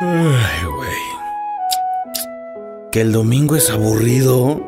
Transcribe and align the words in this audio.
Ay, 0.00 0.64
güey. 0.76 0.90
Que 2.92 3.00
el 3.00 3.12
domingo 3.12 3.56
es 3.56 3.70
aburrido. 3.70 4.60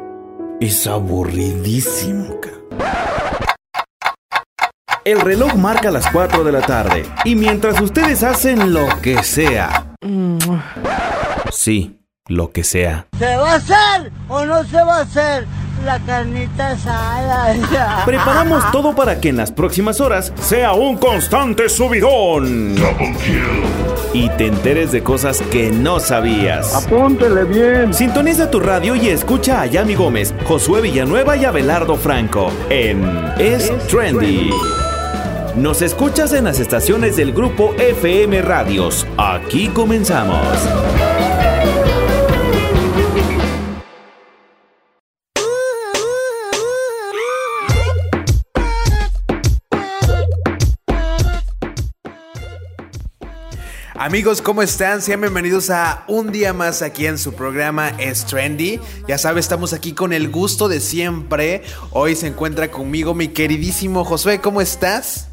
Es 0.60 0.86
aburridísimo, 0.86 2.40
ca. 2.40 2.50
El 5.04 5.20
reloj 5.20 5.54
marca 5.54 5.90
las 5.90 6.08
4 6.10 6.42
de 6.42 6.52
la 6.52 6.62
tarde. 6.62 7.06
Y 7.24 7.36
mientras 7.36 7.80
ustedes 7.80 8.22
hacen 8.22 8.72
lo 8.72 8.88
que 9.02 9.22
sea. 9.22 9.94
Sí, 11.52 12.00
lo 12.26 12.50
que 12.50 12.64
sea. 12.64 13.06
¿Se 13.18 13.36
va 13.36 13.52
a 13.52 13.54
hacer 13.56 14.12
o 14.28 14.44
no 14.44 14.64
se 14.64 14.82
va 14.82 14.96
a 14.96 15.02
hacer 15.02 15.46
la 15.86 16.00
carnita 16.00 16.72
asada? 16.72 18.04
Preparamos 18.06 18.70
todo 18.72 18.94
para 18.94 19.20
que 19.20 19.28
en 19.28 19.36
las 19.36 19.52
próximas 19.52 20.00
horas 20.00 20.32
sea 20.40 20.72
un 20.72 20.96
constante 20.98 21.68
subidón. 21.68 22.74
Y 24.12 24.28
te 24.30 24.48
enteres 24.48 24.92
de 24.92 25.02
cosas 25.02 25.40
que 25.52 25.70
no 25.70 26.00
sabías. 26.00 26.74
Apúntele 26.74 27.44
bien. 27.44 27.94
Sintoniza 27.94 28.50
tu 28.50 28.60
radio 28.60 28.96
y 28.96 29.08
escucha 29.08 29.60
a 29.62 29.66
Yami 29.66 29.94
Gómez, 29.94 30.34
Josué 30.44 30.80
Villanueva 30.80 31.36
y 31.36 31.44
Abelardo 31.44 31.96
Franco 31.96 32.50
en 32.68 33.04
Es 33.38 33.70
Trendy. 33.86 34.50
Nos 35.56 35.82
escuchas 35.82 36.32
en 36.32 36.44
las 36.44 36.58
estaciones 36.58 37.16
del 37.16 37.32
grupo 37.32 37.74
FM 37.78 38.42
Radios. 38.42 39.06
Aquí 39.16 39.68
comenzamos. 39.68 40.40
Amigos, 54.06 54.40
¿cómo 54.40 54.62
están? 54.62 55.02
Sean 55.02 55.20
bienvenidos 55.20 55.68
a 55.68 56.04
un 56.06 56.30
día 56.30 56.52
más 56.52 56.80
aquí 56.80 57.06
en 57.06 57.18
su 57.18 57.32
programa 57.32 57.88
Es 57.98 58.24
Trendy. 58.24 58.78
Ya 59.08 59.18
sabes, 59.18 59.46
estamos 59.46 59.72
aquí 59.72 59.94
con 59.94 60.12
el 60.12 60.30
gusto 60.30 60.68
de 60.68 60.78
siempre. 60.78 61.64
Hoy 61.90 62.14
se 62.14 62.28
encuentra 62.28 62.70
conmigo 62.70 63.14
mi 63.14 63.26
queridísimo 63.26 64.04
Josué, 64.04 64.40
¿cómo 64.40 64.60
estás? 64.60 65.28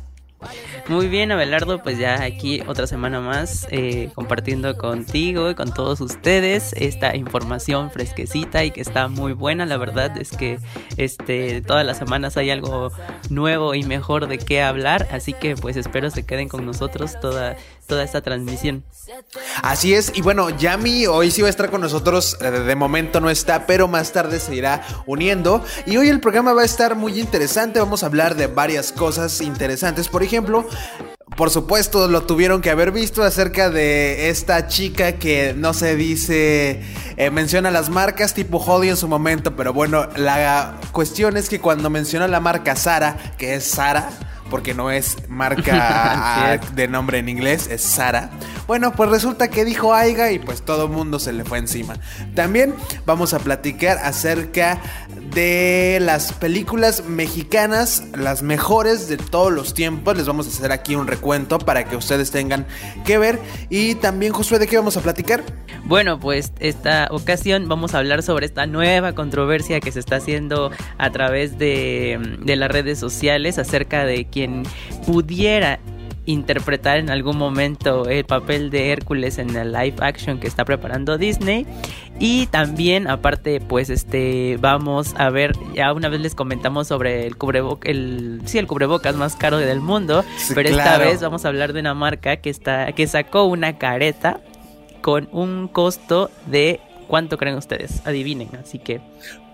Muy 0.89 1.07
bien, 1.07 1.31
Abelardo, 1.31 1.81
pues 1.81 1.97
ya 1.97 2.23
aquí 2.23 2.61
otra 2.67 2.87
semana 2.87 3.21
más 3.21 3.67
eh, 3.71 4.09
compartiendo 4.15 4.75
contigo 4.77 5.49
y 5.49 5.55
con 5.55 5.73
todos 5.73 6.01
ustedes 6.01 6.73
esta 6.73 7.15
información 7.15 7.89
fresquecita 7.89 8.65
y 8.65 8.71
que 8.71 8.81
está 8.81 9.07
muy 9.07 9.31
buena. 9.31 9.65
La 9.65 9.77
verdad 9.77 10.17
es 10.17 10.31
que 10.31 10.59
este 10.97 11.61
todas 11.61 11.85
las 11.85 11.97
semanas 11.97 12.35
hay 12.35 12.49
algo 12.49 12.91
nuevo 13.29 13.75
y 13.75 13.83
mejor 13.83 14.27
de 14.27 14.37
qué 14.37 14.61
hablar, 14.61 15.07
así 15.11 15.31
que 15.31 15.55
pues 15.55 15.77
espero 15.77 16.09
se 16.09 16.25
queden 16.25 16.49
con 16.49 16.65
nosotros 16.65 17.17
toda 17.21 17.55
toda 17.93 18.03
esta 18.03 18.21
transmisión. 18.21 18.83
Así 19.61 19.93
es, 19.93 20.11
y 20.15 20.21
bueno, 20.21 20.49
Yami 20.49 21.05
hoy 21.05 21.29
sí 21.29 21.43
va 21.43 21.47
a 21.47 21.51
estar 21.51 21.69
con 21.69 21.81
nosotros, 21.81 22.37
eh, 22.41 22.49
de 22.49 22.75
momento 22.75 23.19
no 23.19 23.29
está, 23.29 23.67
pero 23.67 23.87
más 23.87 24.11
tarde 24.11 24.39
se 24.39 24.55
irá 24.55 24.81
uniendo. 25.05 25.63
Y 25.85 25.97
hoy 25.97 26.09
el 26.09 26.19
programa 26.19 26.53
va 26.53 26.63
a 26.63 26.65
estar 26.65 26.95
muy 26.95 27.19
interesante, 27.19 27.79
vamos 27.79 28.01
a 28.01 28.07
hablar 28.07 28.35
de 28.35 28.47
varias 28.47 28.91
cosas 28.91 29.41
interesantes, 29.41 30.07
por 30.09 30.23
ejemplo... 30.23 30.67
Por 31.37 31.49
supuesto, 31.49 32.07
lo 32.07 32.21
tuvieron 32.21 32.61
que 32.61 32.69
haber 32.69 32.91
visto 32.91 33.23
acerca 33.23 33.71
de 33.71 34.29
esta 34.29 34.67
chica 34.67 35.13
que 35.13 35.55
no 35.57 35.73
se 35.73 35.95
dice, 35.95 36.83
eh, 37.17 37.31
menciona 37.31 37.71
las 37.71 37.89
marcas 37.89 38.35
tipo 38.35 38.59
Holly 38.59 38.89
en 38.89 38.97
su 38.97 39.07
momento, 39.07 39.55
pero 39.55 39.73
bueno, 39.73 40.07
la 40.15 40.79
cuestión 40.91 41.35
es 41.35 41.49
que 41.49 41.59
cuando 41.59 41.89
menciona 41.89 42.27
la 42.27 42.39
marca 42.39 42.75
Sara, 42.75 43.17
que 43.39 43.55
es 43.55 43.63
Sara, 43.63 44.11
porque 44.53 44.75
no 44.75 44.91
es 44.91 45.17
marca 45.29 46.59
de 46.75 46.87
nombre 46.87 47.17
en 47.17 47.27
inglés, 47.27 47.67
es 47.71 47.81
Sara. 47.81 48.29
Bueno, 48.67 48.93
pues 48.93 49.09
resulta 49.09 49.47
que 49.47 49.65
dijo 49.65 49.95
Aiga 49.95 50.31
y 50.31 50.37
pues 50.37 50.61
todo 50.61 50.85
el 50.85 50.91
mundo 50.91 51.17
se 51.17 51.33
le 51.33 51.43
fue 51.43 51.57
encima. 51.57 51.95
También 52.35 52.75
vamos 53.03 53.33
a 53.33 53.39
platicar 53.39 53.97
acerca 53.97 54.79
de 55.33 55.97
las 56.01 56.33
películas 56.33 57.05
mexicanas, 57.05 58.03
las 58.15 58.43
mejores 58.43 59.07
de 59.07 59.17
todos 59.17 59.51
los 59.51 59.73
tiempos. 59.73 60.15
Les 60.17 60.27
vamos 60.27 60.45
a 60.45 60.49
hacer 60.49 60.71
aquí 60.71 60.93
un 60.93 61.07
recuento 61.07 61.57
para 61.57 61.85
que 61.85 61.95
ustedes 61.95 62.29
tengan 62.29 62.67
que 63.05 63.17
ver. 63.17 63.39
Y 63.71 63.95
también, 63.95 64.33
Josué, 64.33 64.59
¿de 64.59 64.67
qué 64.67 64.77
vamos 64.77 64.97
a 64.97 65.01
platicar? 65.01 65.43
Bueno, 65.85 66.19
pues 66.19 66.53
esta 66.59 67.07
ocasión 67.09 67.67
vamos 67.67 67.95
a 67.95 67.97
hablar 67.97 68.21
sobre 68.21 68.45
esta 68.45 68.67
nueva 68.67 69.13
controversia 69.13 69.79
que 69.79 69.91
se 69.91 69.99
está 69.99 70.17
haciendo 70.17 70.71
a 70.99 71.09
través 71.09 71.57
de, 71.57 72.37
de 72.39 72.55
las 72.55 72.69
redes 72.69 72.99
sociales 72.99 73.57
acerca 73.57 74.05
de 74.05 74.25
quien 74.43 74.63
pudiera 75.05 75.79
interpretar 76.25 76.97
en 76.97 77.09
algún 77.09 77.37
momento 77.37 78.07
el 78.07 78.25
papel 78.25 78.69
de 78.69 78.91
Hércules 78.91 79.37
en 79.37 79.55
el 79.55 79.73
live 79.73 79.95
action 79.99 80.39
que 80.39 80.47
está 80.47 80.63
preparando 80.65 81.17
Disney. 81.17 81.65
Y 82.19 82.47
también 82.47 83.09
aparte 83.09 83.59
pues 83.59 83.89
este 83.89 84.57
vamos 84.59 85.15
a 85.17 85.29
ver 85.29 85.53
ya 85.73 85.91
una 85.93 86.09
vez 86.09 86.21
les 86.21 86.35
comentamos 86.35 86.87
sobre 86.87 87.25
el 87.25 87.37
cubrebocas 87.37 87.89
el 87.89 88.41
sí 88.45 88.57
el 88.57 88.67
cubrebocas 88.67 89.15
más 89.15 89.35
caro 89.35 89.57
del 89.57 89.81
mundo 89.81 90.23
pero 90.53 90.69
esta 90.69 90.99
vez 90.99 91.21
vamos 91.21 91.43
a 91.43 91.47
hablar 91.47 91.73
de 91.73 91.79
una 91.79 91.95
marca 91.95 92.37
que 92.37 92.51
está 92.51 92.91
que 92.93 93.07
sacó 93.07 93.45
una 93.45 93.79
careta 93.79 94.41
con 95.01 95.27
un 95.31 95.67
costo 95.67 96.29
de 96.45 96.79
¿Cuánto 97.07 97.37
creen 97.37 97.57
ustedes? 97.57 98.01
Adivinen, 98.07 98.49
así 98.59 98.79
que 98.79 99.01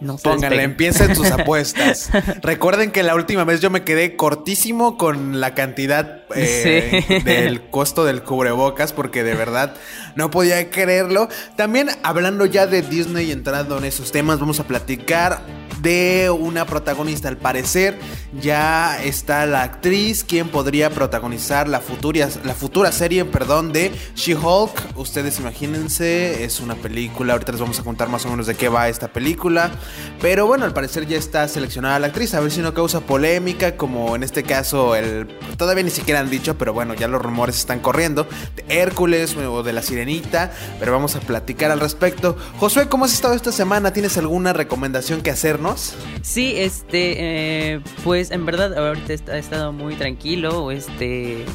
no 0.02 0.18
Pónganle, 0.18 0.64
empiecen 0.64 1.16
sus 1.16 1.30
apuestas. 1.32 2.10
Recuerden 2.42 2.92
que 2.92 3.04
la 3.04 3.16
última 3.16 3.44
vez 3.44 3.62
yo 3.62 3.70
me 3.70 3.84
quedé 3.84 4.16
cortísimo 4.16 4.98
con 4.98 5.40
la 5.40 5.54
cantidad 5.54 6.22
eh, 6.36 7.04
Sí. 7.08 7.20
del 7.24 7.70
costo 7.70 8.06
del 8.06 8.24
cubrebocas 8.24 8.94
porque 8.94 9.24
de 9.24 9.36
verdad 9.36 9.76
no 10.16 10.30
podía 10.32 10.70
creerlo. 10.70 11.28
También 11.56 11.90
hablando 12.04 12.46
ya 12.46 12.68
de 12.68 12.82
Disney 12.82 13.28
y 13.28 13.32
entrando 13.32 13.78
en 13.78 13.86
esos 13.86 14.12
temas, 14.12 14.40
vamos 14.40 14.60
a 14.60 14.64
platicar 14.66 15.42
de 15.82 16.30
una 16.30 16.66
protagonista. 16.66 17.30
Al 17.30 17.38
parecer 17.38 17.98
ya 18.42 19.02
está 19.02 19.46
la 19.46 19.64
actriz 19.64 20.24
quien 20.26 20.50
podría 20.50 20.90
protagonizar 20.90 21.70
la 21.70 21.80
futura, 21.80 22.28
la 22.44 22.54
futura 22.54 22.92
serie, 22.92 23.24
perdón, 23.26 23.72
de 23.72 23.92
She-Hulk. 24.16 24.98
Ustedes 24.98 25.40
imagínense, 25.40 26.44
es 26.44 26.60
una 26.60 26.76
película. 26.76 27.34
Ahorita 27.34 27.54
les 27.54 27.62
vamos 27.62 27.80
a 27.80 27.84
contar 27.84 28.10
más 28.10 28.26
o 28.26 28.30
menos 28.30 28.46
de 28.48 28.56
qué 28.56 28.68
va 28.70 28.90
esta 28.90 29.08
película. 29.08 29.72
Pero 30.22 30.48
bueno, 30.48 30.66
al 30.66 30.74
parecer 30.74 31.08
ya 31.08 31.18
está 31.18 31.48
seleccionada 31.48 32.00
la 32.00 32.08
actriz. 32.08 32.34
A 32.34 32.40
ver 32.40 32.52
si 32.52 32.62
no 32.62 32.74
causa 32.74 33.02
polémica, 33.02 33.78
como 33.78 34.16
en 34.16 34.24
este 34.24 34.44
caso 34.44 34.96
el... 34.96 35.28
Todavía 35.58 35.84
ni 35.84 35.92
siquiera 35.92 36.20
han 36.20 36.30
dicho, 36.30 36.58
pero 36.58 36.74
bueno, 36.74 36.94
ya 36.94 37.08
los 37.08 37.22
rumores 37.22 37.58
están 37.58 37.80
corriendo. 37.80 38.28
De 38.56 38.66
Hércules 38.70 39.36
o 39.36 39.64
de 39.64 39.74
la 39.74 39.82
Sirenita. 39.82 40.52
Pero 40.80 40.92
vamos 40.92 41.16
a 41.16 41.20
platicar 41.20 41.72
al 41.72 41.80
respecto. 41.80 42.38
Josué, 42.58 42.88
¿cómo 42.88 43.06
has 43.06 43.14
estado 43.14 43.34
esta 43.34 43.52
semana? 43.52 43.94
¿Tienes 43.94 44.18
alguna 44.18 44.54
recomendación 44.54 45.22
que 45.22 45.32
hacernos? 45.32 45.96
Sí, 46.22 46.54
este, 46.58 47.74
eh, 47.74 47.82
pues 48.04 48.32
en 48.32 48.46
verdad 48.46 48.78
ahorita 48.78 49.36
he 49.36 49.40
estado 49.40 49.72
muy 49.72 49.96
tranquilo, 49.96 50.72
este, 50.72 51.46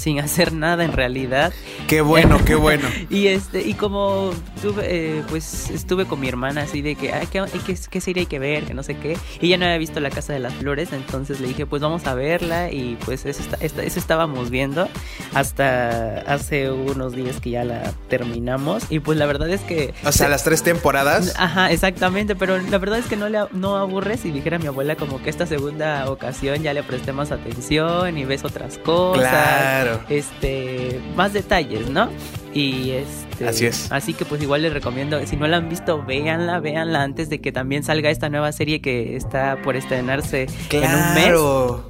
sin 0.00 0.18
hacer 0.20 0.52
nada 0.52 0.84
en 0.84 0.92
realidad. 0.92 1.52
Qué 1.86 2.00
bueno, 2.00 2.38
qué 2.44 2.54
bueno. 2.54 2.88
Y 3.10 3.26
este, 3.28 3.62
y 3.66 3.74
como 3.74 4.30
tuve, 4.62 4.82
eh, 5.18 5.22
pues 5.28 5.70
estuve 5.70 6.06
con 6.06 6.20
mi 6.20 6.28
hermana 6.28 6.62
así 6.62 6.80
de 6.82 6.94
que, 6.94 7.12
ay, 7.12 7.26
¿qué, 7.30 7.44
qué, 7.66 7.76
qué 7.90 8.00
serie 8.00 8.22
hay 8.22 8.26
que 8.26 8.38
ver? 8.38 8.64
Que 8.64 8.74
no 8.74 8.82
sé 8.82 8.96
qué. 8.96 9.16
Y 9.40 9.46
ella 9.46 9.58
no 9.58 9.64
había 9.66 9.78
visto 9.78 10.00
La 10.00 10.10
Casa 10.10 10.32
de 10.32 10.38
las 10.38 10.54
Flores, 10.54 10.92
entonces 10.92 11.40
le 11.40 11.48
dije, 11.48 11.66
pues 11.66 11.82
vamos 11.82 12.06
a 12.06 12.14
verla. 12.14 12.70
Y 12.70 12.96
pues 13.04 13.26
eso, 13.26 13.42
está- 13.42 13.56
esta- 13.60 13.82
eso 13.82 13.98
estábamos 13.98 14.50
viendo 14.50 14.88
hasta 15.34 16.20
hace 16.32 16.70
unos 16.70 17.14
días 17.14 17.40
que 17.40 17.50
ya 17.50 17.64
la 17.64 17.92
terminamos. 18.08 18.84
Y 18.90 19.00
pues 19.00 19.18
la 19.18 19.26
verdad 19.26 19.48
es 19.50 19.60
que... 19.62 19.94
O 20.04 20.12
sea, 20.12 20.28
las 20.28 20.44
tres 20.44 20.62
temporadas. 20.62 21.34
Ajá, 21.38 21.70
exactamente, 21.72 22.36
pero 22.36 22.58
la 22.58 22.78
verdad 22.78 22.98
es 22.98 23.06
que 23.06 23.16
no 23.16 23.28
le 23.28 23.40
no 23.52 23.76
aburre 23.76 24.16
si 24.18 24.30
dijera 24.30 24.58
mi 24.58 24.66
abuela 24.66 24.96
como 24.96 25.22
que 25.22 25.30
esta 25.30 25.46
segunda 25.46 26.10
ocasión 26.10 26.62
ya 26.62 26.72
le 26.74 26.82
presté 26.82 27.12
más 27.12 27.32
atención 27.32 28.16
y 28.18 28.24
ves 28.24 28.44
otras 28.44 28.78
cosas. 28.78 29.20
Claro. 29.28 29.89
Este, 30.08 31.00
más 31.16 31.32
detalles, 31.32 31.88
¿no? 31.88 32.08
Y 32.52 32.90
este 32.90 33.48
Así 33.48 33.66
es. 33.66 33.90
Así 33.90 34.12
que 34.14 34.24
pues 34.24 34.42
igual 34.42 34.62
les 34.62 34.72
recomiendo, 34.72 35.24
si 35.26 35.36
no 35.36 35.46
la 35.46 35.58
han 35.58 35.68
visto, 35.68 36.02
véanla, 36.04 36.60
véanla 36.60 37.02
antes 37.02 37.30
de 37.30 37.40
que 37.40 37.52
también 37.52 37.82
salga 37.82 38.10
esta 38.10 38.28
nueva 38.28 38.52
serie 38.52 38.80
que 38.80 39.16
está 39.16 39.60
por 39.62 39.76
estrenarse 39.76 40.46
en 40.70 40.82
un 40.82 41.14
mes. 41.14 41.89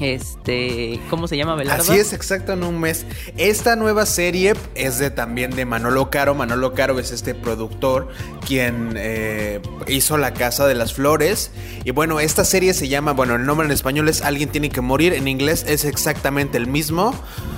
Este, 0.00 1.00
¿cómo 1.08 1.26
se 1.26 1.36
llama 1.38 1.54
Belardo? 1.54 1.82
Así 1.82 1.98
es, 1.98 2.12
exacto, 2.12 2.52
en 2.52 2.64
un 2.64 2.78
mes. 2.80 3.06
Esta 3.38 3.76
nueva 3.76 4.04
serie 4.04 4.54
es 4.74 4.98
de 4.98 5.10
también 5.10 5.52
de 5.52 5.64
Manolo 5.64 6.10
Caro. 6.10 6.34
Manolo 6.34 6.74
Caro 6.74 6.98
es 6.98 7.12
este 7.12 7.34
productor 7.34 8.08
quien 8.46 8.94
eh, 8.96 9.60
hizo 9.86 10.18
La 10.18 10.34
Casa 10.34 10.66
de 10.66 10.74
las 10.74 10.92
Flores. 10.92 11.50
Y 11.84 11.92
bueno, 11.92 12.20
esta 12.20 12.44
serie 12.44 12.74
se 12.74 12.88
llama, 12.88 13.12
bueno, 13.12 13.36
el 13.36 13.46
nombre 13.46 13.66
en 13.66 13.72
español 13.72 14.08
es 14.08 14.20
Alguien 14.20 14.50
tiene 14.50 14.68
que 14.68 14.82
morir. 14.82 15.14
En 15.14 15.28
inglés 15.28 15.64
es 15.66 15.84
exactamente 15.84 16.58
el 16.58 16.66
mismo. 16.66 17.14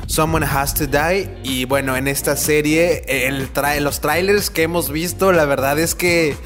Someone 0.06 0.46
has 0.46 0.74
to 0.74 0.86
die. 0.86 1.28
Y 1.42 1.64
bueno, 1.64 1.96
en 1.96 2.06
esta 2.06 2.36
serie, 2.36 3.02
el 3.26 3.48
los 3.80 4.00
trailers 4.00 4.50
que 4.50 4.62
hemos 4.62 4.90
visto, 4.90 5.32
la 5.32 5.44
verdad 5.44 5.78
es 5.78 5.94
que 5.94 6.36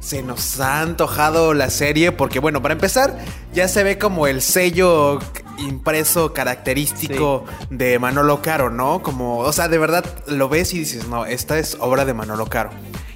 se 0.00 0.22
nos 0.22 0.60
ha 0.60 0.80
antojado 0.80 1.54
la 1.54 1.70
serie 1.70 2.12
porque 2.12 2.38
bueno, 2.38 2.62
para 2.62 2.74
empezar, 2.74 3.18
ya 3.52 3.68
se 3.68 3.82
ve 3.82 3.98
como 3.98 4.26
el 4.26 4.42
sello 4.42 5.18
impreso 5.58 6.32
característico 6.32 7.44
de 7.70 7.98
Manolo 7.98 8.42
Caro, 8.42 8.70
¿no? 8.70 9.02
Como, 9.02 9.38
o 9.38 9.52
sea, 9.52 9.68
de 9.68 9.78
verdad 9.78 10.04
lo 10.26 10.48
ves 10.48 10.72
y 10.74 10.80
dices, 10.80 11.08
no, 11.08 11.26
esta 11.26 11.58
es 11.58 11.76
obra 11.80 12.04
de 12.04 12.14
Manolo 12.14 12.46
Caro. 12.46 12.70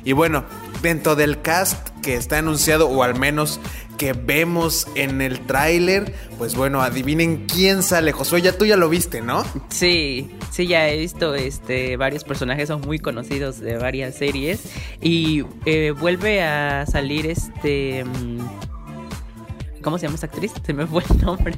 Y 0.05 0.12
bueno, 0.12 0.44
dentro 0.82 1.14
del 1.14 1.40
cast 1.40 1.88
que 2.02 2.17
está 2.17 2.38
anunciado, 2.38 2.88
o 2.88 3.02
al 3.05 3.19
menos 3.19 3.61
que 3.99 4.12
vemos 4.15 4.87
en 4.94 5.21
el 5.21 5.41
tráiler, 5.47 6.12
pues 6.39 6.55
bueno, 6.55 6.83
adivinen 6.83 7.47
quién 7.47 7.83
sale. 7.83 8.12
Josué, 8.12 8.43
ya 8.43 8.56
tú 8.56 8.65
ya 8.65 8.77
lo 8.77 8.89
viste, 8.89 9.21
¿no? 9.21 9.44
Sí, 9.69 10.31
sí, 10.50 10.67
ya 10.67 10.89
he 10.89 10.99
visto 10.99 11.35
este 11.35 11.97
varios 11.97 12.25
personajes, 12.25 12.69
son 12.69 12.81
muy 12.81 12.99
conocidos 12.99 13.61
de 13.61 13.77
varias 13.77 14.15
series. 14.17 14.61
Y 15.00 15.44
eh, 15.67 15.93
vuelve 15.93 16.43
a 16.43 16.85
salir 16.87 17.27
este. 17.27 18.05
mm, 18.05 18.39
¿Cómo 19.83 19.99
se 19.99 20.06
llama 20.06 20.15
esta 20.15 20.29
actriz? 20.29 20.53
Se 20.65 20.73
me 20.73 20.87
fue 20.87 21.03
el 21.11 21.19
nombre. 21.25 21.55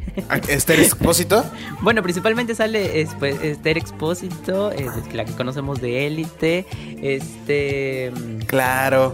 Esther 0.48 0.80
Expósito. 0.80 1.44
Bueno, 1.82 2.02
principalmente 2.02 2.54
sale 2.54 3.02
es, 3.02 3.10
pues, 3.18 3.36
Esther 3.42 3.76
Expósito, 3.76 4.72
eh, 4.72 4.88
la 5.12 5.26
que 5.26 5.32
conocemos 5.32 5.80
de 5.82 6.06
Élite. 6.06 6.64
Este. 7.02 8.10
mm, 8.14 8.38
Claro. 8.46 9.12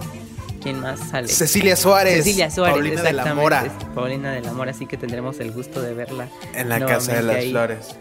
¿Quién 0.62 0.80
más 0.80 1.00
sale? 1.10 1.28
Cecilia 1.28 1.74
Suárez. 1.76 2.16
Cecilia 2.24 2.50
Suárez. 2.50 2.74
Paulina 2.74 3.02
de 3.02 3.12
la 3.12 3.34
Mora. 3.34 3.64
Paulina 3.94 4.32
de 4.32 4.42
la 4.42 4.52
Mora, 4.52 4.70
así 4.72 4.86
que 4.86 4.96
tendremos 4.96 5.40
el 5.40 5.52
gusto 5.52 5.80
de 5.80 5.94
verla. 5.94 6.28
En 6.54 6.68
la 6.68 6.84
Casa 6.84 7.14
de 7.14 7.22
las 7.22 7.36
ahí. 7.36 7.50
Flores. 7.50 7.96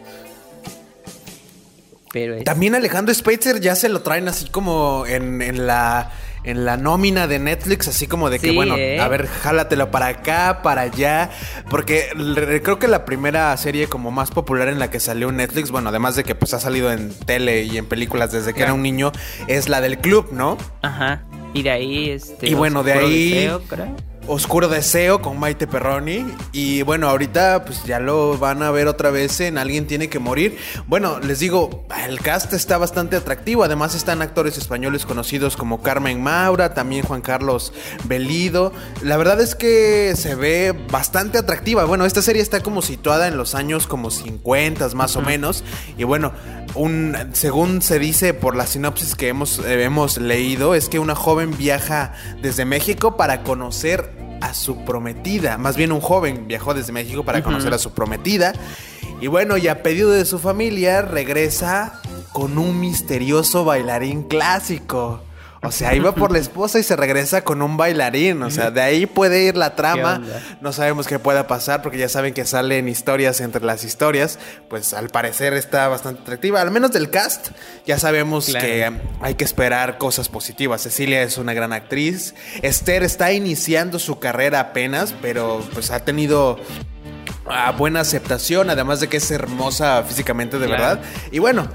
Pero 2.11 2.35
es- 2.35 2.43
También 2.43 2.75
Alejandro 2.75 3.13
Spitzer 3.13 3.59
ya 3.61 3.75
se 3.75 3.87
lo 3.87 4.01
traen 4.01 4.27
así 4.27 4.49
como 4.49 5.05
en, 5.07 5.41
en 5.41 5.67
la 5.67 6.11
en 6.45 6.63
la 6.65 6.77
nómina 6.77 7.27
de 7.27 7.37
Netflix, 7.37 7.89
así 7.89 8.07
como 8.07 8.29
de 8.29 8.39
que, 8.39 8.49
Sí, 8.51 8.55
bueno, 8.55 8.75
¿eh? 8.77 8.97
a 9.01 9.09
ver, 9.09 9.27
jálatelo 9.27 9.91
para 9.91 10.07
acá, 10.07 10.61
para 10.63 10.81
allá, 10.83 11.29
porque 11.69 12.07
re- 12.15 12.63
creo 12.63 12.79
que 12.79 12.87
la 12.87 13.03
primera 13.03 13.55
serie 13.57 13.87
como 13.87 14.09
más 14.09 14.31
popular 14.31 14.69
en 14.69 14.79
la 14.79 14.89
que 14.89 15.01
salió 15.01 15.33
Netflix, 15.33 15.69
bueno, 15.69 15.89
además 15.89 16.15
de 16.15 16.23
que 16.23 16.35
pues 16.35 16.53
ha 16.53 16.59
salido 16.61 16.93
en 16.93 17.13
tele 17.13 17.63
y 17.63 17.77
en 17.77 17.85
películas 17.87 18.31
desde 18.31 18.53
que 18.53 18.63
era 18.63 18.73
un 18.73 18.81
niño, 18.81 19.11
es 19.47 19.67
la 19.67 19.81
del 19.81 19.97
club, 19.99 20.29
¿no? 20.31 20.57
Ajá. 20.81 21.23
Y 21.53 21.63
de 21.63 21.69
ahí, 21.71 22.09
este. 22.09 22.49
Y 22.49 22.53
bueno, 22.53 22.83
de 22.83 22.93
ahí- 22.93 23.29
Deseo, 23.31 23.61
creo. 23.67 23.95
Oscuro 24.29 24.67
Deseo 24.67 25.21
con 25.21 25.39
Maite 25.39 25.65
Perroni. 25.65 26.25
Y 26.51 26.83
bueno, 26.83 27.09
ahorita 27.09 27.65
pues 27.65 27.83
ya 27.83 27.99
lo 27.99 28.37
van 28.37 28.61
a 28.61 28.69
ver 28.71 28.87
otra 28.87 29.09
vez 29.09 29.39
en 29.39 29.57
Alguien 29.57 29.87
tiene 29.87 30.07
que 30.07 30.19
morir. 30.19 30.57
Bueno, 30.87 31.19
les 31.19 31.39
digo, 31.39 31.85
el 32.07 32.19
cast 32.19 32.53
está 32.53 32.77
bastante 32.77 33.15
atractivo. 33.15 33.63
Además 33.63 33.95
están 33.95 34.21
actores 34.21 34.57
españoles 34.57 35.05
conocidos 35.05 35.57
como 35.57 35.81
Carmen 35.81 36.21
Maura, 36.21 36.73
también 36.73 37.03
Juan 37.05 37.21
Carlos 37.21 37.73
Belido. 38.05 38.71
La 39.01 39.17
verdad 39.17 39.41
es 39.41 39.55
que 39.55 40.13
se 40.15 40.35
ve 40.35 40.75
bastante 40.91 41.39
atractiva. 41.39 41.85
Bueno, 41.85 42.05
esta 42.05 42.21
serie 42.21 42.41
está 42.41 42.61
como 42.61 42.81
situada 42.81 43.27
en 43.27 43.35
los 43.35 43.55
años 43.55 43.87
como 43.87 44.11
50 44.11 44.89
más 44.93 45.15
o 45.15 45.21
menos. 45.21 45.63
Y 45.97 46.03
bueno, 46.03 46.33
un, 46.75 47.15
según 47.33 47.81
se 47.81 47.97
dice 47.97 48.33
por 48.33 48.55
la 48.55 48.67
sinopsis 48.67 49.15
que 49.15 49.29
hemos, 49.29 49.59
eh, 49.59 49.83
hemos 49.83 50.17
leído, 50.17 50.75
es 50.75 50.89
que 50.89 50.99
una 50.99 51.15
joven 51.15 51.57
viaja 51.57 52.13
desde 52.41 52.65
México 52.65 53.17
para 53.17 53.43
conocer 53.43 54.18
a 54.41 54.53
su 54.53 54.83
prometida. 54.85 55.57
Más 55.57 55.75
bien 55.77 55.91
un 55.91 56.01
joven 56.01 56.47
viajó 56.47 56.73
desde 56.73 56.91
México 56.91 57.23
para 57.23 57.43
conocer 57.43 57.73
a 57.73 57.77
su 57.77 57.91
prometida. 57.91 58.53
Y 59.21 59.27
bueno, 59.27 59.57
y 59.57 59.67
a 59.67 59.83
pedido 59.83 60.11
de 60.11 60.25
su 60.25 60.39
familia, 60.39 61.01
regresa 61.01 62.01
con 62.31 62.57
un 62.57 62.79
misterioso 62.79 63.65
bailarín 63.65 64.23
clásico. 64.23 65.21
O 65.61 65.71
sea, 65.71 65.93
iba 65.93 66.15
por 66.15 66.31
la 66.31 66.37
esposa 66.39 66.79
y 66.79 66.83
se 66.83 66.95
regresa 66.95 67.43
con 67.43 67.61
un 67.61 67.75
bailarín. 67.75 68.41
O 68.43 68.49
sea, 68.49 68.71
de 68.71 68.81
ahí 68.81 69.05
puede 69.05 69.43
ir 69.43 69.57
la 69.57 69.75
trama. 69.75 70.21
No 70.61 70.71
sabemos 70.71 71.05
qué 71.07 71.19
pueda 71.19 71.47
pasar 71.47 71.81
porque 71.81 71.97
ya 71.97 72.07
saben 72.07 72.33
que 72.33 72.45
salen 72.45 72.87
historias 72.87 73.41
entre 73.41 73.63
las 73.65 73.83
historias. 73.83 74.39
Pues 74.69 74.93
al 74.93 75.09
parecer 75.09 75.53
está 75.53 75.87
bastante 75.89 76.21
atractiva. 76.21 76.61
Al 76.61 76.71
menos 76.71 76.91
del 76.91 77.09
cast 77.09 77.49
ya 77.85 77.99
sabemos 77.99 78.45
Claro. 78.45 78.65
que 78.65 78.91
hay 79.21 79.35
que 79.35 79.43
esperar 79.43 79.97
cosas 79.97 80.29
positivas. 80.29 80.81
Cecilia 80.81 81.23
es 81.23 81.37
una 81.37 81.53
gran 81.53 81.73
actriz. 81.73 82.35
Esther 82.61 83.03
está 83.03 83.31
iniciando 83.33 83.99
su 83.99 84.17
carrera 84.19 84.59
apenas, 84.61 85.13
pero 85.21 85.61
pues 85.73 85.91
ha 85.91 86.05
tenido 86.05 86.57
ah, 87.47 87.71
buena 87.77 87.99
aceptación, 88.01 88.69
además 88.69 88.99
de 89.01 89.07
que 89.09 89.17
es 89.17 89.29
hermosa 89.31 90.03
físicamente 90.03 90.57
de 90.59 90.67
Claro. 90.67 90.81
verdad. 90.83 90.99
Y 91.31 91.39
bueno, 91.39 91.67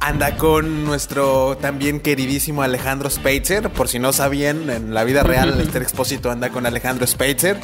anda 0.00 0.36
con 0.36 0.84
nuestro 0.84 1.56
también 1.56 2.00
queridísimo 2.00 2.62
Alejandro 2.62 3.10
Speitzer. 3.10 3.70
Por 3.70 3.88
si 3.88 3.98
no 3.98 4.12
sabían, 4.12 4.70
en 4.70 4.94
la 4.94 5.04
vida 5.04 5.22
real, 5.22 5.60
Esther 5.60 5.82
Expósito 5.82 6.30
anda 6.30 6.50
con 6.50 6.64
Alejandro 6.66 7.06
Speitzer. 7.06 7.58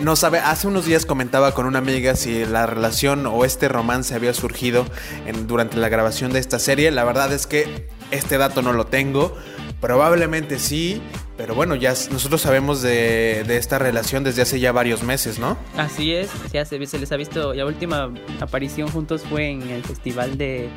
No 0.00 0.14
sabe, 0.14 0.38
hace 0.38 0.68
unos 0.68 0.84
días 0.86 1.06
comentaba 1.06 1.52
con 1.54 1.66
una 1.66 1.78
amiga 1.78 2.14
si 2.14 2.44
la 2.44 2.66
relación 2.66 3.26
o 3.26 3.44
este 3.44 3.68
romance 3.68 4.14
había 4.14 4.32
surgido 4.34 4.86
en- 5.26 5.46
durante 5.46 5.76
la 5.76 5.88
grabación 5.88 6.32
de 6.32 6.38
esta 6.38 6.58
serie. 6.58 6.90
La 6.90 7.04
verdad 7.04 7.32
es 7.32 7.46
que 7.46 7.88
este 8.10 8.38
dato 8.38 8.62
no 8.62 8.72
lo 8.72 8.86
tengo. 8.86 9.36
Probablemente 9.80 10.58
sí, 10.58 11.00
pero 11.36 11.54
bueno, 11.54 11.76
ya 11.76 11.94
nosotros 12.10 12.40
sabemos 12.40 12.82
de, 12.82 13.44
de 13.46 13.56
esta 13.58 13.78
relación 13.78 14.24
desde 14.24 14.42
hace 14.42 14.58
ya 14.58 14.72
varios 14.72 15.04
meses, 15.04 15.38
¿no? 15.38 15.56
Así 15.76 16.12
es, 16.12 16.28
ya 16.52 16.64
se, 16.64 16.84
se 16.86 16.98
les 16.98 17.12
ha 17.12 17.16
visto. 17.16 17.54
La 17.54 17.64
última 17.64 18.10
aparición 18.40 18.88
juntos 18.88 19.22
fue 19.30 19.50
en 19.50 19.62
el 19.70 19.84
festival 19.84 20.36
de, 20.36 20.68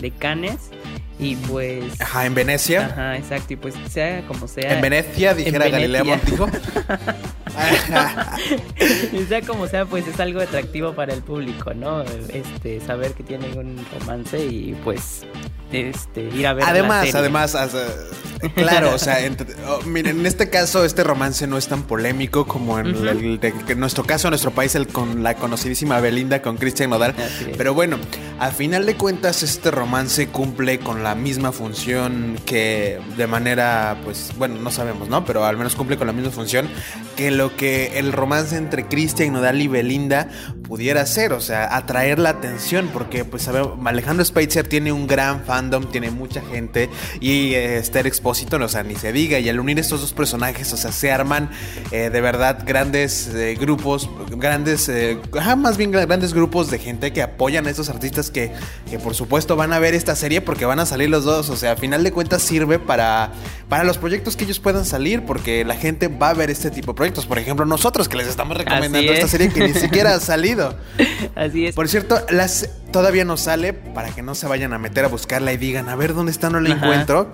de 0.00 0.10
Cannes. 0.10 0.70
Y 1.18 1.34
pues. 1.34 2.00
Ajá, 2.00 2.26
en 2.26 2.34
Venecia. 2.34 2.86
Ajá, 2.86 3.16
exacto. 3.16 3.52
Y 3.52 3.56
pues 3.56 3.74
sea 3.88 4.22
como 4.26 4.46
sea. 4.46 4.74
En 4.74 4.80
Venecia, 4.80 5.34
dijera 5.34 5.66
En 5.66 5.72
Galilea 5.72 6.02
Venecia. 6.04 6.36
Montijo. 6.36 6.48
y 9.12 9.24
sea 9.24 9.42
como 9.42 9.66
sea, 9.66 9.84
pues 9.84 10.06
es 10.06 10.20
algo 10.20 10.40
atractivo 10.40 10.92
para 10.92 11.12
el 11.12 11.22
público, 11.22 11.74
¿no? 11.74 12.02
Este, 12.02 12.80
saber 12.80 13.14
que 13.14 13.24
tienen 13.24 13.58
un 13.58 13.84
romance 13.98 14.44
y 14.44 14.76
pues. 14.84 15.26
Este, 15.72 16.22
ir 16.22 16.46
a 16.46 16.54
ver. 16.54 16.64
la 16.64 16.70
además, 16.70 17.04
serie. 17.06 17.20
además, 17.20 17.54
eh, 17.54 18.50
claro, 18.54 18.94
o 18.94 18.98
sea, 18.98 19.24
entre- 19.24 19.54
oh, 19.66 19.82
miren, 19.82 20.20
en 20.20 20.26
este 20.26 20.48
caso 20.48 20.84
este 20.84 21.04
romance 21.04 21.46
no 21.46 21.58
es 21.58 21.68
tan 21.68 21.82
polémico 21.82 22.46
como 22.46 22.78
en 22.78 22.94
Ujú. 22.94 23.04
el 23.06 23.40
de- 23.40 23.52
que 23.52 23.72
en 23.72 23.80
nuestro 23.80 24.04
caso, 24.04 24.28
en 24.28 24.30
nuestro 24.30 24.50
país, 24.52 24.74
el 24.74 24.86
con 24.88 25.22
la 25.22 25.34
conocidísima 25.34 26.00
Belinda 26.00 26.40
con 26.40 26.56
Christian 26.56 26.90
Nodal. 26.90 27.14
Pero 27.56 27.74
bueno, 27.74 27.98
al 28.38 28.52
final 28.52 28.86
de 28.86 28.94
cuentas 28.94 29.42
este 29.42 29.70
romance 29.70 30.28
cumple 30.28 30.78
con 30.78 31.02
la 31.02 31.14
misma 31.14 31.52
función 31.52 32.38
que 32.46 32.98
de 33.16 33.26
manera, 33.26 33.98
pues, 34.04 34.32
bueno, 34.38 34.56
no 34.60 34.70
sabemos, 34.70 35.08
¿no? 35.08 35.24
Pero 35.24 35.44
al 35.44 35.56
menos 35.56 35.74
cumple 35.74 35.96
con 35.98 36.06
la 36.06 36.12
misma 36.12 36.30
función 36.30 36.68
que 37.16 37.30
lo 37.30 37.56
que 37.56 37.98
el 37.98 38.12
romance 38.12 38.56
entre 38.56 38.86
Christian 38.86 39.32
Nodal 39.32 39.60
y 39.60 39.66
Belinda 39.68 40.28
pudiera 40.66 41.04
ser, 41.06 41.32
o 41.32 41.40
sea, 41.40 41.74
atraer 41.76 42.18
la 42.18 42.30
atención, 42.30 42.88
porque 42.92 43.24
pues 43.24 43.42
sabemos, 43.42 43.78
Alejandro 43.84 44.24
Speitzer 44.24 44.68
tiene 44.68 44.92
un 44.92 45.06
gran 45.06 45.40
fandom, 45.58 45.84
tiene 45.90 46.10
mucha 46.10 46.40
gente 46.40 46.88
y 47.20 47.54
eh, 47.54 47.78
Esther 47.78 48.06
Expósito, 48.06 48.56
o 48.58 48.68
sea, 48.68 48.84
ni 48.84 48.94
se 48.94 49.12
diga, 49.12 49.38
y 49.40 49.48
al 49.48 49.58
unir 49.58 49.78
estos 49.78 50.00
dos 50.00 50.12
personajes, 50.12 50.72
o 50.72 50.76
sea, 50.76 50.92
se 50.92 51.10
arman 51.10 51.50
eh, 51.90 52.10
de 52.12 52.20
verdad 52.20 52.60
grandes 52.64 53.26
eh, 53.34 53.56
grupos, 53.60 54.08
grandes, 54.36 54.88
eh, 54.88 55.18
ajá, 55.36 55.56
más 55.56 55.76
bien 55.76 55.92
gra- 55.92 56.06
grandes 56.06 56.32
grupos 56.32 56.70
de 56.70 56.78
gente 56.78 57.12
que 57.12 57.22
apoyan 57.22 57.66
a 57.66 57.70
estos 57.70 57.88
artistas 57.88 58.30
que, 58.30 58.52
que 58.88 58.98
por 59.00 59.14
supuesto 59.16 59.56
van 59.56 59.72
a 59.72 59.80
ver 59.80 59.94
esta 59.94 60.14
serie 60.14 60.40
porque 60.40 60.64
van 60.64 60.78
a 60.78 60.86
salir 60.86 61.10
los 61.10 61.24
dos, 61.24 61.50
o 61.50 61.56
sea, 61.56 61.72
a 61.72 61.76
final 61.76 62.04
de 62.04 62.12
cuentas 62.12 62.40
sirve 62.42 62.78
para, 62.78 63.32
para 63.68 63.82
los 63.82 63.98
proyectos 63.98 64.36
que 64.36 64.44
ellos 64.44 64.60
puedan 64.60 64.84
salir, 64.84 65.24
porque 65.24 65.64
la 65.64 65.74
gente 65.74 66.06
va 66.06 66.30
a 66.30 66.34
ver 66.34 66.50
este 66.50 66.70
tipo 66.70 66.92
de 66.92 66.96
proyectos, 66.96 67.26
por 67.26 67.38
ejemplo, 67.40 67.66
nosotros 67.66 68.08
que 68.08 68.16
les 68.16 68.28
estamos 68.28 68.56
recomendando 68.56 69.12
esta 69.12 69.24
es. 69.26 69.30
serie 69.30 69.48
que 69.52 69.66
ni 69.66 69.74
siquiera 69.74 70.14
ha 70.14 70.20
salido. 70.20 70.76
Así 71.34 71.66
es. 71.66 71.74
Por 71.74 71.88
cierto, 71.88 72.20
las, 72.30 72.68
todavía 72.90 73.24
no 73.24 73.36
sale 73.36 73.72
para 73.72 74.10
que 74.10 74.22
no 74.22 74.34
se 74.34 74.46
vayan 74.46 74.72
a 74.72 74.78
meter 74.78 75.04
a 75.04 75.08
buscarla 75.08 75.52
y 75.52 75.56
digan, 75.56 75.88
a 75.88 75.96
ver 75.96 76.14
dónde 76.14 76.32
está, 76.32 76.50
no 76.50 76.60
la 76.60 76.74
Ajá. 76.74 76.84
encuentro. 76.86 77.32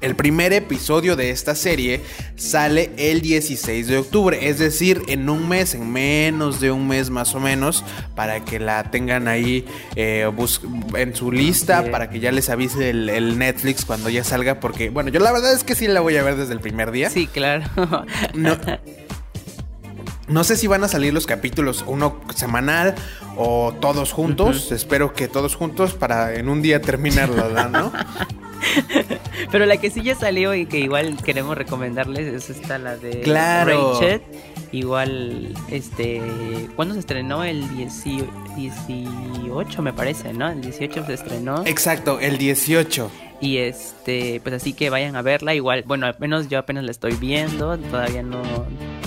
El 0.00 0.16
primer 0.16 0.54
episodio 0.54 1.14
de 1.14 1.28
esta 1.28 1.54
serie 1.54 2.00
sale 2.34 2.90
el 2.96 3.20
16 3.20 3.86
de 3.86 3.98
octubre, 3.98 4.48
es 4.48 4.58
decir, 4.58 5.02
en 5.08 5.28
un 5.28 5.46
mes, 5.46 5.74
en 5.74 5.92
menos 5.92 6.58
de 6.58 6.70
un 6.70 6.88
mes 6.88 7.10
más 7.10 7.34
o 7.34 7.40
menos, 7.40 7.84
para 8.14 8.42
que 8.42 8.58
la 8.58 8.84
tengan 8.90 9.28
ahí 9.28 9.66
eh, 9.96 10.26
en 10.94 11.14
su 11.14 11.30
lista, 11.30 11.90
para 11.90 12.08
que 12.08 12.18
ya 12.18 12.32
les 12.32 12.48
avise 12.48 12.88
el, 12.88 13.10
el 13.10 13.38
Netflix 13.38 13.84
cuando 13.84 14.08
ya 14.08 14.24
salga, 14.24 14.58
porque 14.58 14.88
bueno, 14.88 15.10
yo 15.10 15.20
la 15.20 15.32
verdad 15.32 15.52
es 15.52 15.64
que 15.64 15.74
sí 15.74 15.86
la 15.86 16.00
voy 16.00 16.16
a 16.16 16.22
ver 16.22 16.36
desde 16.36 16.54
el 16.54 16.60
primer 16.60 16.92
día. 16.92 17.10
Sí, 17.10 17.26
claro. 17.26 17.64
No, 18.32 18.56
no 20.30 20.44
sé 20.44 20.56
si 20.56 20.66
van 20.66 20.84
a 20.84 20.88
salir 20.88 21.12
los 21.12 21.26
capítulos 21.26 21.84
uno 21.86 22.20
semanal 22.34 22.94
o 23.36 23.74
todos 23.80 24.12
juntos. 24.12 24.72
Espero 24.72 25.12
que 25.12 25.28
todos 25.28 25.56
juntos 25.56 25.94
para 25.94 26.34
en 26.34 26.48
un 26.48 26.62
día 26.62 26.80
terminarlo, 26.80 27.48
¿no? 27.68 27.92
Pero 29.50 29.66
la 29.66 29.78
que 29.78 29.90
sí 29.90 30.02
ya 30.02 30.14
salió 30.14 30.54
y 30.54 30.66
que 30.66 30.78
igual 30.78 31.16
queremos 31.24 31.56
recomendarles 31.56 32.26
es 32.26 32.50
esta, 32.50 32.78
la 32.78 32.96
de 32.96 33.20
Claro. 33.22 33.94
Rachel. 33.94 34.22
Igual, 34.72 35.52
este, 35.68 36.22
¿cuándo 36.76 36.94
se 36.94 37.00
estrenó? 37.00 37.42
El 37.42 37.68
10 37.76 38.04
18 38.56 39.82
me 39.82 39.92
parece, 39.92 40.32
¿no? 40.32 40.48
El 40.48 40.60
18 40.60 41.06
se 41.06 41.14
estrenó. 41.14 41.64
Exacto, 41.66 42.20
el 42.20 42.38
18. 42.38 43.10
Y 43.40 43.56
este, 43.56 44.40
pues 44.42 44.54
así 44.54 44.74
que 44.74 44.90
vayan 44.90 45.16
a 45.16 45.22
verla. 45.22 45.54
Igual, 45.54 45.82
bueno, 45.86 46.06
al 46.06 46.14
menos 46.20 46.48
yo 46.48 46.58
apenas 46.58 46.84
la 46.84 46.92
estoy 46.92 47.14
viendo. 47.14 47.76
Todavía 47.78 48.22
no 48.22 48.42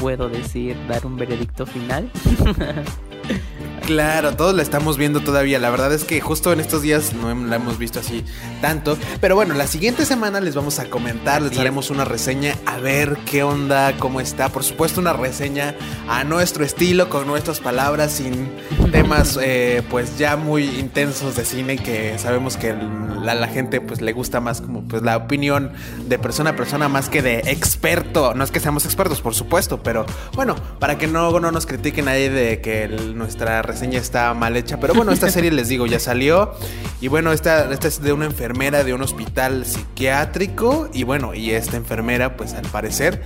puedo 0.04 0.28
decir, 0.28 0.76
dar 0.90 1.06
un 1.06 1.16
veredicto 1.16 1.66
final. 1.66 2.12
Claro, 3.86 4.34
todos 4.38 4.56
la 4.56 4.62
estamos 4.62 4.98
viendo 4.98 5.20
todavía. 5.20 5.60
La 5.60 5.70
verdad 5.70 5.92
es 5.92 6.06
que 6.06 6.22
justo 6.22 6.54
en 6.54 6.62
estos 6.62 6.82
días 6.82 7.14
no 7.14 7.36
la 7.36 7.58
hemos 7.58 7.78
visto 7.78 8.00
así 8.00 8.24
tanto. 8.62 8.98
Pero 9.20 9.36
bueno, 9.36 9.56
la 9.56 9.68
siguiente 9.68 10.06
semana 10.06 10.40
les 10.40 10.56
vamos 10.56 10.80
a 10.80 10.90
comentar, 10.90 11.42
les 11.42 11.60
haremos 11.60 11.90
una 11.90 12.06
reseña 12.06 12.56
a 12.66 12.78
ver 12.78 13.18
qué 13.30 13.44
onda, 13.44 13.98
cómo 14.00 14.22
está. 14.22 14.48
Por 14.48 14.64
supuesto, 14.64 15.02
una 15.02 15.12
reseña 15.12 15.76
a 16.08 16.24
nuestro 16.24 16.64
estilo, 16.64 17.10
con 17.10 17.28
nuestras 17.28 17.60
palabras, 17.60 18.14
sin 18.14 18.50
temas 18.94 19.38
eh, 19.42 19.84
pues 19.90 20.18
ya 20.18 20.38
muy 20.38 20.64
intensos 20.64 21.36
de 21.36 21.44
cine 21.44 21.78
que 21.78 22.18
sabemos 22.18 22.56
que 22.56 22.74
la, 23.22 23.36
la, 23.36 23.48
gente 23.50 23.82
pues 23.82 24.02
le 24.02 24.14
gusta 24.14 24.40
más 24.40 24.62
como 24.62 24.84
pues 24.84 25.02
la 25.02 25.18
opinión 25.18 25.74
de 26.08 26.18
persona 26.20 26.52
a 26.52 26.56
persona 26.56 26.88
más 26.88 27.10
que 27.10 27.22
de 27.22 27.40
experto. 27.48 28.34
No 28.34 28.46
es 28.46 28.52
que 28.52 28.62
seamos 28.62 28.86
expertos, 28.86 29.20
por 29.20 29.36
supuesto, 29.36 29.84
pero 29.84 30.06
bueno, 30.36 30.56
para 30.80 30.98
que 30.98 31.08
no, 31.08 31.38
no 31.42 31.52
nos 31.52 31.66
critiquen 31.66 32.08
ahí 32.08 32.30
de 32.30 32.62
que 32.62 32.88
nuestra 32.88 33.62
reseña 33.62 33.73
está 33.82 34.34
mal 34.34 34.56
hecha. 34.58 34.80
Pero 34.80 34.94
bueno, 34.94 35.12
esta 35.12 35.30
serie 35.30 35.52
les 35.52 35.68
digo, 35.68 35.86
ya 35.86 36.00
salió. 36.00 36.54
Y 37.02 37.08
bueno, 37.08 37.32
esta, 37.32 37.72
esta 37.72 37.88
es 37.88 38.02
de 38.02 38.14
una 38.14 38.26
enfermera 38.26 38.84
de 38.84 38.94
un 38.94 39.02
hospital 39.02 39.66
psiquiátrico. 39.66 40.90
Y 40.94 41.04
bueno, 41.04 41.34
y 41.34 41.52
esta 41.52 41.78
enfermera, 41.78 42.38
pues 42.38 42.54
al 42.54 42.66
parecer, 42.68 43.24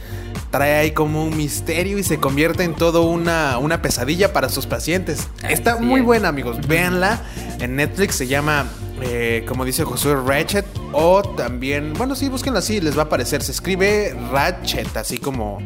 trae 0.51 0.75
ahí 0.75 0.91
como 0.91 1.23
un 1.23 1.35
misterio 1.37 1.97
y 1.97 2.03
se 2.03 2.19
convierte 2.19 2.63
en 2.63 2.73
todo 2.75 3.03
una, 3.03 3.57
una 3.57 3.81
pesadilla 3.81 4.33
para 4.33 4.49
sus 4.49 4.65
pacientes. 4.65 5.27
Está 5.47 5.77
muy 5.77 6.01
buena, 6.01 6.29
amigos. 6.29 6.65
Véanla. 6.67 7.21
En 7.59 7.75
Netflix 7.75 8.15
se 8.15 8.27
llama 8.27 8.65
eh, 9.01 9.45
como 9.47 9.65
dice 9.65 9.83
Josué, 9.83 10.15
Ratchet. 10.15 10.65
O 10.93 11.21
también, 11.21 11.93
bueno, 11.93 12.15
sí, 12.15 12.29
búsquenla 12.29 12.59
así, 12.59 12.81
les 12.81 12.97
va 12.97 13.03
a 13.03 13.05
aparecer. 13.05 13.43
Se 13.43 13.51
escribe 13.51 14.15
Ratchet, 14.31 14.95
así 14.97 15.17
como 15.17 15.59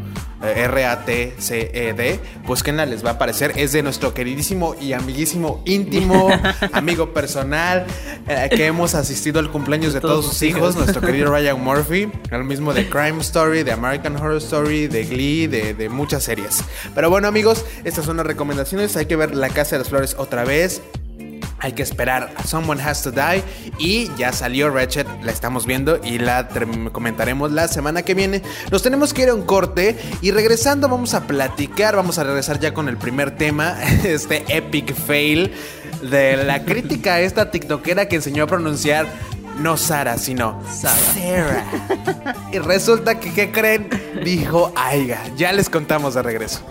eh, 0.44 0.64
R-A-T-C-E-D. 0.66 2.20
Búsquenla, 2.46 2.86
les 2.86 3.06
va 3.06 3.12
a 3.12 3.14
aparecer. 3.14 3.54
Es 3.56 3.72
de 3.72 3.84
nuestro 3.84 4.14
queridísimo 4.14 4.76
y 4.82 4.94
amiguísimo 4.94 5.62
íntimo, 5.66 6.30
amigo 6.74 7.14
personal, 7.14 7.86
eh, 8.28 8.50
que 8.54 8.66
hemos 8.66 8.96
asistido 8.96 9.40
al 9.40 9.52
cumpleaños 9.52 9.94
de 9.94 10.02
todos, 10.02 10.26
sus 10.26 10.42
hijos, 10.42 10.76
nuestro 10.76 11.02
querido 11.02 11.32
Ryan 11.32 11.64
Murphy. 11.64 12.12
El 12.32 12.44
mismo 12.44 12.74
de 12.74 12.90
Crime 12.90 13.22
Story, 13.22 13.64
de 13.64 13.72
American 13.72 14.16
Horror 14.18 14.38
Story, 14.38 14.88
de 14.88 15.06
Glee, 15.06 15.48
de, 15.48 15.74
de 15.74 15.90
muchas 15.90 16.24
series. 16.24 16.64
Pero 16.96 17.10
bueno, 17.10 17.28
amigos, 17.28 17.64
estas 17.84 18.06
son 18.06 18.18
las 18.18 18.26
recomendaciones. 18.26 18.98
Hay 18.98 19.06
que 19.06 19.16
ver 19.16 19.36
La 19.36 19.50
Casa 19.50 19.76
de 19.76 19.80
las 19.80 19.90
Flores 19.90 20.16
otra 20.18 20.44
vez. 20.44 20.82
Hay 21.62 21.74
que 21.74 21.84
esperar 21.84 22.34
a 22.36 22.44
Someone 22.44 22.82
Has 22.82 23.04
to 23.04 23.12
Die. 23.12 23.44
Y 23.78 24.10
ya 24.18 24.34
salió 24.34 24.70
Ratchet, 24.70 25.08
la 25.24 25.32
estamos 25.32 25.66
viendo 25.66 26.00
y 26.04 26.18
la 26.18 26.50
comentaremos 26.92 27.52
la 27.52 27.68
semana 27.68 28.02
que 28.02 28.16
viene. 28.16 28.42
Nos 28.72 28.82
tenemos 28.82 29.14
que 29.14 29.24
ir 29.24 29.30
a 29.30 29.36
un 29.36 29.44
corte 29.44 29.98
y 30.22 30.32
regresando 30.32 30.90
vamos 30.90 31.14
a 31.14 31.28
platicar. 31.28 31.96
Vamos 31.96 32.18
a 32.18 32.24
regresar 32.24 32.60
ya 32.60 32.74
con 32.74 32.90
el 32.90 32.98
primer 32.98 33.38
tema, 33.38 33.78
este 34.04 34.44
epic 34.50 34.94
fail 34.96 35.54
de 36.02 36.44
la 36.44 36.66
crítica 36.66 37.16
a 37.16 37.20
esta 37.22 37.52
TikTokera 37.52 38.08
que 38.08 38.16
enseñó 38.16 38.46
a 38.46 38.48
pronunciar 38.48 39.06
no 39.60 39.78
Sara, 39.78 40.18
sino 40.18 40.62
Sarah. 40.72 41.66
y 42.52 42.58
resulta 42.58 43.20
que, 43.20 43.34
¿qué 43.34 43.52
creen? 43.52 43.90
Dijo 44.24 44.74
Aiga. 44.76 45.22
Ya 45.38 45.52
les 45.52 45.70
contamos 45.70 46.16
de 46.16 46.24
regreso. 46.24 46.62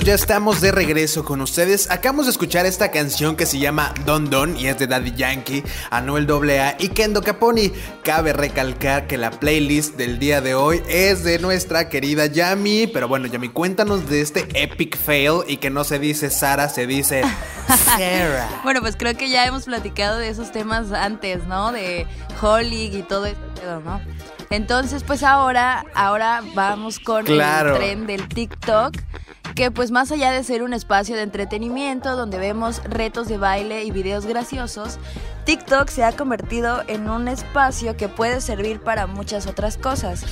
Amigos, 0.00 0.06
ya 0.06 0.14
estamos 0.14 0.60
de 0.62 0.72
regreso 0.72 1.26
con 1.26 1.42
ustedes. 1.42 1.90
Acabamos 1.90 2.24
de 2.24 2.30
escuchar 2.32 2.64
esta 2.64 2.90
canción 2.90 3.36
que 3.36 3.44
se 3.44 3.58
llama 3.58 3.92
Don 4.06 4.30
Don 4.30 4.56
y 4.56 4.66
es 4.66 4.78
de 4.78 4.86
Daddy 4.86 5.12
Yankee, 5.12 5.62
Anuel 5.90 6.26
AA 6.30 6.76
y 6.78 6.88
Kendo 6.88 7.22
Caponi. 7.22 7.70
Cabe 8.02 8.32
recalcar 8.32 9.06
que 9.06 9.18
la 9.18 9.30
playlist 9.30 9.96
del 9.96 10.18
día 10.18 10.40
de 10.40 10.54
hoy 10.54 10.82
es 10.88 11.22
de 11.22 11.38
nuestra 11.38 11.90
querida 11.90 12.24
Yami. 12.24 12.86
Pero 12.86 13.08
bueno, 13.08 13.26
Yami, 13.26 13.50
cuéntanos 13.50 14.08
de 14.08 14.22
este 14.22 14.48
epic 14.54 14.96
fail 14.96 15.40
y 15.46 15.58
que 15.58 15.68
no 15.68 15.84
se 15.84 15.98
dice 15.98 16.30
Sara, 16.30 16.70
se 16.70 16.86
dice 16.86 17.22
Sarah. 17.84 18.48
bueno, 18.64 18.80
pues 18.80 18.96
creo 18.96 19.14
que 19.14 19.28
ya 19.28 19.44
hemos 19.44 19.64
platicado 19.64 20.16
de 20.16 20.30
esos 20.30 20.50
temas 20.50 20.92
antes, 20.92 21.44
¿no? 21.46 21.72
De 21.72 22.06
Holly 22.40 22.96
y 22.96 23.02
todo 23.02 23.26
eso, 23.26 23.38
¿no? 23.84 24.00
Entonces, 24.48 25.04
pues 25.04 25.22
ahora, 25.22 25.84
ahora 25.94 26.42
vamos 26.54 26.98
con 27.00 27.26
el 27.26 27.42
tren 27.76 28.06
del 28.06 28.26
TikTok 28.28 28.96
que 29.60 29.70
pues 29.70 29.90
más 29.90 30.10
allá 30.10 30.30
de 30.30 30.42
ser 30.42 30.62
un 30.62 30.72
espacio 30.72 31.16
de 31.16 31.20
entretenimiento 31.22 32.16
donde 32.16 32.38
vemos 32.38 32.82
retos 32.84 33.28
de 33.28 33.36
baile 33.36 33.84
y 33.84 33.90
videos 33.90 34.24
graciosos, 34.24 34.98
TikTok 35.44 35.90
se 35.90 36.02
ha 36.02 36.12
convertido 36.12 36.82
en 36.86 37.10
un 37.10 37.28
espacio 37.28 37.94
que 37.94 38.08
puede 38.08 38.40
servir 38.40 38.80
para 38.80 39.06
muchas 39.06 39.46
otras 39.46 39.76
cosas. 39.76 40.24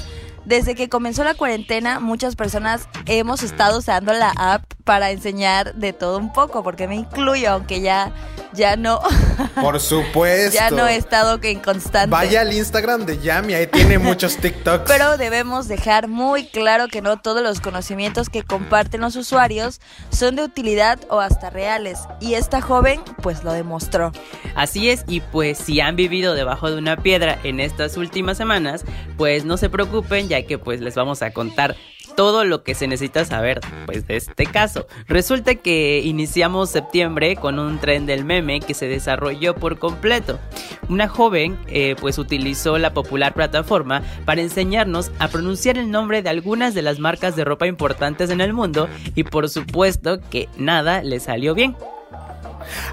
Desde 0.48 0.74
que 0.74 0.88
comenzó 0.88 1.24
la 1.24 1.34
cuarentena, 1.34 2.00
muchas 2.00 2.34
personas 2.34 2.88
hemos 3.04 3.42
estado 3.42 3.80
usando 3.80 4.14
la 4.14 4.30
app 4.30 4.64
para 4.84 5.10
enseñar 5.10 5.74
de 5.74 5.92
todo 5.92 6.16
un 6.16 6.32
poco, 6.32 6.62
porque 6.62 6.88
me 6.88 6.96
incluyo, 6.96 7.50
aunque 7.50 7.82
ya, 7.82 8.10
ya 8.54 8.76
no. 8.76 8.98
Por 9.60 9.78
supuesto. 9.78 10.54
ya 10.54 10.70
no 10.70 10.88
he 10.88 10.96
estado 10.96 11.38
en 11.42 11.60
constante. 11.60 12.08
Vaya 12.08 12.40
al 12.40 12.54
Instagram 12.54 13.04
de 13.04 13.18
Yami, 13.18 13.52
ahí 13.52 13.66
tiene 13.66 13.98
muchos 13.98 14.38
TikToks. 14.38 14.90
Pero 14.90 15.18
debemos 15.18 15.68
dejar 15.68 16.08
muy 16.08 16.46
claro 16.46 16.88
que 16.88 17.02
no 17.02 17.18
todos 17.18 17.42
los 17.42 17.60
conocimientos 17.60 18.30
que 18.30 18.42
comparten 18.42 19.02
los 19.02 19.16
usuarios 19.16 19.82
son 20.08 20.36
de 20.36 20.44
utilidad 20.44 20.98
o 21.10 21.20
hasta 21.20 21.50
reales. 21.50 21.98
Y 22.20 22.32
esta 22.32 22.62
joven, 22.62 23.02
pues 23.22 23.44
lo 23.44 23.52
demostró. 23.52 24.12
Así 24.54 24.88
es, 24.88 25.04
y 25.06 25.20
pues 25.20 25.58
si 25.58 25.82
han 25.82 25.96
vivido 25.96 26.32
debajo 26.32 26.70
de 26.70 26.78
una 26.78 26.96
piedra 26.96 27.38
en 27.44 27.60
estas 27.60 27.98
últimas 27.98 28.38
semanas, 28.38 28.86
pues 29.18 29.44
no 29.44 29.58
se 29.58 29.68
preocupen, 29.68 30.28
ya 30.28 30.37
que 30.44 30.58
pues 30.58 30.80
les 30.80 30.94
vamos 30.94 31.22
a 31.22 31.32
contar 31.32 31.76
todo 32.16 32.44
lo 32.44 32.64
que 32.64 32.74
se 32.74 32.88
necesita 32.88 33.24
saber 33.24 33.60
pues 33.86 34.06
de 34.08 34.16
este 34.16 34.46
caso. 34.46 34.88
Resulta 35.06 35.54
que 35.54 36.00
iniciamos 36.04 36.70
septiembre 36.70 37.36
con 37.36 37.60
un 37.60 37.78
tren 37.78 38.06
del 38.06 38.24
meme 38.24 38.58
que 38.58 38.74
se 38.74 38.88
desarrolló 38.88 39.54
por 39.54 39.78
completo. 39.78 40.40
Una 40.88 41.06
joven 41.06 41.56
eh, 41.68 41.94
pues 42.00 42.18
utilizó 42.18 42.76
la 42.78 42.92
popular 42.92 43.34
plataforma 43.34 44.02
para 44.24 44.40
enseñarnos 44.40 45.12
a 45.20 45.28
pronunciar 45.28 45.78
el 45.78 45.92
nombre 45.92 46.22
de 46.22 46.30
algunas 46.30 46.74
de 46.74 46.82
las 46.82 46.98
marcas 46.98 47.36
de 47.36 47.44
ropa 47.44 47.68
importantes 47.68 48.30
en 48.30 48.40
el 48.40 48.52
mundo 48.52 48.88
y 49.14 49.22
por 49.22 49.48
supuesto 49.48 50.18
que 50.28 50.48
nada 50.56 51.04
le 51.04 51.20
salió 51.20 51.54
bien. 51.54 51.76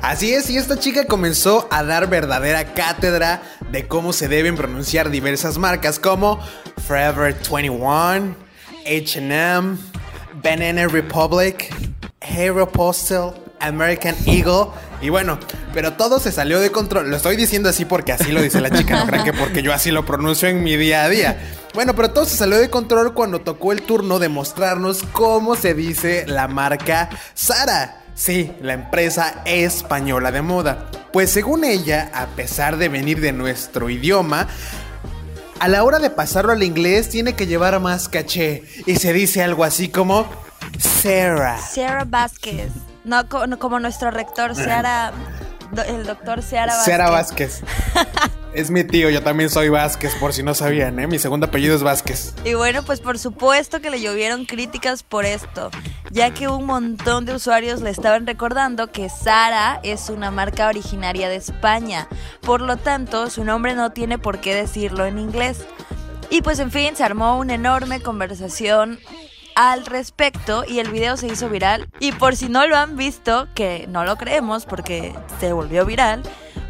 Así 0.01 0.33
es, 0.33 0.49
y 0.49 0.57
esta 0.57 0.77
chica 0.79 1.05
comenzó 1.05 1.67
a 1.71 1.83
dar 1.83 2.09
verdadera 2.09 2.73
cátedra 2.73 3.41
de 3.71 3.87
cómo 3.87 4.13
se 4.13 4.27
deben 4.27 4.55
pronunciar 4.55 5.09
diversas 5.09 5.57
marcas 5.57 5.99
como 5.99 6.39
Forever 6.87 7.33
21, 7.33 8.35
HM, 8.85 9.77
Banana 10.43 10.87
Republic, 10.87 11.73
Hero 12.21 12.69
Postal, 12.71 13.33
American 13.59 14.15
Eagle. 14.27 14.67
Y 15.01 15.09
bueno, 15.09 15.39
pero 15.73 15.93
todo 15.93 16.19
se 16.19 16.31
salió 16.31 16.59
de 16.59 16.71
control. 16.71 17.09
Lo 17.09 17.17
estoy 17.17 17.35
diciendo 17.35 17.69
así 17.69 17.85
porque 17.85 18.11
así 18.11 18.31
lo 18.31 18.41
dice 18.41 18.61
la 18.61 18.69
chica, 18.69 18.97
no 18.97 19.07
crean 19.07 19.23
que 19.23 19.33
porque 19.33 19.63
yo 19.63 19.73
así 19.73 19.89
lo 19.89 20.05
pronuncio 20.05 20.47
en 20.47 20.63
mi 20.63 20.77
día 20.77 21.03
a 21.03 21.09
día. 21.09 21.37
Bueno, 21.73 21.95
pero 21.95 22.11
todo 22.11 22.25
se 22.25 22.37
salió 22.37 22.57
de 22.57 22.69
control 22.69 23.13
cuando 23.13 23.41
tocó 23.41 23.71
el 23.71 23.81
turno 23.81 24.19
de 24.19 24.29
mostrarnos 24.29 25.03
cómo 25.11 25.55
se 25.55 25.73
dice 25.73 26.25
la 26.27 26.47
marca 26.47 27.09
Sara. 27.33 28.03
Sí, 28.13 28.51
la 28.61 28.73
empresa 28.73 29.41
española 29.43 30.31
de 30.31 30.41
moda. 30.41 30.89
Pues 31.11 31.31
según 31.31 31.65
ella, 31.65 32.11
a 32.13 32.27
pesar 32.27 32.77
de 32.77 32.87
venir 32.87 33.19
de 33.19 33.33
nuestro 33.33 33.89
idioma, 33.89 34.47
a 35.59 35.67
la 35.67 35.83
hora 35.83 35.99
de 35.99 36.09
pasarlo 36.09 36.51
al 36.51 36.63
inglés 36.63 37.09
tiene 37.09 37.33
que 37.33 37.47
llevar 37.47 37.79
más 37.79 38.09
caché 38.09 38.63
y 38.85 38.95
se 38.97 39.13
dice 39.13 39.43
algo 39.43 39.63
así 39.63 39.89
como 39.89 40.25
Sarah. 40.79 41.57
Sarah 41.59 42.05
Vázquez. 42.05 42.71
No, 43.03 43.27
como 43.29 43.79
nuestro 43.79 44.11
rector, 44.11 44.55
Sarah, 44.55 45.11
el 45.87 46.05
doctor 46.05 46.41
Sarah 46.41 46.75
Vázquez. 46.75 46.85
Sarah 46.85 47.09
Vázquez. 47.09 47.61
Es 48.55 48.71
mi 48.71 48.85
tío, 48.85 49.09
yo 49.09 49.21
también 49.21 49.49
soy 49.49 49.67
Vázquez, 49.67 50.15
por 50.15 50.31
si 50.31 50.41
no 50.41 50.53
sabían, 50.53 50.97
¿eh? 50.97 51.07
Mi 51.07 51.19
segundo 51.19 51.47
apellido 51.47 51.75
es 51.75 51.83
Vázquez. 51.83 52.33
Y 52.45 52.53
bueno, 52.53 52.83
pues 52.83 53.01
por 53.01 53.19
supuesto 53.19 53.81
que 53.81 53.89
le 53.89 53.99
llovieron 53.99 54.45
críticas 54.45 55.03
por 55.03 55.25
esto, 55.25 55.71
ya 56.09 56.33
que 56.33 56.47
un 56.47 56.65
montón 56.65 57.25
de 57.25 57.35
usuarios 57.35 57.81
le 57.81 57.89
estaban 57.89 58.25
recordando 58.25 58.93
que 58.93 59.09
Sara 59.09 59.81
es 59.83 60.09
una 60.09 60.31
marca 60.31 60.69
originaria 60.69 61.27
de 61.27 61.35
España, 61.35 62.07
por 62.39 62.61
lo 62.61 62.77
tanto 62.77 63.29
su 63.29 63.43
nombre 63.43 63.75
no 63.75 63.91
tiene 63.91 64.19
por 64.19 64.39
qué 64.39 64.55
decirlo 64.55 65.05
en 65.05 65.19
inglés. 65.19 65.65
Y 66.29 66.41
pues 66.41 66.59
en 66.59 66.71
fin, 66.71 66.95
se 66.95 67.03
armó 67.03 67.37
una 67.37 67.55
enorme 67.55 68.01
conversación 68.01 68.99
al 69.55 69.85
respecto 69.85 70.63
y 70.65 70.79
el 70.79 70.91
video 70.91 71.17
se 71.17 71.27
hizo 71.27 71.49
viral. 71.49 71.89
Y 71.99 72.13
por 72.13 72.37
si 72.37 72.47
no 72.47 72.65
lo 72.67 72.77
han 72.77 72.95
visto, 72.95 73.49
que 73.53 73.85
no 73.89 74.05
lo 74.05 74.15
creemos 74.15 74.65
porque 74.65 75.13
se 75.41 75.51
volvió 75.51 75.85
viral, 75.85 76.23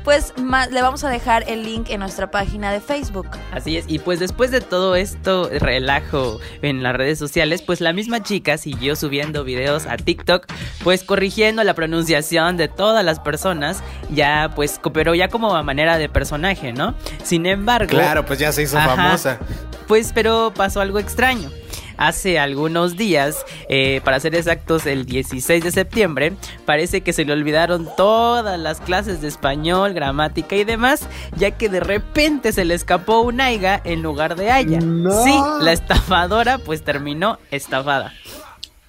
pues 0.06 0.34
le 0.38 0.82
vamos 0.84 1.04
a 1.04 1.10
dejar 1.10 1.44
el 1.48 1.64
link 1.64 1.90
en 1.90 2.00
nuestra 2.00 2.30
página 2.30 2.72
de 2.72 2.80
Facebook. 2.80 3.28
Así 3.52 3.76
es, 3.76 3.86
y 3.88 3.98
pues 3.98 4.20
después 4.20 4.52
de 4.52 4.62
todo 4.62 4.96
esto 4.96 5.50
relajo 5.52 6.40
en 6.62 6.84
las 6.84 6.96
redes 6.96 7.18
sociales, 7.18 7.64
pues 7.64 7.82
la 7.82 7.92
misma 7.92 8.22
chica 8.22 8.60
siguió 8.60 8.96
subiendo 8.96 9.44
videos 9.44 9.88
a 9.88 9.98
TikTok, 9.98 10.46
pues 10.84 11.04
corrigiendo 11.04 11.64
la 11.64 11.74
pronunciación 11.74 12.56
de 12.56 12.68
todas 12.68 13.04
las 13.04 13.20
personas, 13.20 13.82
ya 14.12 14.52
pues, 14.56 14.80
pero 14.94 15.16
ya 15.16 15.28
como 15.28 15.56
a 15.56 15.64
manera 15.64 15.98
de 15.98 16.08
personaje, 16.08 16.72
¿no? 16.72 16.94
Sin 17.24 17.48
embargo... 17.48 17.90
Claro, 17.90 18.26
pues 18.26 18.38
ya 18.38 18.52
se 18.52 18.62
hizo 18.62 18.78
famosa. 18.78 19.40
Pues 19.88 20.12
pero 20.14 20.54
pasó 20.56 20.82
algo 20.82 21.00
extraño 21.00 21.50
hace 21.98 22.40
algunos 22.40 22.98
días, 22.98 23.46
eh, 23.70 24.02
para 24.04 24.20
ser 24.20 24.36
exactos 24.36 24.86
el 24.86 25.06
16 25.06 25.64
de 25.64 25.72
septiembre, 25.72 26.34
parece 26.66 27.02
que 27.02 27.14
se 27.14 27.25
le 27.25 27.34
olvidaron 27.34 27.88
todas 27.98 28.60
las 28.60 28.82
clases 28.82 29.22
de 29.22 29.28
español, 29.28 29.94
gramática 29.94 30.56
y 30.56 30.64
demás, 30.64 31.08
ya 31.36 31.52
que 31.52 31.70
de 31.70 31.80
repente 31.80 32.52
se 32.52 32.66
le 32.66 32.74
escapó 32.74 33.22
un 33.22 33.42
aiga 33.42 33.82
en 33.84 34.02
lugar 34.02 34.36
de 34.36 34.52
haya. 34.52 34.80
Sí, 34.82 35.40
la 35.62 35.72
estafadora 35.72 36.58
pues 36.58 36.84
terminó 36.84 37.40
estafada. 37.52 38.14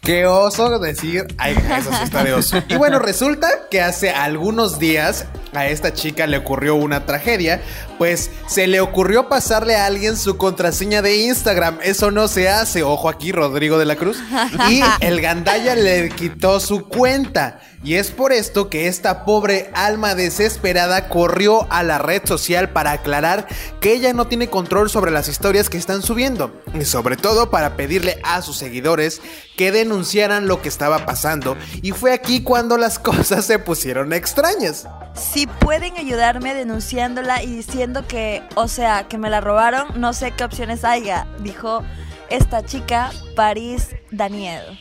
Qué 0.06 0.24
oso 0.24 0.78
decir, 0.78 1.26
ay, 1.36 1.56
eso 1.78 1.90
sí 1.90 2.04
está 2.04 2.22
de 2.22 2.32
oso. 2.32 2.62
Y 2.68 2.76
bueno, 2.76 3.00
resulta 3.00 3.48
que 3.72 3.80
hace 3.80 4.10
algunos 4.10 4.78
días 4.78 5.26
a 5.52 5.66
esta 5.66 5.92
chica 5.94 6.28
le 6.28 6.36
ocurrió 6.36 6.76
una 6.76 7.06
tragedia, 7.06 7.60
pues 7.98 8.30
se 8.46 8.68
le 8.68 8.80
ocurrió 8.80 9.28
pasarle 9.28 9.74
a 9.74 9.86
alguien 9.86 10.16
su 10.16 10.36
contraseña 10.36 11.02
de 11.02 11.16
Instagram. 11.24 11.80
Eso 11.82 12.12
no 12.12 12.28
se 12.28 12.48
hace, 12.48 12.84
ojo 12.84 13.08
aquí, 13.08 13.32
Rodrigo 13.32 13.78
de 13.78 13.84
la 13.84 13.96
Cruz. 13.96 14.18
Y 14.70 14.80
el 15.00 15.20
gandaya 15.20 15.74
le 15.74 16.10
quitó 16.10 16.60
su 16.60 16.86
cuenta. 16.86 17.58
Y 17.84 17.94
es 17.94 18.10
por 18.10 18.32
esto 18.32 18.68
que 18.68 18.88
esta 18.88 19.24
pobre 19.24 19.70
alma 19.74 20.14
desesperada 20.14 21.08
corrió 21.08 21.66
a 21.70 21.82
la 21.82 21.98
red 21.98 22.22
social 22.24 22.70
para 22.70 22.92
aclarar 22.92 23.46
que 23.80 23.92
ella 23.92 24.12
no 24.12 24.26
tiene 24.26 24.48
control 24.48 24.90
sobre 24.90 25.10
las 25.10 25.28
historias 25.28 25.70
que 25.70 25.78
están 25.78 26.02
subiendo. 26.02 26.62
Y 26.74 26.84
sobre 26.84 27.16
todo 27.16 27.50
para 27.50 27.76
pedirle 27.76 28.18
a 28.24 28.42
sus 28.42 28.56
seguidores 28.56 29.20
que 29.56 29.72
denunciaran 29.72 30.48
lo 30.48 30.62
que 30.62 30.68
estaba 30.68 31.06
pasando. 31.06 31.56
Y 31.82 31.92
fue 31.92 32.12
aquí 32.12 32.42
cuando 32.42 32.76
las 32.76 32.98
cosas 32.98 33.44
se 33.44 33.58
pusieron 33.58 34.12
extrañas. 34.12 34.88
Si 35.14 35.46
pueden 35.46 35.96
ayudarme 35.96 36.54
denunciándola 36.54 37.42
y 37.42 37.56
diciendo 37.56 38.06
que, 38.06 38.42
o 38.54 38.68
sea, 38.68 39.08
que 39.08 39.18
me 39.18 39.30
la 39.30 39.40
robaron, 39.40 40.00
no 40.00 40.12
sé 40.12 40.32
qué 40.32 40.44
opciones 40.44 40.84
haya, 40.84 41.26
dijo 41.40 41.82
esta 42.28 42.64
chica, 42.64 43.12
París 43.34 43.94
Daniel 44.10 44.78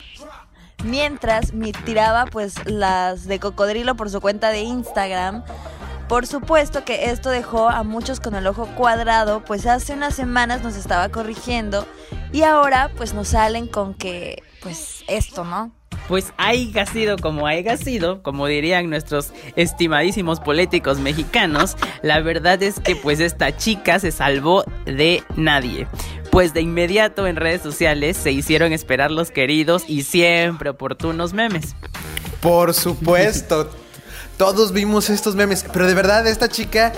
mientras 0.86 1.52
me 1.52 1.72
tiraba 1.72 2.26
pues 2.26 2.54
las 2.66 3.26
de 3.26 3.38
cocodrilo 3.38 3.96
por 3.96 4.10
su 4.10 4.20
cuenta 4.20 4.50
de 4.50 4.60
Instagram. 4.60 5.44
Por 6.08 6.26
supuesto 6.26 6.84
que 6.84 7.10
esto 7.10 7.30
dejó 7.30 7.68
a 7.68 7.82
muchos 7.82 8.20
con 8.20 8.36
el 8.36 8.46
ojo 8.46 8.66
cuadrado, 8.76 9.44
pues 9.44 9.66
hace 9.66 9.92
unas 9.92 10.14
semanas 10.14 10.62
nos 10.62 10.76
estaba 10.76 11.08
corrigiendo 11.08 11.86
y 12.32 12.44
ahora 12.44 12.92
pues 12.96 13.12
nos 13.12 13.28
salen 13.28 13.66
con 13.66 13.94
que 13.94 14.42
pues 14.62 15.04
esto, 15.08 15.44
¿no? 15.44 15.72
Pues 16.08 16.32
haya 16.36 16.86
sido 16.86 17.16
como 17.16 17.46
haya 17.46 17.76
sido, 17.76 18.22
como 18.22 18.46
dirían 18.46 18.88
nuestros 18.90 19.32
estimadísimos 19.56 20.40
políticos 20.40 20.98
mexicanos, 20.98 21.76
la 22.02 22.20
verdad 22.20 22.62
es 22.62 22.80
que 22.80 22.96
pues 22.96 23.20
esta 23.20 23.56
chica 23.56 23.98
se 23.98 24.12
salvó 24.12 24.64
de 24.84 25.22
nadie 25.36 25.86
pues 26.36 26.52
de 26.52 26.60
inmediato 26.60 27.26
en 27.26 27.36
redes 27.36 27.62
sociales 27.62 28.14
se 28.14 28.30
hicieron 28.30 28.74
esperar 28.74 29.10
los 29.10 29.30
queridos 29.30 29.84
y 29.88 30.02
siempre 30.02 30.68
oportunos 30.68 31.32
memes. 31.32 31.74
Por 32.42 32.74
supuesto, 32.74 33.70
todos 34.36 34.72
vimos 34.72 35.08
estos 35.08 35.34
memes, 35.34 35.64
pero 35.72 35.86
de 35.86 35.94
verdad 35.94 36.26
esta 36.26 36.50
chica 36.50 36.92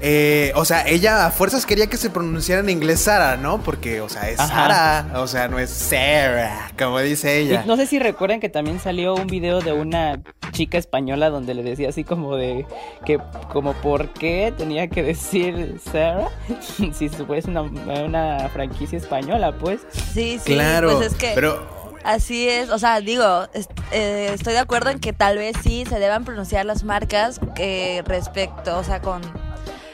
eh, 0.00 0.52
o 0.54 0.64
sea, 0.64 0.86
ella 0.86 1.26
a 1.26 1.30
fuerzas 1.30 1.66
quería 1.66 1.88
que 1.88 1.96
se 1.96 2.10
pronunciara 2.10 2.62
en 2.62 2.70
inglés 2.70 3.00
Sara, 3.00 3.36
¿no? 3.36 3.62
Porque, 3.62 4.00
o 4.00 4.08
sea, 4.08 4.30
es 4.30 4.38
Sara, 4.38 5.06
o 5.14 5.26
sea, 5.26 5.48
no 5.48 5.58
es 5.58 5.70
Sarah, 5.70 6.72
como 6.78 6.98
dice 7.00 7.38
ella. 7.38 7.64
no 7.66 7.76
sé 7.76 7.86
si 7.86 7.98
recuerdan 7.98 8.40
que 8.40 8.48
también 8.48 8.80
salió 8.80 9.14
un 9.14 9.26
video 9.26 9.60
de 9.60 9.72
una 9.72 10.20
chica 10.52 10.78
española 10.78 11.28
donde 11.30 11.54
le 11.54 11.62
decía 11.62 11.90
así 11.90 12.04
como 12.04 12.36
de 12.36 12.66
que, 13.04 13.18
como, 13.52 13.74
¿por 13.74 14.08
qué 14.08 14.54
tenía 14.56 14.88
que 14.88 15.02
decir 15.02 15.78
Sarah? 15.92 16.28
si 16.92 17.04
es 17.06 17.44
una, 17.44 17.62
una 17.62 18.48
franquicia 18.52 18.96
española, 18.96 19.52
pues. 19.58 19.80
Sí, 20.14 20.38
sí, 20.42 20.54
claro, 20.54 20.96
pues 20.96 21.12
es 21.12 21.18
que. 21.18 21.32
Pero 21.34 21.80
Así 22.04 22.48
es, 22.48 22.70
o 22.70 22.78
sea, 22.78 23.00
digo, 23.00 23.46
eh, 23.92 24.30
estoy 24.32 24.54
de 24.54 24.58
acuerdo 24.58 24.90
en 24.90 25.00
que 25.00 25.12
tal 25.12 25.36
vez 25.36 25.54
sí 25.62 25.84
se 25.86 25.98
deban 25.98 26.24
pronunciar 26.24 26.64
las 26.64 26.82
marcas 26.82 27.40
que 27.54 28.02
respecto, 28.06 28.78
o 28.78 28.84
sea, 28.84 29.02
con 29.02 29.20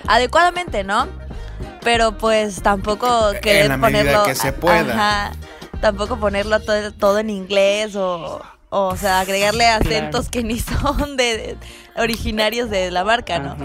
adecuadamente, 0.06 0.84
¿no? 0.84 1.08
Pero 1.82 2.16
pues 2.18 2.62
tampoco 2.62 3.32
querer 3.40 3.78
ponerlo 3.80 4.24
que 4.24 4.34
se 4.34 4.52
pueda. 4.52 5.32
tampoco 5.80 6.18
ponerlo 6.18 6.60
todo, 6.60 7.18
en 7.18 7.30
inglés 7.30 7.94
o 7.96 8.42
o 8.68 8.96
sea, 8.96 9.20
agregarle 9.20 9.66
acentos 9.66 10.28
que 10.28 10.42
ni 10.42 10.58
son 10.82 11.16
de, 11.16 11.56
originarios 11.96 12.68
de 12.68 12.90
la 12.90 13.04
marca, 13.04 13.38
¿no? 13.38 13.56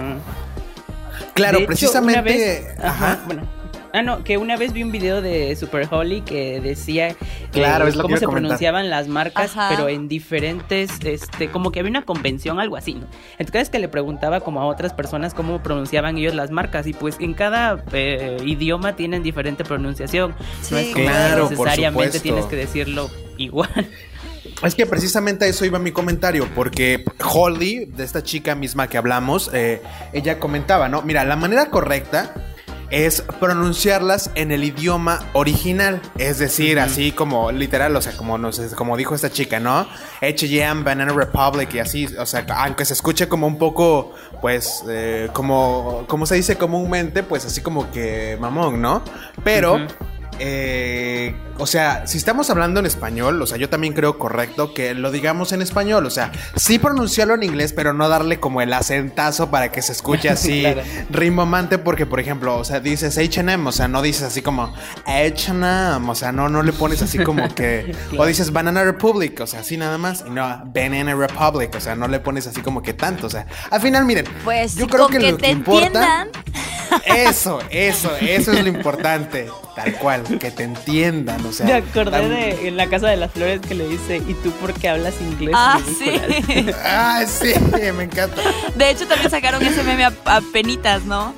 Claro, 1.34 1.66
precisamente, 1.66 2.76
ajá, 2.82 3.20
bueno 3.26 3.61
Ah, 3.94 4.02
no, 4.02 4.24
que 4.24 4.38
una 4.38 4.56
vez 4.56 4.72
vi 4.72 4.84
un 4.84 4.92
video 4.92 5.22
de 5.22 5.56
Super 5.56 5.88
Holly 5.92 6.22
que 6.22 6.62
decía 6.62 7.16
claro, 7.52 7.88
es 7.88 7.98
cómo 7.98 8.16
se 8.18 8.28
pronunciaban 8.28 8.90
las 8.90 9.08
marcas, 9.08 9.52
pero 9.70 9.90
en 9.90 10.08
diferentes, 10.08 10.92
este, 11.04 11.50
como 11.50 11.72
que 11.72 11.82
había 11.82 11.90
una 11.90 12.04
convención, 12.04 12.60
algo 12.60 12.78
así, 12.78 12.94
¿no? 12.94 13.08
Entonces 13.38 13.70
que 13.70 13.80
le 13.80 13.90
preguntaba 13.90 14.40
como 14.40 14.62
a 14.62 14.66
otras 14.66 14.94
personas 14.94 15.34
cómo 15.34 15.62
pronunciaban 15.62 16.18
ellos 16.18 16.36
las 16.36 16.52
marcas 16.52 16.88
y 16.88 16.94
pues 16.94 17.18
en 17.20 17.34
cada 17.34 17.84
eh, 17.92 18.38
idioma 18.46 18.96
tienen 18.96 19.24
diferente 19.24 19.66
pronunciación. 19.66 20.36
no 20.70 20.78
es 20.78 20.94
como 20.94 21.06
claro, 21.06 21.50
necesariamente 21.50 22.20
tienes 22.20 22.46
que 22.46 22.56
decirlo 22.56 23.10
igual. 23.38 23.90
Es 24.64 24.76
que 24.76 24.86
precisamente 24.86 25.46
a 25.46 25.48
eso 25.48 25.66
iba 25.66 25.80
mi 25.80 25.92
comentario, 25.92 26.48
porque 26.54 27.04
Holly, 27.34 27.86
de 27.86 28.04
esta 28.04 28.24
chica 28.24 28.54
misma 28.54 28.88
que 28.88 28.98
hablamos, 28.98 29.50
eh, 29.54 29.82
ella 30.14 30.40
comentaba, 30.40 30.88
¿no? 30.88 31.02
Mira, 31.02 31.24
la 31.26 31.36
manera 31.36 31.68
correcta 31.68 32.51
es 32.92 33.24
pronunciarlas 33.40 34.30
en 34.36 34.52
el 34.52 34.64
idioma 34.64 35.26
original. 35.34 36.02
Es 36.18 36.40
decir, 36.40 36.80
así 36.80 37.12
como 37.12 37.52
literal, 37.52 37.96
o 37.96 38.02
sea, 38.02 38.16
como, 38.16 38.38
no 38.38 38.52
sé, 38.52 38.76
como 38.76 38.98
dijo 38.98 39.16
esta 39.16 39.32
chica, 39.32 39.60
¿no? 39.60 39.88
H&M, 40.22 40.84
Banana 40.84 41.14
Republic 41.14 41.74
y 41.74 41.80
así, 41.80 42.06
o 42.18 42.26
sea, 42.26 42.46
aunque 42.58 42.86
se 42.86 42.94
escuche 42.94 43.28
como 43.28 43.48
un 43.48 43.58
poco, 43.58 44.14
pues, 44.42 44.84
eh, 44.90 45.30
como, 45.34 46.06
como 46.08 46.26
se 46.26 46.36
dice 46.36 46.58
comúnmente, 46.58 47.24
pues 47.24 47.46
así 47.46 47.62
como 47.62 47.90
que 47.92 48.38
mamón, 48.40 48.82
¿no? 48.82 49.02
Pero... 49.44 49.80
Eh, 50.40 51.36
o 51.58 51.68
sea, 51.68 52.08
si 52.08 52.18
estamos 52.18 52.50
hablando 52.50 52.80
en 52.80 52.88
español, 52.88 53.40
o 53.42 53.46
sea, 53.46 53.58
yo 53.58 53.70
también 53.70 53.94
creo 53.94 54.18
correcto 54.18 54.74
que 54.74 54.96
lo 54.96 55.12
digamos 55.12 55.52
en 55.52 55.62
español. 55.62 56.06
O 56.06 56.10
sea, 56.10 56.32
sí 56.56 56.80
pronunciarlo 56.80 57.36
en 57.36 57.44
inglés, 57.44 57.74
pero 57.74 57.94
no 57.94 58.10
darle 58.10 58.40
como 58.40 58.62
el 58.62 58.74
acentazo 58.74 59.52
para 59.52 59.72
que 59.72 59.82
se 59.82 59.92
escuche 59.92 60.30
así 60.32 60.66
rimomante. 61.10 61.78
Porque, 61.78 62.06
por 62.06 62.20
ejemplo, 62.20 62.58
o 62.58 62.64
sea, 62.64 62.80
dices 62.80 63.18
HM, 63.18 63.68
o 63.68 63.72
sea, 63.72 63.88
no 63.88 64.02
dices 64.02 64.24
así 64.24 64.42
como 64.42 64.74
HM, 65.06 66.10
o 66.10 66.16
sea, 66.16 66.32
no, 66.32 66.50
no 66.50 66.64
le 66.64 66.74
pones 66.74 67.02
así 67.02 67.20
como 67.20 67.54
que. 67.54 67.96
O 68.18 68.26
dices 68.26 68.52
Banana 68.52 68.84
Republic, 68.84 69.40
o 69.40 69.48
sea, 69.48 69.62
así 69.62 69.78
nada 69.78 69.98
más. 69.98 70.24
Y 70.28 70.30
no, 70.30 70.42
Banana 70.66 71.16
Republic, 71.16 71.74
o 71.76 71.80
sea, 71.80 71.96
no 71.96 72.08
le 72.08 72.20
pones 72.20 72.46
así 72.48 72.62
como 72.62 72.82
que 72.82 72.94
tanto. 72.94 73.28
O 73.28 73.30
sea, 73.30 73.46
al 73.70 73.82
final, 73.82 74.06
miren, 74.06 74.26
pues 74.44 74.76
yo 74.76 74.88
creo 74.88 75.08
que, 75.08 75.20
lo 75.20 75.38
que 75.38 75.50
importa. 75.50 76.28
Eso, 77.06 77.60
eso, 77.70 78.12
eso 78.20 78.52
es 78.52 78.64
lo 78.64 78.70
importante. 78.70 79.50
Tal 79.76 79.94
cual, 79.96 80.21
que 80.24 80.52
te 80.52 80.64
entiendan, 80.64 81.46
o 81.46 81.52
sea. 81.52 81.66
Me 81.66 81.74
acordé 81.74 82.28
de 82.30 82.68
en 82.68 82.78
la 82.78 82.88
casa 82.88 83.08
de 83.08 83.18
las 83.18 83.32
flores 83.32 83.62
que 83.62 83.76
le 83.76 83.88
dice, 83.88 84.18
¿y 84.18 84.34
tú 84.36 84.52
por 84.52 84.74
qué 84.74 84.90
hablas 84.90 85.16
inglés? 85.22 85.56
Ah, 85.58 85.80
sí. 85.86 86.72
ah, 86.84 87.24
sí, 87.28 87.54
me 87.96 88.04
encanta. 88.04 88.42
De 88.76 88.90
hecho, 88.90 89.08
también 89.08 89.30
sacaron 89.30 89.62
ese 89.66 89.84
meme 89.84 90.06
a 90.06 90.42
penitas, 90.54 91.04
¿no? 91.04 91.34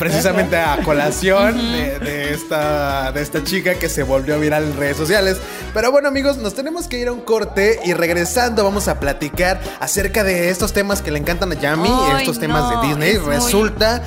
Precisamente 0.00 0.56
a 0.56 0.78
colación 0.82 1.58
de, 1.58 2.32
esta, 2.32 3.12
de 3.12 3.20
esta 3.20 3.44
chica 3.44 3.74
que 3.74 3.90
se 3.90 4.02
volvió 4.02 4.40
viral 4.40 4.64
en 4.64 4.76
redes 4.76 4.96
sociales. 4.96 5.36
Pero 5.74 5.92
bueno 5.92 6.08
amigos, 6.08 6.38
nos 6.38 6.54
tenemos 6.54 6.88
que 6.88 6.98
ir 6.98 7.08
a 7.08 7.12
un 7.12 7.20
corte 7.20 7.78
y 7.84 7.92
regresando 7.92 8.64
vamos 8.64 8.88
a 8.88 8.98
platicar 8.98 9.60
acerca 9.78 10.24
de 10.24 10.48
estos 10.48 10.72
temas 10.72 11.02
que 11.02 11.10
le 11.10 11.18
encantan 11.18 11.52
a 11.52 11.54
Yami, 11.54 11.90
estos 12.18 12.40
temas 12.40 12.70
de 12.70 12.88
Disney. 12.88 13.18
Resulta 13.18 14.02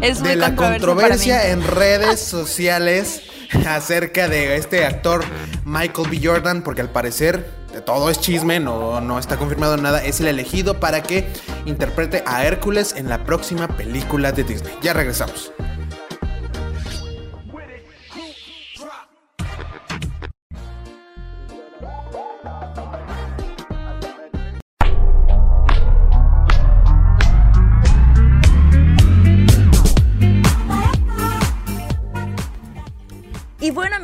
de 0.00 0.36
la 0.36 0.56
controversia 0.56 1.50
en 1.50 1.62
redes 1.66 2.20
sociales 2.20 3.20
acerca 3.66 4.28
de 4.28 4.56
este 4.56 4.84
actor 4.84 5.24
Michael 5.64 6.08
B. 6.10 6.20
Jordan, 6.22 6.62
porque 6.62 6.80
al 6.80 6.90
parecer 6.90 7.44
todo 7.84 8.10
es 8.10 8.20
chisme, 8.20 8.60
no, 8.60 9.00
no 9.00 9.18
está 9.18 9.36
confirmado 9.36 9.76
nada, 9.76 10.04
es 10.04 10.20
el 10.20 10.28
elegido 10.28 10.78
para 10.78 11.02
que 11.02 11.26
interprete 11.66 12.22
a 12.26 12.44
Hércules 12.44 12.94
en 12.96 13.08
la 13.08 13.24
próxima 13.24 13.68
película 13.68 14.32
de 14.32 14.44
Disney. 14.44 14.72
Ya 14.82 14.92
regresamos. 14.92 15.52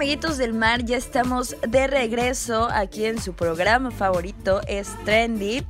Amiguitos 0.00 0.38
del 0.38 0.54
mar, 0.54 0.82
ya 0.82 0.96
estamos 0.96 1.56
de 1.60 1.86
regreso 1.86 2.70
aquí 2.72 3.04
en 3.04 3.20
su 3.20 3.34
programa 3.34 3.90
favorito, 3.90 4.62
es 4.66 4.88
Trendy. 5.04 5.62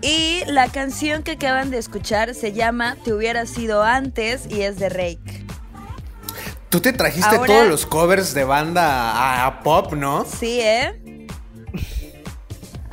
Y 0.00 0.42
la 0.48 0.66
canción 0.66 1.22
que 1.22 1.32
acaban 1.32 1.70
de 1.70 1.78
escuchar 1.78 2.34
se 2.34 2.52
llama 2.52 2.96
Te 3.04 3.12
hubiera 3.12 3.46
sido 3.46 3.84
antes 3.84 4.48
y 4.50 4.62
es 4.62 4.80
de 4.80 4.88
Rake. 4.88 5.46
Tú 6.70 6.80
te 6.80 6.92
trajiste 6.92 7.38
todos 7.46 7.68
los 7.68 7.86
covers 7.86 8.34
de 8.34 8.42
banda 8.42 9.46
a, 9.46 9.62
pop, 9.62 9.92
¿no? 9.92 10.24
Sí, 10.24 10.58
¿eh? 10.60 11.00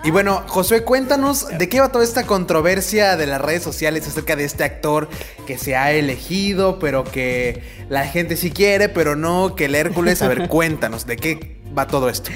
Y 0.02 0.12
bueno, 0.12 0.44
Josué, 0.48 0.84
cuéntanos 0.86 1.48
de 1.58 1.68
qué 1.68 1.82
va 1.82 1.92
toda 1.92 2.06
esta 2.06 2.26
controversia 2.26 3.18
de 3.18 3.28
las 3.28 3.42
redes 3.42 3.64
sociales 3.64 4.08
acerca 4.08 4.38
de 4.38 4.46
este 4.46 4.64
actor 4.64 5.10
que 5.46 5.58
se 5.58 5.76
ha 5.76 5.92
elegido, 5.92 6.80
pero 6.80 7.04
que 7.04 7.62
la 7.90 8.08
gente 8.08 8.38
sí 8.38 8.50
quiere, 8.50 8.88
pero 8.88 9.18
no, 9.18 9.56
que 9.56 9.66
el 9.66 9.76
Hércules. 9.76 10.22
A 10.22 10.30
ver, 10.30 10.48
cuéntanos, 10.50 11.06
¿de 11.06 11.18
qué 11.18 11.58
va 11.78 11.86
todo 11.86 12.10
esto? 12.10 12.32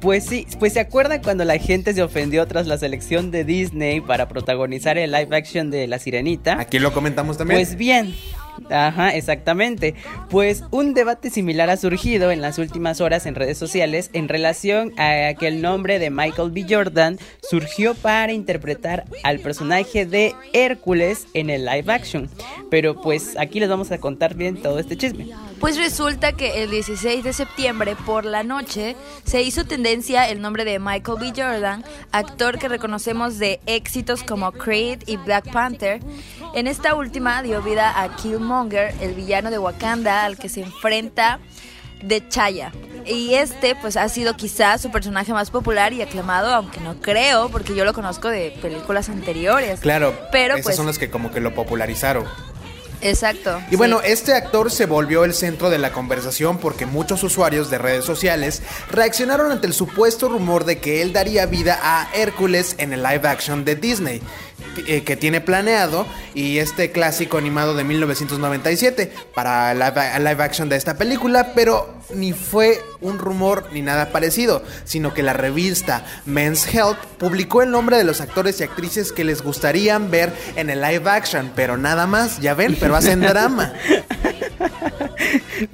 Pues 0.00 0.26
sí, 0.26 0.46
pues 0.58 0.74
se 0.74 0.80
acuerda 0.80 1.22
cuando 1.22 1.46
la 1.46 1.56
gente 1.56 1.94
se 1.94 2.02
ofendió 2.02 2.46
tras 2.46 2.66
la 2.66 2.76
selección 2.76 3.30
de 3.30 3.44
Disney 3.44 4.02
para 4.02 4.28
protagonizar 4.28 4.98
el 4.98 5.12
live 5.12 5.34
action 5.34 5.70
de 5.70 5.86
La 5.86 5.98
Sirenita. 5.98 6.60
Aquí 6.60 6.78
lo 6.78 6.92
comentamos 6.92 7.38
también. 7.38 7.58
Pues 7.58 7.76
bien, 7.76 8.14
Ajá, 8.70 9.14
exactamente. 9.14 9.94
Pues 10.30 10.64
un 10.70 10.94
debate 10.94 11.30
similar 11.30 11.70
ha 11.70 11.76
surgido 11.76 12.30
en 12.30 12.40
las 12.40 12.58
últimas 12.58 13.00
horas 13.00 13.26
en 13.26 13.34
redes 13.34 13.58
sociales 13.58 14.10
en 14.12 14.28
relación 14.28 14.92
a 14.98 15.34
que 15.34 15.48
el 15.48 15.62
nombre 15.62 15.98
de 15.98 16.10
Michael 16.10 16.50
B. 16.50 16.66
Jordan 16.68 17.18
surgió 17.42 17.94
para 17.94 18.32
interpretar 18.32 19.04
al 19.22 19.40
personaje 19.40 20.06
de 20.06 20.34
Hércules 20.52 21.26
en 21.34 21.50
el 21.50 21.64
live 21.64 21.92
action. 21.92 22.28
Pero 22.70 23.00
pues 23.00 23.36
aquí 23.38 23.60
les 23.60 23.68
vamos 23.68 23.90
a 23.92 23.98
contar 23.98 24.34
bien 24.34 24.56
todo 24.56 24.78
este 24.78 24.96
chisme. 24.96 25.28
Pues 25.64 25.78
resulta 25.78 26.34
que 26.34 26.62
el 26.62 26.70
16 26.70 27.24
de 27.24 27.32
septiembre 27.32 27.96
por 27.96 28.26
la 28.26 28.42
noche 28.42 28.96
se 29.24 29.40
hizo 29.40 29.64
tendencia 29.64 30.28
el 30.28 30.42
nombre 30.42 30.66
de 30.66 30.78
Michael 30.78 31.16
B. 31.18 31.32
Jordan, 31.34 31.82
actor 32.12 32.58
que 32.58 32.68
reconocemos 32.68 33.38
de 33.38 33.60
éxitos 33.64 34.22
como 34.24 34.52
Creed 34.52 35.04
y 35.06 35.16
Black 35.16 35.50
Panther. 35.50 36.00
En 36.54 36.66
esta 36.66 36.94
última 36.94 37.42
dio 37.42 37.62
vida 37.62 37.98
a 37.98 38.14
Kill 38.14 38.40
Monger, 38.40 38.94
el 39.00 39.14
villano 39.14 39.50
de 39.50 39.58
Wakanda 39.58 40.26
al 40.26 40.36
que 40.36 40.50
se 40.50 40.60
enfrenta 40.60 41.40
de 42.02 42.28
Chaya. 42.28 42.70
Y 43.06 43.32
este, 43.32 43.74
pues, 43.74 43.96
ha 43.96 44.10
sido 44.10 44.36
quizás 44.36 44.82
su 44.82 44.90
personaje 44.90 45.32
más 45.32 45.50
popular 45.50 45.94
y 45.94 46.02
aclamado, 46.02 46.52
aunque 46.52 46.80
no 46.80 47.00
creo, 47.00 47.48
porque 47.48 47.74
yo 47.74 47.86
lo 47.86 47.94
conozco 47.94 48.28
de 48.28 48.54
películas 48.60 49.08
anteriores. 49.08 49.80
Claro, 49.80 50.14
pero 50.30 50.56
esas 50.56 50.64
pues, 50.64 50.76
son 50.76 50.84
las 50.84 50.98
que 50.98 51.08
como 51.08 51.30
que 51.30 51.40
lo 51.40 51.54
popularizaron. 51.54 52.26
Exacto. 53.04 53.60
Y 53.70 53.76
bueno, 53.76 54.00
este 54.02 54.32
actor 54.32 54.70
se 54.70 54.86
volvió 54.86 55.24
el 55.24 55.34
centro 55.34 55.68
de 55.68 55.78
la 55.78 55.92
conversación 55.92 56.58
porque 56.58 56.86
muchos 56.86 57.22
usuarios 57.22 57.70
de 57.70 57.78
redes 57.78 58.04
sociales 58.04 58.62
reaccionaron 58.90 59.52
ante 59.52 59.66
el 59.66 59.74
supuesto 59.74 60.28
rumor 60.28 60.64
de 60.64 60.78
que 60.78 61.02
él 61.02 61.12
daría 61.12 61.46
vida 61.46 61.78
a 61.82 62.08
Hércules 62.14 62.74
en 62.78 62.94
el 62.94 63.02
live 63.02 63.28
action 63.28 63.64
de 63.64 63.76
Disney. 63.76 64.22
Eh, 64.86 65.04
que 65.04 65.16
tiene 65.16 65.40
planeado 65.40 66.04
y 66.34 66.58
este 66.58 66.90
clásico 66.90 67.38
animado 67.38 67.74
de 67.74 67.84
1997 67.84 69.12
para 69.32 69.72
la 69.72 70.18
live 70.18 70.42
action 70.42 70.68
de 70.68 70.76
esta 70.76 70.96
película, 70.96 71.52
pero 71.54 71.94
ni 72.12 72.32
fue 72.32 72.80
un 73.00 73.18
rumor 73.18 73.68
ni 73.72 73.82
nada 73.82 74.10
parecido, 74.10 74.64
sino 74.84 75.14
que 75.14 75.22
la 75.22 75.32
revista 75.32 76.04
Men's 76.26 76.66
Health 76.74 76.98
publicó 77.18 77.62
el 77.62 77.70
nombre 77.70 77.96
de 77.96 78.04
los 78.04 78.20
actores 78.20 78.60
y 78.60 78.64
actrices 78.64 79.12
que 79.12 79.22
les 79.22 79.42
gustarían 79.42 80.10
ver 80.10 80.32
en 80.56 80.70
el 80.70 80.80
live 80.80 81.08
action, 81.08 81.52
pero 81.54 81.76
nada 81.76 82.06
más, 82.08 82.40
ya 82.40 82.54
ven, 82.54 82.76
pero 82.78 82.96
hacen 82.96 83.20
drama. 83.20 83.72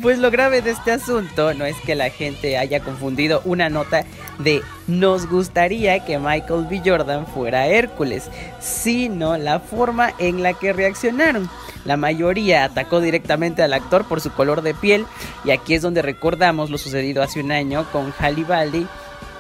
Pues 0.01 0.19
lo 0.19 0.31
grave 0.31 0.63
de 0.63 0.71
este 0.71 0.93
asunto 0.93 1.55
no 1.55 1.65
es 1.65 1.77
que 1.85 1.95
la 1.95 2.11
gente 2.11 2.59
haya 2.59 2.81
confundido 2.81 3.43
una 3.45 3.69
nota 3.69 4.05
de 4.39 4.63
nos 4.87 5.29
gustaría 5.29 6.05
que 6.05 6.19
Michael 6.19 6.67
B. 6.69 6.83
Jordan 6.85 7.27
fuera 7.27 7.67
Hércules, 7.67 8.31
sino 8.61 9.37
la 9.37 9.61
forma 9.61 10.13
en 10.19 10.43
la 10.43 10.55
que 10.55 10.73
reaccionaron. 10.73 11.49
La 11.85 11.97
mayoría 11.97 12.65
atacó 12.65 13.01
directamente 13.01 13.63
al 13.63 13.73
actor 13.73 14.07
por 14.07 14.21
su 14.21 14.33
color 14.33 14.63
de 14.63 14.75
piel 14.75 15.07
y 15.45 15.51
aquí 15.51 15.75
es 15.75 15.83
donde 15.83 16.03
recordamos 16.03 16.71
lo 16.71 16.79
sucedido 16.79 17.23
hace 17.23 17.41
un 17.41 17.53
año 17.53 17.87
con 17.93 18.13
Halle 18.19 18.87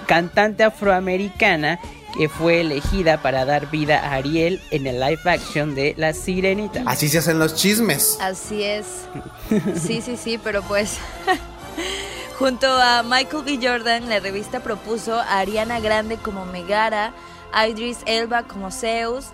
cantante 0.06 0.64
afroamericana 0.64 1.78
que 2.16 2.28
fue 2.28 2.60
elegida 2.60 3.22
para 3.22 3.44
dar 3.44 3.70
vida 3.70 3.98
a 3.98 4.14
Ariel 4.14 4.60
en 4.70 4.86
el 4.86 5.00
live 5.00 5.20
action 5.24 5.74
de 5.74 5.94
La 5.96 6.12
Sirenita. 6.12 6.82
Así 6.86 7.08
se 7.08 7.18
hacen 7.18 7.38
los 7.38 7.54
chismes. 7.54 8.18
Así 8.20 8.62
es. 8.62 8.86
Sí, 9.80 10.00
sí, 10.00 10.16
sí, 10.16 10.38
pero 10.38 10.62
pues 10.62 10.98
junto 12.38 12.68
a 12.68 13.02
Michael 13.02 13.42
B. 13.44 13.58
Jordan, 13.60 14.08
la 14.08 14.20
revista 14.20 14.60
propuso 14.60 15.18
a 15.18 15.40
Ariana 15.40 15.80
Grande 15.80 16.16
como 16.18 16.46
Megara, 16.46 17.12
a 17.52 17.66
Idris 17.66 17.98
Elba 18.06 18.44
como 18.44 18.70
Zeus, 18.70 19.26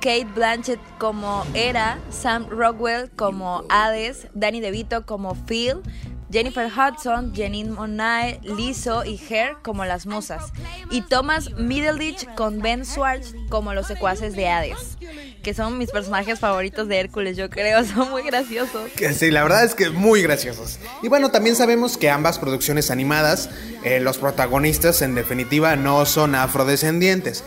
Kate 0.00 0.26
Blanchett 0.26 0.80
como 0.98 1.44
Hera, 1.54 1.98
Sam 2.10 2.46
Rockwell 2.48 3.10
como 3.10 3.64
Hades, 3.68 4.28
Danny 4.34 4.60
DeVito 4.60 5.04
como 5.04 5.34
Phil, 5.34 5.82
Jennifer 6.30 6.66
Hudson, 6.66 7.32
Janine 7.34 7.70
Monae, 7.70 8.40
Lizzo 8.42 9.04
y 9.04 9.20
Her 9.28 9.56
como 9.62 9.84
las 9.84 10.06
musas, 10.06 10.52
y 10.90 11.02
Thomas 11.02 11.50
Middleditch 11.56 12.26
con 12.34 12.60
Ben 12.60 12.84
Schwartz 12.84 13.34
como 13.48 13.74
los 13.74 13.86
secuaces 13.86 14.34
de 14.34 14.48
Hades, 14.48 14.98
que 15.42 15.54
son 15.54 15.78
mis 15.78 15.90
personajes 15.90 16.40
favoritos 16.40 16.88
de 16.88 16.98
Hércules, 16.98 17.36
yo 17.36 17.48
creo, 17.48 17.84
son 17.94 18.10
muy 18.10 18.22
graciosos. 18.22 18.90
Sí, 19.16 19.30
la 19.30 19.42
verdad 19.42 19.64
es 19.64 19.74
que 19.74 19.90
muy 19.90 20.22
graciosos. 20.22 20.78
Y 21.02 21.08
bueno, 21.08 21.30
también 21.30 21.56
sabemos 21.56 21.96
que 21.96 22.10
ambas 22.10 22.38
producciones 22.38 22.90
animadas, 22.90 23.48
eh, 23.84 24.00
los 24.00 24.18
protagonistas 24.18 25.02
en 25.02 25.14
definitiva 25.14 25.76
no 25.76 26.06
son 26.06 26.34
afrodescendientes, 26.34 27.44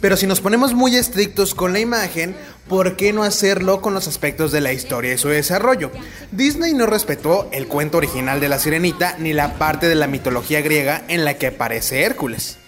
pero 0.00 0.16
si 0.16 0.26
nos 0.26 0.40
ponemos 0.40 0.72
muy 0.72 0.96
estrictos 0.96 1.54
con 1.54 1.72
la 1.72 1.80
imagen, 1.80 2.34
¿por 2.68 2.96
qué 2.96 3.12
no 3.12 3.22
hacerlo 3.22 3.80
con 3.80 3.94
los 3.94 4.06
aspectos 4.06 4.52
de 4.52 4.60
la 4.60 4.72
historia 4.72 5.14
y 5.14 5.18
su 5.18 5.28
desarrollo? 5.28 5.90
Disney 6.30 6.72
no 6.72 6.86
respetó 6.86 7.48
el 7.52 7.66
cuento 7.66 7.98
original 7.98 8.40
de 8.40 8.48
la 8.48 8.58
sirenita 8.58 9.16
ni 9.18 9.32
la 9.32 9.54
parte 9.58 9.88
de 9.88 9.96
la 9.96 10.06
mitología 10.06 10.60
griega 10.60 11.02
en 11.08 11.24
la 11.24 11.34
que 11.34 11.48
aparece 11.48 12.02
Hércules. 12.02 12.59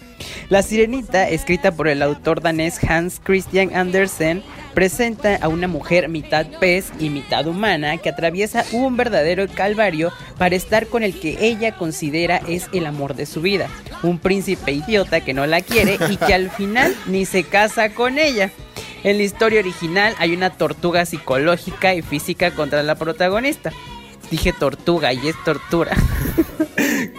La 0.49 0.61
Sirenita, 0.61 1.27
escrita 1.29 1.71
por 1.71 1.87
el 1.87 2.01
autor 2.01 2.41
danés 2.41 2.83
Hans 2.83 3.19
Christian 3.23 3.75
Andersen, 3.75 4.43
presenta 4.73 5.35
a 5.37 5.47
una 5.47 5.67
mujer 5.67 6.09
mitad 6.09 6.45
pez 6.59 6.91
y 6.99 7.09
mitad 7.09 7.47
humana 7.47 7.97
que 7.97 8.09
atraviesa 8.09 8.65
un 8.71 8.97
verdadero 8.97 9.47
calvario 9.47 10.11
para 10.37 10.55
estar 10.55 10.87
con 10.87 11.03
el 11.03 11.19
que 11.19 11.37
ella 11.39 11.75
considera 11.75 12.41
es 12.47 12.67
el 12.73 12.85
amor 12.85 13.15
de 13.15 13.25
su 13.25 13.41
vida, 13.41 13.69
un 14.01 14.19
príncipe 14.19 14.71
idiota 14.71 15.21
que 15.21 15.33
no 15.33 15.45
la 15.45 15.61
quiere 15.61 15.97
y 16.09 16.17
que 16.17 16.33
al 16.33 16.49
final 16.49 16.95
ni 17.07 17.25
se 17.25 17.43
casa 17.43 17.93
con 17.93 18.17
ella. 18.17 18.51
En 19.03 19.17
la 19.17 19.23
historia 19.23 19.59
original 19.59 20.15
hay 20.17 20.33
una 20.33 20.51
tortuga 20.51 21.05
psicológica 21.05 21.93
y 21.93 22.01
física 22.01 22.51
contra 22.51 22.83
la 22.83 22.95
protagonista. 22.95 23.71
Dije 24.31 24.53
tortuga 24.53 25.11
y 25.13 25.27
es 25.27 25.35
tortura. 25.43 25.95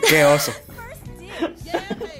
Qué 0.08 0.24
oso. 0.24 0.52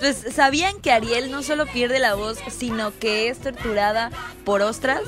Pues, 0.00 0.26
¿sabían 0.34 0.80
que 0.80 0.92
Ariel 0.92 1.30
no 1.30 1.42
solo 1.42 1.66
pierde 1.66 1.98
la 1.98 2.14
voz, 2.14 2.38
sino 2.50 2.96
que 2.98 3.28
es 3.28 3.38
torturada 3.38 4.10
por 4.44 4.62
ostras? 4.62 5.00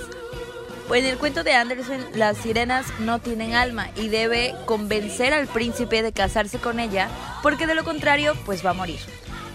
Pues 0.88 1.04
en 1.04 1.10
el 1.10 1.18
cuento 1.18 1.44
de 1.44 1.52
Anderson, 1.52 2.02
las 2.14 2.38
sirenas 2.38 2.86
no 2.98 3.18
tienen 3.18 3.54
alma 3.54 3.90
y 3.94 4.08
debe 4.08 4.54
convencer 4.64 5.34
al 5.34 5.46
príncipe 5.46 6.02
de 6.02 6.12
casarse 6.12 6.58
con 6.58 6.80
ella, 6.80 7.08
porque 7.42 7.66
de 7.66 7.74
lo 7.74 7.84
contrario, 7.84 8.34
pues 8.46 8.64
va 8.64 8.70
a 8.70 8.74
morir. 8.74 8.98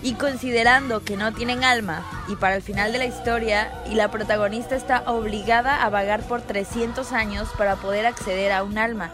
Y 0.04 0.14
considerando 0.14 1.04
que 1.04 1.18
no 1.18 1.34
tienen 1.34 1.64
alma 1.64 2.06
y 2.28 2.36
para 2.36 2.56
el 2.56 2.62
final 2.62 2.92
de 2.92 3.00
la 3.00 3.06
historia, 3.06 3.72
y 3.90 3.96
la 3.96 4.12
protagonista 4.12 4.76
está 4.76 5.10
obligada 5.10 5.84
a 5.84 5.90
vagar 5.90 6.22
por 6.22 6.42
300 6.42 7.12
años 7.14 7.50
para 7.58 7.78
poder 7.78 8.06
acceder 8.06 8.52
a 8.52 8.64
un 8.64 8.78
alma, 8.78 9.12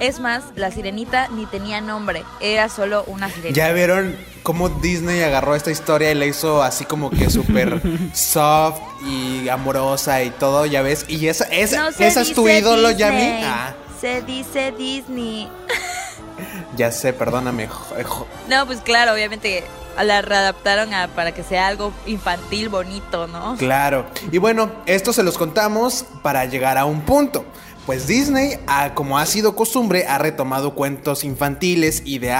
es 0.00 0.18
más, 0.18 0.44
la 0.56 0.70
sirenita 0.70 1.28
ni 1.28 1.46
tenía 1.46 1.80
nombre, 1.82 2.24
era 2.40 2.68
solo 2.70 3.04
una 3.06 3.28
sirenita. 3.28 3.54
¿Ya 3.54 3.72
vieron 3.72 4.16
cómo 4.42 4.68
Disney 4.68 5.22
agarró 5.22 5.54
esta 5.54 5.70
historia 5.70 6.10
y 6.10 6.14
la 6.14 6.26
hizo 6.26 6.62
así 6.62 6.84
como 6.84 7.10
que 7.10 7.30
súper 7.30 7.80
soft 8.14 8.80
y 9.04 9.48
amorosa 9.48 10.22
y 10.22 10.30
todo, 10.30 10.66
ya 10.66 10.82
ves? 10.82 11.04
Y 11.08 11.26
esa, 11.28 11.44
esa, 11.44 11.88
es 11.88 12.34
tu 12.34 12.48
ídolo, 12.48 12.90
Yami. 12.90 13.42
Ah. 13.44 13.74
Se 14.00 14.22
dice 14.22 14.72
Disney. 14.72 15.48
ya 16.76 16.90
sé, 16.90 17.12
perdóname. 17.12 17.68
No, 18.48 18.66
pues 18.66 18.80
claro, 18.80 19.12
obviamente 19.12 19.64
la 20.02 20.22
readaptaron 20.22 20.90
para 21.14 21.32
que 21.32 21.42
sea 21.42 21.66
algo 21.66 21.92
infantil, 22.06 22.68
bonito, 22.68 23.26
¿no? 23.26 23.56
Claro. 23.56 24.06
Y 24.32 24.38
bueno, 24.38 24.70
esto 24.86 25.12
se 25.12 25.22
los 25.22 25.36
contamos 25.36 26.04
para 26.22 26.44
llegar 26.46 26.78
a 26.78 26.84
un 26.84 27.02
punto. 27.02 27.44
Pues 27.90 28.06
Disney, 28.06 28.56
como 28.94 29.18
ha 29.18 29.26
sido 29.26 29.56
costumbre, 29.56 30.06
ha 30.06 30.16
retomado 30.16 30.76
cuentos 30.76 31.24
infantiles 31.24 32.02
y 32.04 32.20
de 32.20 32.30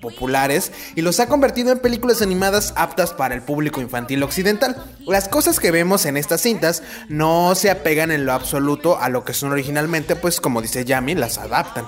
populares 0.00 0.72
y 0.94 1.02
los 1.02 1.20
ha 1.20 1.28
convertido 1.28 1.70
en 1.70 1.80
películas 1.80 2.22
animadas 2.22 2.72
aptas 2.76 3.12
para 3.12 3.34
el 3.34 3.42
público 3.42 3.82
infantil 3.82 4.22
occidental. 4.22 4.82
Las 5.06 5.28
cosas 5.28 5.60
que 5.60 5.70
vemos 5.70 6.06
en 6.06 6.16
estas 6.16 6.40
cintas 6.40 6.82
no 7.10 7.54
se 7.54 7.70
apegan 7.70 8.10
en 8.10 8.24
lo 8.24 8.32
absoluto 8.32 8.98
a 8.98 9.10
lo 9.10 9.22
que 9.22 9.34
son 9.34 9.52
originalmente, 9.52 10.16
pues 10.16 10.40
como 10.40 10.62
dice 10.62 10.86
Yami, 10.86 11.14
las 11.14 11.36
adaptan. 11.36 11.84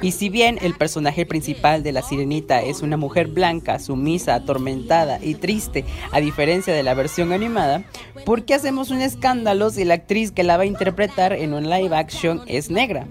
Y 0.00 0.12
si 0.12 0.28
bien 0.28 0.58
el 0.62 0.74
personaje 0.74 1.26
principal 1.26 1.82
de 1.82 1.90
la 1.90 2.02
sirenita 2.02 2.62
es 2.62 2.82
una 2.82 2.96
mujer 2.96 3.26
blanca, 3.26 3.80
sumisa, 3.80 4.36
atormentada 4.36 5.18
y 5.20 5.34
triste, 5.34 5.84
a 6.12 6.20
diferencia 6.20 6.72
de 6.72 6.84
la 6.84 6.94
versión 6.94 7.32
animada, 7.32 7.82
¿por 8.24 8.44
qué 8.44 8.54
hacemos 8.54 8.90
un 8.90 9.00
escándalo 9.00 9.70
si 9.70 9.84
la 9.84 9.94
actriz 9.94 10.30
que 10.30 10.44
la 10.44 10.56
va 10.56 10.62
a 10.62 10.66
interpretar 10.66 11.32
en 11.32 11.52
un 11.52 11.68
live 11.68 11.96
action 11.96 12.42
es 12.46 12.70
negra? 12.70 13.06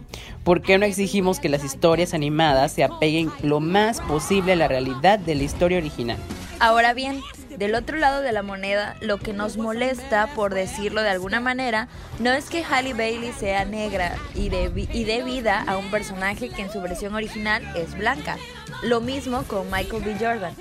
¿Por 0.46 0.62
qué 0.62 0.78
no 0.78 0.86
exigimos 0.86 1.42
que 1.42 1.50
las 1.50 1.66
historias 1.66 2.14
animadas 2.14 2.72
se 2.72 2.86
apeguen 2.86 3.32
lo 3.42 3.60
más 3.60 4.00
posible 4.00 4.54
a 4.54 4.56
la 4.56 4.70
realidad 4.70 5.20
de 5.20 5.36
la 5.36 5.44
historia 5.44 5.80
original? 5.80 6.18
Ahora 6.60 6.94
bien, 6.94 7.22
del 7.58 7.74
otro 7.74 7.98
lado 7.98 8.22
de 8.22 8.32
la 8.32 8.44
moneda, 8.44 8.96
lo 9.02 9.18
que 9.18 9.34
nos 9.34 9.58
molesta, 9.58 10.28
por 10.36 10.54
decirlo 10.54 11.02
de 11.02 11.10
alguna 11.10 11.40
manera, 11.40 11.88
no 12.20 12.32
es 12.32 12.50
que 12.50 12.64
Halle 12.64 12.94
Bailey 12.94 13.34
sea 13.34 13.66
negra 13.66 14.16
y 14.36 14.50
dé 14.50 14.72
y 14.76 15.22
vida 15.24 15.64
a 15.68 15.78
un 15.78 15.90
personaje 15.90 16.50
que 16.50 16.62
en 16.62 16.72
su 16.72 16.80
versión 16.82 17.16
original 17.16 17.64
es 17.76 17.98
blanca. 17.98 18.38
Lo 18.84 19.02
mismo 19.02 19.44
con 19.44 19.70
Michael 19.72 20.04
B. 20.04 20.16
Jordan. 20.20 20.54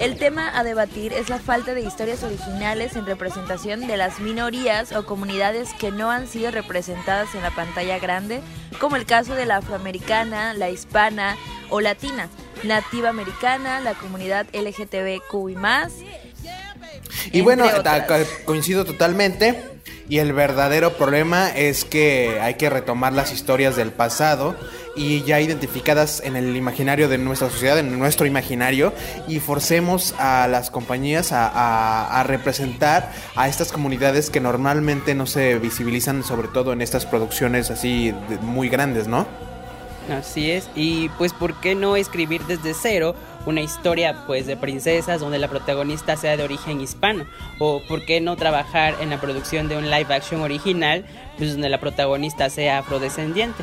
El 0.00 0.16
tema 0.16 0.58
a 0.58 0.64
debatir 0.64 1.12
es 1.12 1.28
la 1.28 1.38
falta 1.38 1.74
de 1.74 1.82
historias 1.82 2.24
originales 2.24 2.96
en 2.96 3.06
representación 3.06 3.86
de 3.86 3.96
las 3.96 4.18
minorías 4.18 4.92
o 4.92 5.04
comunidades 5.04 5.72
que 5.74 5.90
no 5.92 6.10
han 6.10 6.26
sido 6.26 6.50
representadas 6.50 7.34
en 7.34 7.42
la 7.42 7.50
pantalla 7.50 7.98
grande, 7.98 8.40
como 8.80 8.96
el 8.96 9.04
caso 9.04 9.34
de 9.34 9.46
la 9.46 9.58
afroamericana, 9.58 10.54
la 10.54 10.70
hispana 10.70 11.36
o 11.68 11.80
latina, 11.80 12.28
nativa 12.64 13.10
americana, 13.10 13.80
la 13.80 13.92
comunidad 13.94 14.46
LGTBQ 14.54 15.50
y 17.32 17.40
bueno, 17.40 17.64
coincido 18.44 18.84
totalmente. 18.84 19.62
Y 20.08 20.18
el 20.18 20.32
verdadero 20.32 20.94
problema 20.94 21.50
es 21.50 21.84
que 21.84 22.40
hay 22.42 22.54
que 22.54 22.68
retomar 22.68 23.12
las 23.12 23.32
historias 23.32 23.76
del 23.76 23.92
pasado 23.92 24.56
y 24.96 25.22
ya 25.22 25.40
identificadas 25.40 26.20
en 26.24 26.34
el 26.34 26.56
imaginario 26.56 27.08
de 27.08 27.16
nuestra 27.16 27.48
sociedad, 27.48 27.78
en 27.78 27.96
nuestro 27.96 28.26
imaginario, 28.26 28.92
y 29.28 29.38
forcemos 29.38 30.14
a 30.18 30.48
las 30.48 30.70
compañías 30.70 31.30
a, 31.32 32.22
representar 32.26 33.12
a 33.36 33.48
estas 33.48 33.70
comunidades 33.70 34.30
que 34.30 34.40
normalmente 34.40 35.14
no 35.14 35.26
se 35.26 35.58
visibilizan, 35.58 36.24
sobre 36.24 36.48
todo 36.48 36.72
en 36.72 36.82
estas 36.82 37.06
producciones 37.06 37.70
así 37.70 38.12
muy 38.42 38.68
grandes, 38.68 39.06
¿no? 39.06 39.28
Así 40.10 40.50
es, 40.50 40.68
y 40.74 41.08
pues 41.10 41.32
¿por 41.32 41.54
qué 41.60 41.74
no 41.74 41.94
escribir 41.94 42.42
desde 42.46 42.74
cero 42.74 43.14
una 43.46 43.60
historia 43.60 44.24
pues 44.26 44.46
de 44.46 44.56
princesas 44.56 45.20
donde 45.20 45.38
la 45.38 45.48
protagonista 45.48 46.16
sea 46.16 46.36
de 46.36 46.42
origen 46.42 46.80
hispano? 46.80 47.26
¿O 47.58 47.80
por 47.86 48.04
qué 48.04 48.20
no 48.20 48.36
trabajar 48.36 48.96
en 49.00 49.10
la 49.10 49.20
producción 49.20 49.68
de 49.68 49.76
un 49.76 49.88
live 49.88 50.12
action 50.12 50.42
original 50.42 51.04
pues 51.38 51.52
donde 51.52 51.68
la 51.68 51.78
protagonista 51.78 52.50
sea 52.50 52.78
afrodescendiente? 52.78 53.62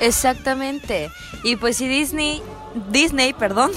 Exactamente. 0.00 1.10
Y 1.44 1.56
pues 1.56 1.76
si 1.76 1.86
Disney, 1.86 2.42
Disney, 2.90 3.34
perdón. 3.34 3.72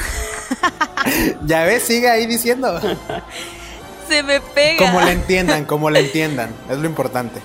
ya 1.45 1.65
ves, 1.65 1.83
sigue 1.83 2.09
ahí 2.09 2.25
diciendo. 2.25 2.79
Se 4.07 4.23
me 4.23 4.39
pega. 4.39 4.85
Como 4.85 5.01
le 5.01 5.11
entiendan, 5.11 5.65
como 5.65 5.89
le 5.89 5.99
entiendan, 5.99 6.55
es 6.69 6.77
lo 6.77 6.85
importante 6.85 7.41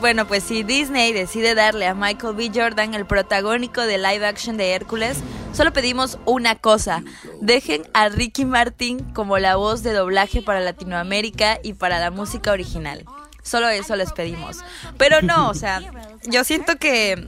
bueno, 0.00 0.26
pues 0.26 0.44
si 0.44 0.62
Disney 0.62 1.12
decide 1.12 1.54
darle 1.54 1.86
a 1.86 1.94
Michael 1.94 2.34
B. 2.34 2.50
Jordan 2.54 2.94
el 2.94 3.06
protagónico 3.06 3.82
de 3.82 3.98
live 3.98 4.26
action 4.26 4.56
de 4.56 4.72
Hércules, 4.72 5.18
solo 5.52 5.72
pedimos 5.72 6.18
una 6.24 6.56
cosa, 6.56 7.02
dejen 7.40 7.82
a 7.94 8.08
Ricky 8.08 8.44
Martin 8.44 9.00
como 9.12 9.38
la 9.38 9.56
voz 9.56 9.82
de 9.82 9.92
doblaje 9.92 10.42
para 10.42 10.60
Latinoamérica 10.60 11.58
y 11.62 11.74
para 11.74 11.98
la 11.98 12.10
música 12.10 12.52
original. 12.52 13.04
Solo 13.42 13.68
eso 13.68 13.96
les 13.96 14.12
pedimos. 14.12 14.58
Pero 14.98 15.22
no, 15.22 15.48
o 15.48 15.54
sea, 15.54 15.80
yo 16.24 16.44
siento 16.44 16.76
que 16.76 17.26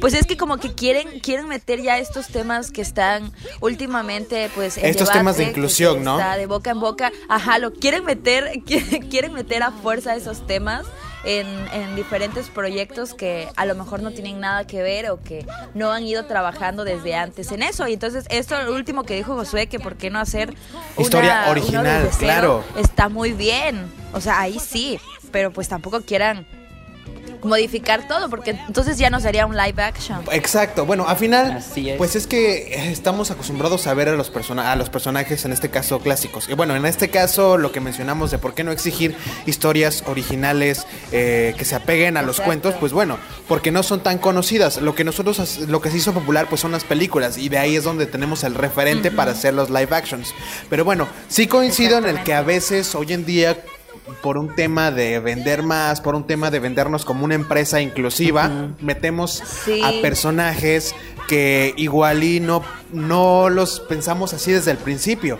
pues 0.00 0.14
es 0.14 0.26
que 0.26 0.36
como 0.36 0.58
que 0.58 0.74
quieren 0.74 1.20
quieren 1.20 1.48
meter 1.48 1.82
ya 1.82 1.98
estos 1.98 2.28
temas 2.28 2.70
que 2.70 2.80
están 2.80 3.32
últimamente 3.60 4.50
pues 4.54 4.78
en 4.78 4.86
estos 4.86 5.10
temas 5.10 5.36
de 5.36 5.44
inclusión, 5.44 6.04
¿no? 6.04 6.16
de 6.16 6.46
boca 6.46 6.70
en 6.70 6.80
boca, 6.80 7.12
ajá, 7.28 7.58
lo 7.58 7.72
quieren 7.72 8.04
meter 8.04 8.62
quieren 9.10 9.32
meter 9.32 9.62
a 9.62 9.72
fuerza 9.72 10.14
esos 10.14 10.46
temas 10.46 10.86
en, 11.24 11.96
diferentes 11.96 12.48
proyectos 12.48 13.14
que 13.14 13.48
a 13.56 13.66
lo 13.66 13.74
mejor 13.74 14.02
no 14.02 14.10
tienen 14.12 14.40
nada 14.40 14.66
que 14.66 14.82
ver 14.82 15.10
o 15.10 15.22
que 15.22 15.46
no 15.74 15.92
han 15.92 16.04
ido 16.04 16.24
trabajando 16.24 16.84
desde 16.84 17.14
antes 17.14 17.52
en 17.52 17.62
eso. 17.62 17.86
Y 17.88 17.94
entonces, 17.94 18.24
esto 18.30 18.60
lo 18.62 18.72
último 18.72 19.04
que 19.04 19.14
dijo 19.14 19.34
Josué, 19.34 19.66
que 19.66 19.80
por 19.80 19.96
qué 19.96 20.10
no 20.10 20.18
hacer 20.18 20.54
historia 20.98 21.46
original, 21.48 22.08
claro. 22.18 22.64
Está 22.76 23.08
muy 23.08 23.32
bien. 23.32 23.90
O 24.12 24.20
sea, 24.20 24.40
ahí 24.40 24.58
sí, 24.58 24.98
pero 25.30 25.52
pues 25.52 25.68
tampoco 25.68 26.00
quieran 26.02 26.46
modificar 27.42 28.06
todo, 28.08 28.28
porque 28.28 28.50
entonces 28.66 28.98
ya 28.98 29.10
no 29.10 29.20
sería 29.20 29.46
un 29.46 29.56
live 29.56 29.82
action. 29.82 30.20
Exacto. 30.32 30.86
Bueno, 30.86 31.06
al 31.08 31.16
final, 31.16 31.62
pues 31.98 32.16
es 32.16 32.26
que 32.26 32.90
estamos 32.90 33.30
acostumbrados 33.30 33.86
a 33.86 33.94
ver 33.94 34.08
a 34.08 34.12
los, 34.12 34.30
a 34.58 34.76
los 34.76 34.90
personajes, 34.90 35.44
en 35.44 35.52
este 35.52 35.70
caso 35.70 36.00
clásicos. 36.00 36.48
Y 36.48 36.54
bueno, 36.54 36.76
en 36.76 36.86
este 36.86 37.08
caso, 37.10 37.58
lo 37.58 37.72
que 37.72 37.80
mencionamos 37.80 38.30
de 38.30 38.38
por 38.38 38.54
qué 38.54 38.64
no 38.64 38.72
exigir 38.72 39.16
historias 39.46 40.04
originales 40.06 40.86
eh, 41.12 41.54
que 41.56 41.64
se 41.64 41.74
apeguen 41.74 42.16
a 42.16 42.22
los 42.22 42.40
cuentos, 42.40 42.74
pues 42.78 42.92
bueno, 42.92 43.18
porque 43.48 43.70
no 43.70 43.82
son 43.82 44.02
tan 44.02 44.18
conocidas. 44.18 44.80
Lo 44.80 44.94
que 44.94 45.04
nosotros, 45.04 45.58
lo 45.68 45.80
que 45.80 45.90
se 45.90 45.98
hizo 45.98 46.12
popular, 46.12 46.46
pues 46.48 46.60
son 46.60 46.72
las 46.72 46.84
películas, 46.84 47.38
y 47.38 47.48
de 47.48 47.58
ahí 47.58 47.76
es 47.76 47.84
donde 47.84 48.06
tenemos 48.06 48.44
el 48.44 48.54
referente 48.54 49.10
para 49.10 49.32
hacer 49.32 49.54
los 49.54 49.70
live 49.70 49.94
actions. 49.94 50.34
Pero 50.68 50.84
bueno, 50.84 51.08
sí 51.28 51.46
coincido 51.46 51.98
en 51.98 52.06
el 52.06 52.22
que 52.22 52.34
a 52.34 52.42
veces 52.42 52.94
hoy 52.94 53.12
en 53.12 53.24
día 53.24 53.56
por 54.22 54.38
un 54.38 54.54
tema 54.54 54.90
de 54.90 55.18
vender 55.20 55.62
más, 55.62 56.00
por 56.00 56.14
un 56.14 56.26
tema 56.26 56.50
de 56.50 56.58
vendernos 56.58 57.04
como 57.04 57.24
una 57.24 57.34
empresa 57.34 57.80
inclusiva, 57.80 58.68
metemos 58.80 59.42
a 59.84 60.02
personajes 60.02 60.94
que 61.28 61.74
igual 61.76 62.24
y 62.24 62.40
no, 62.40 62.62
no 62.92 63.48
los 63.48 63.80
pensamos 63.80 64.32
así 64.32 64.52
desde 64.52 64.72
el 64.72 64.78
principio. 64.78 65.38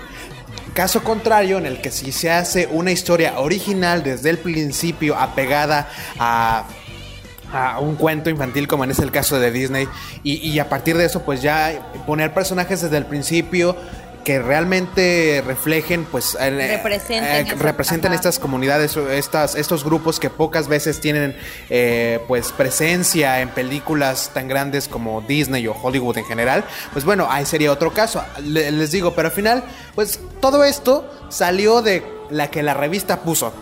Caso 0.74 1.02
contrario, 1.02 1.58
en 1.58 1.66
el 1.66 1.80
que 1.80 1.90
si 1.90 2.12
se 2.12 2.30
hace 2.30 2.68
una 2.70 2.92
historia 2.92 3.40
original 3.40 4.02
desde 4.02 4.30
el 4.30 4.38
principio, 4.38 5.16
apegada 5.16 5.88
a 6.18 6.66
a 7.52 7.80
un 7.80 7.96
cuento 7.96 8.30
infantil 8.30 8.68
como 8.68 8.84
en 8.84 8.92
es 8.92 9.00
el 9.00 9.10
caso 9.10 9.40
de 9.40 9.50
Disney 9.50 9.88
y, 10.22 10.34
y, 10.36 10.60
a 10.60 10.68
partir 10.68 10.96
de 10.96 11.04
eso 11.04 11.22
pues 11.22 11.42
ya 11.42 11.90
poner 12.06 12.32
personajes 12.32 12.82
desde 12.82 12.96
el 12.96 13.06
principio 13.06 13.76
que 14.24 14.38
realmente 14.40 15.42
reflejen, 15.46 16.04
pues, 16.04 16.36
eh, 16.40 16.80
representen, 17.58 18.12
estas 18.12 18.38
comunidades, 18.38 18.96
estas, 18.96 19.54
estos 19.54 19.84
grupos 19.84 20.20
que 20.20 20.30
pocas 20.30 20.68
veces 20.68 21.00
tienen, 21.00 21.36
eh, 21.68 22.20
pues, 22.28 22.52
presencia 22.52 23.40
en 23.40 23.48
películas 23.48 24.30
tan 24.34 24.48
grandes 24.48 24.88
como 24.88 25.20
Disney 25.22 25.66
o 25.66 25.72
Hollywood 25.72 26.18
en 26.18 26.24
general, 26.24 26.64
pues 26.92 27.04
bueno, 27.04 27.26
ahí 27.30 27.46
sería 27.46 27.72
otro 27.72 27.92
caso, 27.92 28.24
les 28.44 28.90
digo, 28.90 29.14
pero 29.14 29.28
al 29.28 29.34
final, 29.34 29.64
pues, 29.94 30.20
todo 30.40 30.64
esto 30.64 31.08
salió 31.28 31.82
de 31.82 32.04
la 32.30 32.50
que 32.50 32.62
la 32.62 32.74
revista 32.74 33.20
puso. 33.20 33.52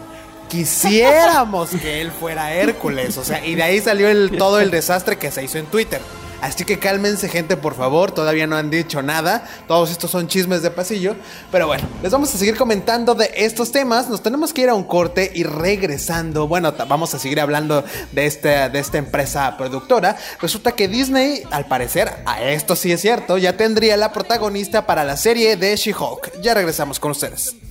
Quisiéramos 0.48 1.70
que 1.70 2.00
él 2.00 2.10
fuera 2.10 2.54
Hércules, 2.54 3.18
o 3.18 3.24
sea, 3.24 3.44
y 3.44 3.54
de 3.54 3.62
ahí 3.62 3.80
salió 3.80 4.08
el, 4.08 4.38
todo 4.38 4.60
el 4.60 4.70
desastre 4.70 5.16
que 5.16 5.30
se 5.30 5.44
hizo 5.44 5.58
en 5.58 5.66
Twitter. 5.66 6.00
Así 6.40 6.64
que 6.64 6.78
cálmense 6.78 7.28
gente, 7.28 7.56
por 7.56 7.74
favor, 7.74 8.12
todavía 8.12 8.46
no 8.46 8.56
han 8.56 8.70
dicho 8.70 9.02
nada. 9.02 9.44
Todos 9.66 9.90
estos 9.90 10.10
son 10.10 10.28
chismes 10.28 10.62
de 10.62 10.70
pasillo. 10.70 11.16
Pero 11.50 11.66
bueno, 11.66 11.88
les 12.02 12.12
vamos 12.12 12.34
a 12.34 12.38
seguir 12.38 12.56
comentando 12.56 13.14
de 13.14 13.30
estos 13.34 13.72
temas. 13.72 14.08
Nos 14.08 14.22
tenemos 14.22 14.52
que 14.52 14.62
ir 14.62 14.68
a 14.68 14.74
un 14.74 14.84
corte 14.84 15.32
y 15.34 15.42
regresando. 15.42 16.46
Bueno, 16.46 16.72
vamos 16.88 17.14
a 17.14 17.18
seguir 17.18 17.40
hablando 17.40 17.84
de, 18.12 18.26
este, 18.26 18.68
de 18.68 18.78
esta 18.78 18.98
empresa 18.98 19.56
productora. 19.56 20.16
Resulta 20.40 20.72
que 20.72 20.86
Disney, 20.86 21.42
al 21.50 21.66
parecer, 21.66 22.22
a 22.24 22.42
esto 22.42 22.76
sí 22.76 22.92
es 22.92 23.00
cierto, 23.00 23.38
ya 23.38 23.56
tendría 23.56 23.96
la 23.96 24.12
protagonista 24.12 24.86
para 24.86 25.04
la 25.04 25.16
serie 25.16 25.56
de 25.56 25.76
She-Hulk. 25.76 26.40
Ya 26.40 26.54
regresamos 26.54 27.00
con 27.00 27.10
ustedes. 27.10 27.67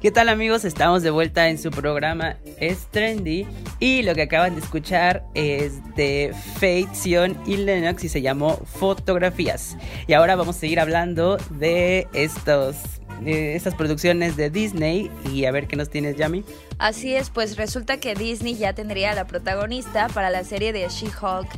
¿Qué 0.00 0.10
tal 0.10 0.28
amigos? 0.28 0.66
Estamos 0.66 1.02
de 1.02 1.08
vuelta 1.10 1.48
en 1.48 1.56
su 1.56 1.70
programa 1.70 2.36
Es 2.60 2.86
Trendy 2.90 3.46
y 3.80 4.02
lo 4.02 4.14
que 4.14 4.22
acaban 4.22 4.54
de 4.54 4.60
escuchar 4.60 5.24
es 5.32 5.72
de 5.96 6.34
Fate, 6.54 6.88
Sion 6.92 7.34
y 7.46 7.56
Lennox 7.56 8.04
y 8.04 8.10
se 8.10 8.20
llamó 8.20 8.58
Fotografías. 8.58 9.78
Y 10.06 10.12
ahora 10.12 10.36
vamos 10.36 10.56
a 10.56 10.60
seguir 10.60 10.80
hablando 10.80 11.38
de 11.48 12.08
estos 12.12 12.95
estas 13.24 13.74
producciones 13.74 14.36
de 14.36 14.50
Disney 14.50 15.10
y 15.32 15.44
a 15.46 15.52
ver 15.52 15.66
qué 15.66 15.76
nos 15.76 15.90
tienes, 15.90 16.16
Yami. 16.16 16.44
Así 16.78 17.14
es, 17.14 17.30
pues 17.30 17.56
resulta 17.56 17.98
que 17.98 18.14
Disney 18.14 18.54
ya 18.56 18.74
tendría 18.74 19.14
la 19.14 19.26
protagonista 19.26 20.08
para 20.08 20.30
la 20.30 20.44
serie 20.44 20.72
de 20.72 20.86
She-Hulk 20.88 21.48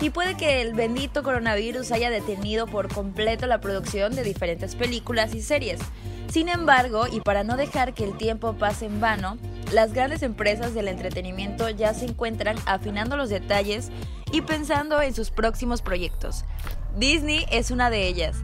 y 0.00 0.10
puede 0.10 0.36
que 0.36 0.60
el 0.60 0.74
bendito 0.74 1.22
coronavirus 1.22 1.92
haya 1.92 2.10
detenido 2.10 2.66
por 2.66 2.92
completo 2.92 3.46
la 3.46 3.60
producción 3.60 4.14
de 4.14 4.22
diferentes 4.22 4.74
películas 4.74 5.34
y 5.34 5.42
series. 5.42 5.80
Sin 6.28 6.48
embargo, 6.48 7.06
y 7.10 7.20
para 7.20 7.44
no 7.44 7.56
dejar 7.56 7.94
que 7.94 8.04
el 8.04 8.16
tiempo 8.16 8.54
pase 8.54 8.86
en 8.86 9.00
vano, 9.00 9.38
las 9.72 9.92
grandes 9.92 10.22
empresas 10.22 10.74
del 10.74 10.88
entretenimiento 10.88 11.70
ya 11.70 11.94
se 11.94 12.06
encuentran 12.06 12.56
afinando 12.66 13.16
los 13.16 13.30
detalles 13.30 13.90
y 14.32 14.40
pensando 14.40 15.00
en 15.00 15.14
sus 15.14 15.30
próximos 15.30 15.80
proyectos. 15.80 16.44
Disney 16.96 17.46
es 17.50 17.70
una 17.70 17.90
de 17.90 18.06
ellas, 18.06 18.36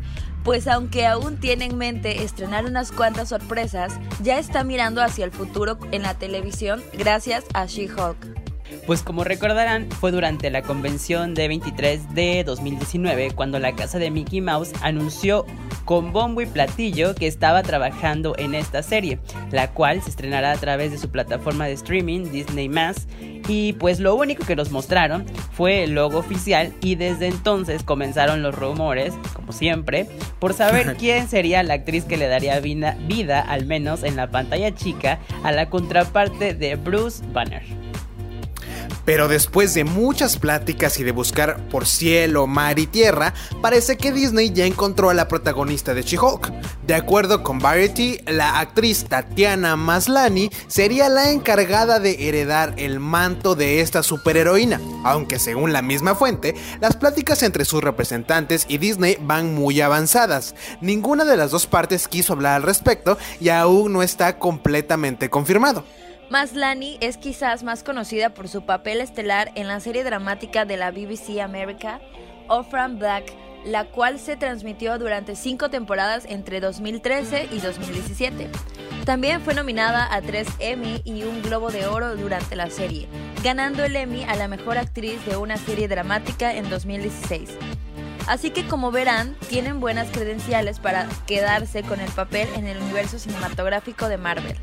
pues 0.45 0.67
aunque 0.67 1.07
aún 1.07 1.39
tiene 1.39 1.67
en 1.67 1.79
mente 1.79 2.23
estrenar 2.23 2.65
unas 2.65 2.93
cuantas 2.93 3.29
sorpresas, 3.31 3.99
ya 4.23 4.39
está 4.39 4.65
mirando 4.65 5.03
hacia 5.03 5.25
el 5.25 5.33
futuro 5.33 5.79
en 5.93 6.03
la 6.03 6.15
televisión 6.15 6.83
gracias 6.93 7.45
a 7.55 7.67
She-Hulk. 7.67 8.50
Pues 8.87 9.03
como 9.03 9.25
recordarán, 9.25 9.91
fue 9.91 10.13
durante 10.13 10.51
la 10.51 10.63
convención 10.63 11.35
de 11.35 11.49
23 11.49 12.15
de 12.15 12.45
2019 12.45 13.33
cuando 13.33 13.59
la 13.59 13.75
casa 13.75 13.99
de 13.99 14.11
Mickey 14.11 14.41
Mouse 14.41 14.73
anunció 14.83 15.47
con 15.85 16.13
bombo 16.13 16.41
y 16.41 16.47
platillo 16.47 17.15
que 17.15 17.27
estaba 17.27 17.63
trabajando 17.63 18.35
en 18.39 18.55
esta 18.55 18.83
serie, 18.83 19.19
la 19.51 19.73
cual 19.73 20.03
se 20.03 20.11
estrenará 20.11 20.53
a 20.53 20.57
través 20.57 20.93
de 20.93 20.99
su 20.99 21.11
plataforma 21.11 21.67
de 21.67 21.73
streaming 21.73 22.31
Disney 22.31 22.69
y 23.49 23.73
pues 23.75 23.99
lo 23.99 24.15
único 24.15 24.45
que 24.45 24.55
nos 24.55 24.71
mostraron 24.71 25.25
fue 25.53 25.85
el 25.85 25.93
logo 25.93 26.19
oficial 26.19 26.73
y 26.81 26.95
desde 26.95 27.27
entonces 27.27 27.83
comenzaron 27.83 28.43
los 28.43 28.55
rumores, 28.55 29.15
como 29.35 29.53
siempre, 29.53 30.07
por 30.39 30.55
saber 30.55 30.97
quién 30.99 31.29
sería 31.29 31.63
la 31.63 31.75
actriz 31.75 32.05
que 32.05 32.17
le 32.17 32.29
daría 32.29 32.61
vida, 32.61 32.97
vida 33.09 33.41
al 33.41 33.67
menos 33.67 34.05
en 34.05 34.17
la 34.17 34.31
pantalla 34.31 34.75
chica 34.75 35.19
a 35.43 35.53
la 35.53 35.69
contraparte 35.69 36.55
de 36.55 36.77
Bruce 36.77 37.25
Banner. 37.33 37.80
Pero 39.11 39.27
después 39.27 39.75
de 39.75 39.83
muchas 39.83 40.37
pláticas 40.37 41.01
y 41.01 41.03
de 41.03 41.11
buscar 41.11 41.69
por 41.69 41.85
cielo, 41.85 42.47
mar 42.47 42.79
y 42.79 42.87
tierra, 42.87 43.35
parece 43.61 43.97
que 43.97 44.13
Disney 44.13 44.53
ya 44.53 44.67
encontró 44.67 45.11
a 45.11 45.15
la 45.15 45.27
protagonista 45.27 45.95
de 45.95 46.03
She-Hulk. 46.03 46.53
De 46.87 46.95
acuerdo 46.95 47.43
con 47.43 47.59
Variety, 47.59 48.21
la 48.29 48.61
actriz 48.61 49.07
Tatiana 49.09 49.75
Maslany 49.75 50.49
sería 50.69 51.09
la 51.09 51.33
encargada 51.33 51.99
de 51.99 52.29
heredar 52.29 52.75
el 52.77 53.01
manto 53.01 53.57
de 53.57 53.81
esta 53.81 54.05
superheroína, 54.05 54.81
aunque 55.03 55.41
según 55.41 55.73
la 55.73 55.83
misma 55.83 56.15
fuente, 56.15 56.55
las 56.81 56.95
pláticas 56.95 57.43
entre 57.43 57.65
sus 57.65 57.83
representantes 57.83 58.65
y 58.69 58.79
Disney 58.79 59.19
van 59.21 59.57
muy 59.57 59.81
avanzadas. 59.81 60.55
Ninguna 60.81 61.25
de 61.25 61.37
las 61.37 61.51
dos 61.51 61.67
partes 61.67 62.07
quiso 62.07 62.35
hablar 62.35 62.55
al 62.55 62.63
respecto 62.63 63.19
y 63.41 63.49
aún 63.49 63.93
no 63.93 64.05
está 64.05 64.39
completamente 64.39 65.31
confirmado. 65.31 65.85
Maslany 66.31 66.97
es 67.01 67.17
quizás 67.17 67.65
más 67.65 67.83
conocida 67.83 68.33
por 68.35 68.49
su 68.49 68.63
papel 68.63 69.01
estelar 69.01 69.51
en 69.57 69.67
la 69.67 69.81
serie 69.81 70.05
dramática 70.05 70.65
de 70.65 70.77
la 70.77 70.93
BBC 70.93 71.41
America, 71.43 72.01
Orphan 72.47 73.01
Black, 73.01 73.33
la 73.65 73.87
cual 73.87 74.21
se 74.21 74.37
transmitió 74.37 74.97
durante 75.01 75.35
cinco 75.35 75.71
temporadas 75.71 76.25
entre 76.29 76.61
2013 76.61 77.49
y 77.51 77.59
2017. 77.59 78.49
También 79.05 79.41
fue 79.41 79.55
nominada 79.55 80.07
a 80.15 80.23
tres 80.23 80.47
Emmy 80.61 81.03
y 81.05 81.25
un 81.25 81.43
Globo 81.43 81.73
de 81.73 81.89
Oro 81.89 82.15
durante 82.15 82.55
la 82.55 82.71
serie, 82.71 83.09
ganando 83.43 83.83
el 83.83 83.97
Emmy 83.97 84.23
a 84.23 84.37
la 84.37 84.47
mejor 84.47 84.79
actriz 84.79 85.27
de 85.27 85.37
una 85.37 85.57
serie 85.57 85.89
dramática 85.89 86.55
en 86.55 86.71
2016. 86.71 87.51
Así 88.29 88.51
que 88.51 88.69
como 88.69 88.93
verán, 88.93 89.35
tienen 89.49 89.81
buenas 89.81 90.09
credenciales 90.13 90.79
para 90.79 91.09
quedarse 91.27 91.83
con 91.83 91.99
el 91.99 92.11
papel 92.13 92.49
en 92.55 92.69
el 92.69 92.81
universo 92.81 93.19
cinematográfico 93.19 94.09
de 94.09 94.17
Marvel. 94.17 94.57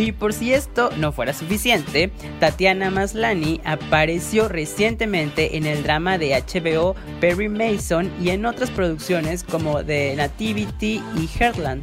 Y 0.00 0.12
por 0.12 0.32
si 0.32 0.54
esto 0.54 0.88
no 0.96 1.12
fuera 1.12 1.34
suficiente, 1.34 2.10
Tatiana 2.40 2.90
Maslany 2.90 3.60
apareció 3.66 4.48
recientemente 4.48 5.58
en 5.58 5.66
el 5.66 5.82
drama 5.82 6.16
de 6.16 6.42
HBO 6.42 6.96
Perry 7.20 7.50
Mason 7.50 8.10
y 8.18 8.30
en 8.30 8.46
otras 8.46 8.70
producciones 8.70 9.44
como 9.44 9.84
The 9.84 10.16
Nativity 10.16 11.02
y 11.18 11.28
Heartland. 11.38 11.82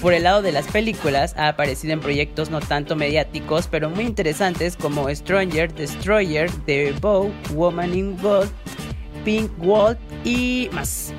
Por 0.00 0.14
el 0.14 0.22
lado 0.22 0.40
de 0.40 0.52
las 0.52 0.68
películas, 0.68 1.34
ha 1.36 1.48
aparecido 1.48 1.94
en 1.94 1.98
proyectos 1.98 2.48
no 2.48 2.60
tanto 2.60 2.94
mediáticos, 2.94 3.66
pero 3.66 3.90
muy 3.90 4.04
interesantes 4.04 4.76
como 4.76 5.12
Stranger, 5.12 5.74
Destroyer, 5.74 6.48
The 6.64 6.92
Bow, 7.00 7.32
Woman 7.54 7.92
in 7.92 8.16
Gold, 8.18 8.52
Pink 9.24 9.50
Wall 9.58 9.98
y 10.22 10.70
más. 10.70 11.12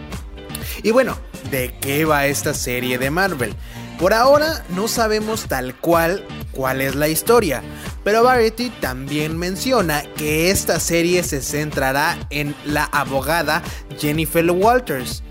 Y 0.84 0.92
bueno, 0.92 1.18
¿de 1.52 1.74
qué 1.82 2.06
va 2.06 2.28
esta 2.28 2.54
serie 2.54 2.98
de 2.98 3.10
Marvel? 3.12 3.54
Por 4.00 4.14
ahora 4.14 4.64
no 4.70 4.88
sabemos 4.88 5.50
tal 5.50 5.76
cual 5.76 6.26
cuál 6.54 6.80
es 6.80 6.96
la 6.96 7.10
historia, 7.10 7.62
pero 8.06 8.24
Variety 8.24 8.70
también 8.70 9.38
menciona 9.38 10.04
que 10.16 10.52
esta 10.52 10.80
serie 10.80 11.22
se 11.22 11.42
centrará 11.42 12.18
en 12.30 12.56
la 12.64 12.86
abogada 12.86 13.62
Jennifer 14.00 14.50
Walters, 14.50 15.22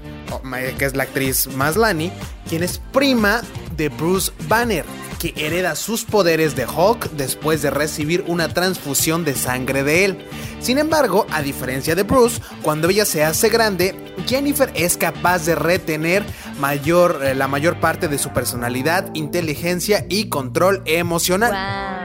que 0.76 0.84
es 0.84 0.96
la 0.96 1.04
actriz 1.04 1.48
Maslany, 1.48 2.10
quien 2.48 2.62
es 2.62 2.78
prima 2.92 3.42
de 3.76 3.88
Bruce 3.88 4.32
Banner, 4.48 4.84
que 5.18 5.34
hereda 5.36 5.74
sus 5.74 6.04
poderes 6.04 6.54
de 6.56 6.66
Hulk 6.66 7.10
después 7.12 7.62
de 7.62 7.70
recibir 7.70 8.24
una 8.26 8.48
transfusión 8.48 9.24
de 9.24 9.34
sangre 9.34 9.82
de 9.82 10.04
él. 10.04 10.18
Sin 10.60 10.78
embargo, 10.78 11.26
a 11.30 11.42
diferencia 11.42 11.94
de 11.94 12.02
Bruce, 12.02 12.40
cuando 12.62 12.88
ella 12.88 13.04
se 13.04 13.24
hace 13.24 13.48
grande, 13.48 13.94
Jennifer 14.26 14.70
es 14.74 14.96
capaz 14.96 15.44
de 15.46 15.54
retener 15.54 16.24
mayor, 16.58 17.20
eh, 17.24 17.34
la 17.34 17.48
mayor 17.48 17.80
parte 17.80 18.08
de 18.08 18.18
su 18.18 18.30
personalidad, 18.30 19.10
inteligencia 19.14 20.04
y 20.08 20.28
control 20.28 20.82
emocional. 20.86 21.97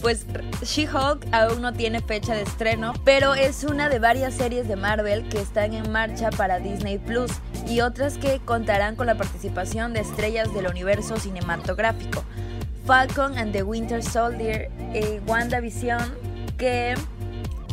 Pues 0.00 0.26
She-Hulk 0.62 1.26
aún 1.32 1.60
no 1.60 1.72
tiene 1.72 2.00
fecha 2.00 2.34
de 2.34 2.42
estreno, 2.42 2.92
pero 3.04 3.34
es 3.34 3.64
una 3.64 3.88
de 3.88 3.98
varias 3.98 4.34
series 4.34 4.68
de 4.68 4.76
Marvel 4.76 5.28
que 5.28 5.40
están 5.40 5.74
en 5.74 5.90
marcha 5.90 6.30
para 6.30 6.60
Disney 6.60 6.98
Plus 6.98 7.32
y 7.66 7.80
otras 7.80 8.16
que 8.16 8.40
contarán 8.44 8.94
con 8.94 9.06
la 9.06 9.16
participación 9.16 9.92
de 9.92 10.00
estrellas 10.00 10.54
del 10.54 10.68
universo 10.68 11.16
cinematográfico. 11.18 12.22
Falcon 12.86 13.36
and 13.36 13.52
the 13.52 13.62
Winter 13.62 14.02
Soldier 14.02 14.70
y 14.94 15.18
WandaVision, 15.28 16.14
que 16.56 16.94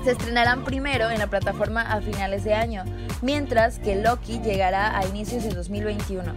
se 0.04 0.12
estrenarán 0.12 0.64
primero 0.64 1.10
en 1.10 1.20
la 1.20 1.28
plataforma 1.28 1.82
a 1.82 2.02
finales 2.02 2.44
de 2.44 2.54
año, 2.54 2.84
mientras 3.22 3.80
que 3.80 3.96
Loki 3.96 4.40
llegará 4.40 4.98
a 4.98 5.06
inicios 5.06 5.44
de 5.44 5.52
2021. 5.52 6.34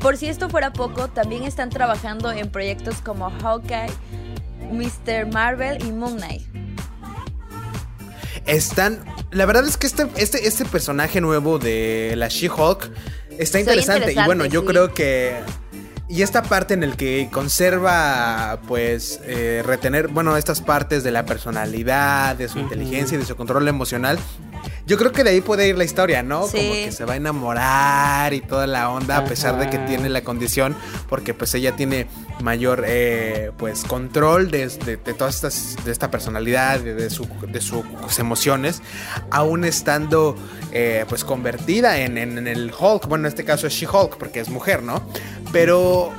Por 0.00 0.16
si 0.16 0.26
esto 0.26 0.48
fuera 0.48 0.72
poco, 0.72 1.08
también 1.08 1.44
están 1.44 1.70
trabajando 1.70 2.30
en 2.30 2.50
proyectos 2.50 3.00
como 3.00 3.30
Hawkeye, 3.30 3.90
Mr. 4.70 5.32
Marvel 5.32 5.84
y 5.84 5.92
Moon 5.92 6.16
Knight. 6.16 6.42
Están. 8.46 9.04
La 9.30 9.46
verdad 9.46 9.66
es 9.66 9.76
que 9.76 9.86
este, 9.86 10.06
este, 10.16 10.46
este 10.46 10.64
personaje 10.64 11.20
nuevo 11.20 11.58
de 11.58 12.14
la 12.16 12.28
She-Hulk 12.28 12.90
está 13.38 13.60
interesante, 13.60 14.12
Y 14.12 14.24
bueno, 14.24 14.46
yo 14.46 14.64
creo 14.64 14.92
que. 14.94 15.36
Y 16.08 16.22
esta 16.22 16.42
parte 16.42 16.74
en 16.74 16.82
el 16.82 16.96
que 16.96 17.28
conserva, 17.30 18.60
pues, 18.66 19.20
eh, 19.22 19.62
retener, 19.64 20.08
bueno, 20.08 20.36
estas 20.36 20.60
partes 20.60 21.04
de 21.04 21.12
la 21.12 21.24
personalidad, 21.24 22.34
de 22.34 22.48
su 22.48 22.58
inteligencia 22.58 23.14
y 23.14 23.20
de 23.20 23.26
su 23.26 23.36
control 23.36 23.68
emocional, 23.68 24.18
yo 24.90 24.98
creo 24.98 25.12
que 25.12 25.22
de 25.22 25.30
ahí 25.30 25.40
puede 25.40 25.68
ir 25.68 25.78
la 25.78 25.84
historia, 25.84 26.24
¿no? 26.24 26.40
Como 26.40 26.50
que 26.52 26.90
se 26.90 27.04
va 27.04 27.12
a 27.12 27.16
enamorar 27.16 28.34
y 28.34 28.40
toda 28.40 28.66
la 28.66 28.90
onda, 28.90 29.18
a 29.18 29.24
pesar 29.24 29.56
de 29.56 29.70
que 29.70 29.78
tiene 29.78 30.08
la 30.08 30.24
condición, 30.24 30.74
porque 31.08 31.32
pues 31.32 31.54
ella 31.54 31.76
tiene 31.76 32.08
mayor 32.42 32.82
eh, 32.84 33.52
pues 33.56 33.84
control 33.84 34.50
de, 34.50 34.66
todas 35.16 35.36
estas, 35.36 35.76
de 35.84 35.92
esta 35.92 36.10
personalidad, 36.10 36.80
de, 36.80 37.08
su, 37.08 37.28
de 37.52 37.60
sus 37.60 38.18
emociones, 38.18 38.82
aún 39.30 39.64
estando 39.64 40.34
eh, 40.72 41.04
pues 41.08 41.22
convertida 41.22 41.98
en, 41.98 42.18
en, 42.18 42.48
el 42.48 42.72
Hulk, 42.76 43.06
bueno, 43.06 43.26
en 43.26 43.28
este 43.28 43.44
caso 43.44 43.68
es 43.68 43.74
She-Hulk, 43.74 44.16
porque 44.18 44.40
es 44.40 44.48
mujer, 44.48 44.82
¿no? 44.82 45.08
Pero 45.52 46.12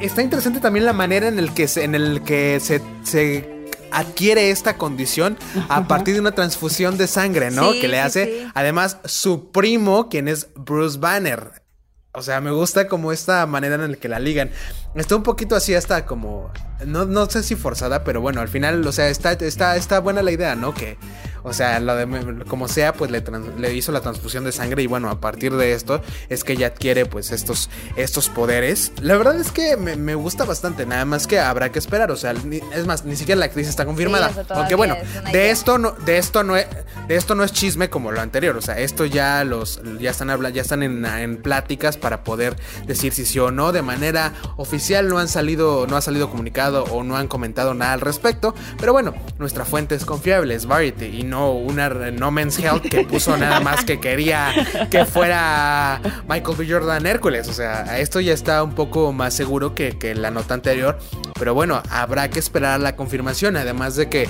está 0.00 0.22
interesante 0.22 0.58
también 0.58 0.86
la 0.86 0.92
manera 0.92 1.28
en 1.28 1.38
el 1.38 1.54
que 1.54 1.68
se, 1.68 1.84
en 1.84 1.94
el 1.94 2.22
que 2.22 2.58
se, 2.58 2.82
se 3.04 3.59
adquiere 3.92 4.50
esta 4.50 4.76
condición 4.76 5.36
a 5.68 5.86
partir 5.88 6.14
de 6.14 6.20
una 6.20 6.32
transfusión 6.32 6.96
de 6.98 7.06
sangre, 7.06 7.50
¿no? 7.50 7.72
que 7.72 7.88
le 7.88 8.00
hace 8.00 8.46
además 8.54 8.98
su 9.04 9.50
primo, 9.50 10.08
quien 10.08 10.28
es 10.28 10.48
Bruce 10.54 10.98
Banner. 10.98 11.60
O 12.12 12.22
sea, 12.22 12.40
me 12.40 12.50
gusta 12.50 12.88
como 12.88 13.12
esta 13.12 13.46
manera 13.46 13.76
en 13.76 13.92
la 13.92 13.96
que 13.96 14.08
la 14.08 14.18
ligan. 14.18 14.50
Está 14.96 15.14
un 15.14 15.22
poquito 15.22 15.54
así 15.54 15.74
hasta 15.74 16.06
como... 16.06 16.50
No, 16.84 17.04
no 17.04 17.30
sé 17.30 17.44
si 17.44 17.54
forzada, 17.54 18.02
pero 18.02 18.20
bueno, 18.20 18.40
al 18.40 18.48
final, 18.48 18.84
o 18.84 18.90
sea, 18.90 19.08
está, 19.08 19.32
está, 19.32 19.76
está 19.76 20.00
buena 20.00 20.22
la 20.22 20.32
idea, 20.32 20.56
¿no? 20.56 20.74
Que 20.74 20.98
o 21.42 21.52
sea, 21.52 21.80
lo 21.80 21.94
de, 21.94 22.44
como 22.46 22.68
sea, 22.68 22.92
pues 22.92 23.10
le, 23.10 23.22
le, 23.58 23.74
hizo 23.74 23.92
la 23.92 24.00
transfusión 24.00 24.44
de 24.44 24.52
sangre 24.52 24.82
y 24.82 24.86
bueno, 24.86 25.10
a 25.10 25.20
partir 25.20 25.54
de 25.56 25.72
esto 25.72 26.02
es 26.28 26.44
que 26.44 26.54
ella 26.54 26.68
adquiere 26.68 27.06
pues 27.06 27.30
estos, 27.30 27.70
estos 27.96 28.28
poderes. 28.28 28.92
La 29.00 29.16
verdad 29.16 29.38
es 29.38 29.50
que 29.52 29.76
me, 29.76 30.14
gusta 30.14 30.44
bastante, 30.44 30.86
nada 30.86 31.04
más 31.04 31.26
que 31.26 31.38
habrá 31.38 31.70
que 31.72 31.78
esperar, 31.78 32.10
o 32.10 32.16
sea, 32.16 32.34
es 32.72 32.86
más, 32.86 33.04
ni 33.04 33.16
siquiera 33.16 33.38
la 33.38 33.46
actriz 33.46 33.68
está 33.68 33.86
confirmada. 33.86 34.30
Aunque 34.50 34.74
bueno, 34.74 34.96
de 35.32 35.50
esto 35.50 35.78
no, 35.78 35.92
de 35.92 36.18
esto 36.18 36.42
no 36.42 36.56
es, 36.56 36.66
de 37.08 37.16
esto 37.16 37.34
no 37.34 37.44
es 37.44 37.52
chisme 37.52 37.88
como 37.88 38.12
lo 38.12 38.20
anterior, 38.20 38.56
o 38.56 38.62
sea, 38.62 38.78
esto 38.78 39.04
ya 39.04 39.44
los, 39.44 39.80
ya 39.98 40.10
están 40.10 40.30
hablando, 40.30 40.54
ya 40.54 40.62
están 40.62 40.82
en, 40.82 41.04
en 41.04 41.42
pláticas 41.42 41.96
para 41.96 42.24
poder 42.24 42.56
decir 42.86 43.12
si 43.12 43.24
sí 43.24 43.38
o 43.38 43.50
no, 43.50 43.72
de 43.72 43.82
manera 43.82 44.32
oficial 44.56 45.08
no 45.08 45.18
han 45.18 45.28
salido, 45.28 45.86
no 45.86 45.96
ha 45.96 46.00
salido 46.00 46.30
comunicado 46.30 46.84
o 46.84 47.02
no 47.02 47.16
han 47.16 47.28
comentado 47.28 47.74
nada 47.74 47.94
al 47.94 48.00
respecto, 48.00 48.54
pero 48.78 48.92
bueno, 48.92 49.14
nuestra 49.38 49.64
fuente 49.64 49.94
es 49.94 50.04
confiable, 50.04 50.54
es 50.54 50.66
Variety 50.66 51.06
y 51.06 51.22
no 51.30 51.52
una 51.52 51.88
No 51.88 52.30
Men's 52.30 52.58
Health 52.58 52.82
que 52.82 53.04
puso 53.04 53.36
nada 53.36 53.60
más 53.60 53.84
que 53.84 54.00
quería 54.00 54.52
que 54.90 55.04
fuera 55.04 56.00
Michael 56.28 56.56
B. 56.56 56.66
Jordan 56.68 57.06
Hércules. 57.06 57.48
O 57.48 57.52
sea, 57.52 57.98
esto 57.98 58.20
ya 58.20 58.32
está 58.32 58.62
un 58.62 58.74
poco 58.74 59.12
más 59.12 59.32
seguro 59.32 59.74
que, 59.74 59.96
que 59.96 60.14
la 60.14 60.30
nota 60.30 60.54
anterior. 60.54 60.98
Pero 61.38 61.54
bueno, 61.54 61.82
habrá 61.90 62.28
que 62.28 62.38
esperar 62.38 62.80
la 62.80 62.96
confirmación. 62.96 63.56
Además 63.56 63.96
de 63.96 64.08
que 64.08 64.28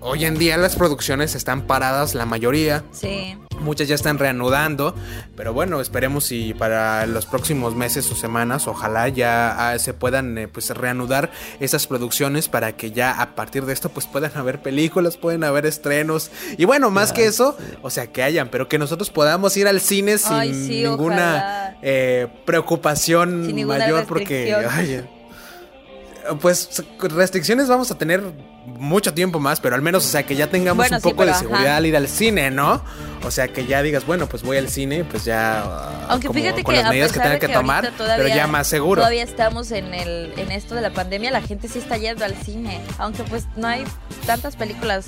hoy 0.00 0.24
en 0.24 0.38
día 0.38 0.56
las 0.56 0.76
producciones 0.76 1.34
están 1.34 1.62
paradas, 1.62 2.14
la 2.14 2.26
mayoría. 2.26 2.84
Sí. 2.92 3.36
Muchas 3.64 3.88
ya 3.88 3.94
están 3.94 4.18
reanudando, 4.18 4.94
pero 5.36 5.52
bueno, 5.52 5.80
esperemos 5.80 6.26
si 6.26 6.54
para 6.54 7.06
los 7.06 7.26
próximos 7.26 7.74
meses 7.74 8.10
o 8.10 8.14
semanas, 8.14 8.68
ojalá 8.68 9.08
ya 9.08 9.70
ah, 9.70 9.78
se 9.78 9.94
puedan 9.94 10.36
eh, 10.38 10.48
pues 10.48 10.70
reanudar 10.70 11.32
esas 11.60 11.86
producciones 11.86 12.48
para 12.48 12.76
que 12.76 12.92
ya 12.92 13.20
a 13.20 13.34
partir 13.34 13.64
de 13.64 13.72
esto 13.72 13.88
pues 13.88 14.06
puedan 14.06 14.36
haber 14.36 14.62
películas, 14.62 15.16
pueden 15.16 15.44
haber 15.44 15.66
estrenos. 15.66 16.30
Y 16.58 16.66
bueno, 16.66 16.90
más 16.90 17.12
que 17.12 17.26
eso, 17.26 17.56
o 17.82 17.90
sea, 17.90 18.08
que 18.08 18.22
hayan, 18.22 18.48
pero 18.50 18.68
que 18.68 18.78
nosotros 18.78 19.10
podamos 19.10 19.56
ir 19.56 19.66
al 19.66 19.80
cine 19.80 20.18
sin 20.18 20.68
ninguna 20.68 21.78
eh, 21.82 22.28
preocupación 22.44 23.54
mayor 23.66 24.06
porque 24.06 24.54
pues 26.40 26.82
restricciones 26.98 27.68
vamos 27.68 27.90
a 27.90 27.98
tener 27.98 28.22
mucho 28.66 29.14
tiempo 29.14 29.40
más, 29.40 29.60
pero 29.60 29.74
al 29.74 29.82
menos, 29.82 30.04
o 30.04 30.08
sea, 30.08 30.24
que 30.24 30.36
ya 30.36 30.48
tengamos 30.48 30.90
un 30.90 31.00
poco 31.00 31.26
de 31.26 31.34
seguridad 31.34 31.76
al 31.76 31.86
ir 31.86 31.96
al 31.96 32.08
cine, 32.08 32.50
¿no? 32.50 32.82
O 33.24 33.30
sea, 33.30 33.48
que 33.48 33.66
ya 33.66 33.82
digas, 33.82 34.06
bueno, 34.06 34.28
pues 34.28 34.42
voy 34.42 34.56
al 34.58 34.68
cine, 34.68 35.04
pues 35.04 35.24
ya. 35.24 36.06
Aunque 36.08 36.28
fíjate 36.30 36.62
con 36.62 36.74
que 36.74 36.82
las 36.82 36.90
medidas 36.90 37.12
que 37.12 37.20
tengan 37.20 37.38
que, 37.38 37.48
tomar, 37.48 37.92
pero 37.96 38.28
ya 38.28 38.46
más 38.46 38.66
seguro. 38.66 39.00
Todavía 39.00 39.22
estamos 39.22 39.70
en 39.70 39.94
el 39.94 40.32
en 40.36 40.52
esto 40.52 40.74
de 40.74 40.82
la 40.82 40.92
pandemia, 40.92 41.30
la 41.30 41.42
gente 41.42 41.68
sí 41.68 41.78
está 41.78 41.96
yendo 41.96 42.24
al 42.24 42.34
cine, 42.34 42.80
aunque 42.98 43.22
pues 43.24 43.46
no 43.56 43.66
hay 43.66 43.84
tantas 44.26 44.56
películas 44.56 45.06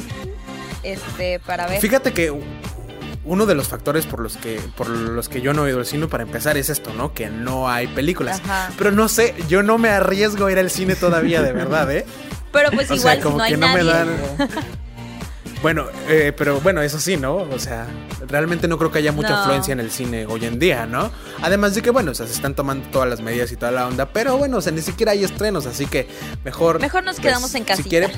este 0.82 1.40
para 1.40 1.66
ver. 1.66 1.80
Fíjate 1.80 2.12
que 2.12 2.32
uno 3.26 3.44
de 3.44 3.54
los 3.54 3.68
factores 3.68 4.06
por 4.06 4.20
los 4.20 4.36
que 4.36 4.60
por 4.76 4.88
los 4.88 5.28
que 5.28 5.40
yo 5.40 5.52
no 5.52 5.66
he 5.66 5.70
ido 5.70 5.80
al 5.80 5.86
cine 5.86 6.06
para 6.06 6.22
empezar 6.22 6.56
es 6.56 6.70
esto, 6.70 6.92
¿no? 6.94 7.12
Que 7.12 7.28
no 7.28 7.68
hay 7.68 7.88
películas. 7.88 8.40
Pero 8.78 8.92
no 8.92 9.08
sé, 9.08 9.34
yo 9.48 9.62
no 9.62 9.78
me 9.78 9.90
arriesgo 9.90 10.46
a 10.46 10.52
ir 10.52 10.58
al 10.58 10.70
cine 10.70 10.96
todavía, 10.96 11.42
de 11.42 11.52
verdad, 11.52 11.90
¿eh? 11.90 12.06
Pero 12.52 12.70
pues 12.70 12.90
igual 12.92 13.20
no 13.22 13.42
hay 13.42 13.56
nadie. 13.56 14.44
Bueno, 15.62 15.86
eh, 16.08 16.32
pero 16.36 16.60
bueno, 16.60 16.82
eso 16.82 17.00
sí, 17.00 17.16
¿no? 17.16 17.36
O 17.36 17.58
sea, 17.58 17.86
realmente 18.28 18.68
no 18.68 18.78
creo 18.78 18.92
que 18.92 18.98
haya 18.98 19.10
mucha 19.10 19.38
influencia 19.38 19.72
en 19.72 19.80
el 19.80 19.90
cine 19.90 20.26
hoy 20.26 20.44
en 20.44 20.58
día, 20.58 20.86
¿no? 20.86 21.10
Además 21.42 21.74
de 21.74 21.82
que, 21.82 21.90
bueno, 21.90 22.12
o 22.12 22.14
sea, 22.14 22.26
se 22.26 22.34
están 22.34 22.54
tomando 22.54 22.86
todas 22.90 23.08
las 23.08 23.20
medidas 23.20 23.50
y 23.52 23.56
toda 23.56 23.72
la 23.72 23.86
onda, 23.86 24.06
pero 24.06 24.36
bueno, 24.36 24.58
o 24.58 24.60
sea, 24.60 24.70
ni 24.70 24.82
siquiera 24.82 25.12
hay 25.12 25.24
estrenos, 25.24 25.66
así 25.66 25.86
que 25.86 26.08
mejor... 26.44 26.78
Mejor 26.78 27.02
nos 27.04 27.16
pues, 27.16 27.26
quedamos 27.26 27.54
en 27.54 27.64
casa. 27.64 27.82
Si 27.82 27.88
quiere, 27.88 28.10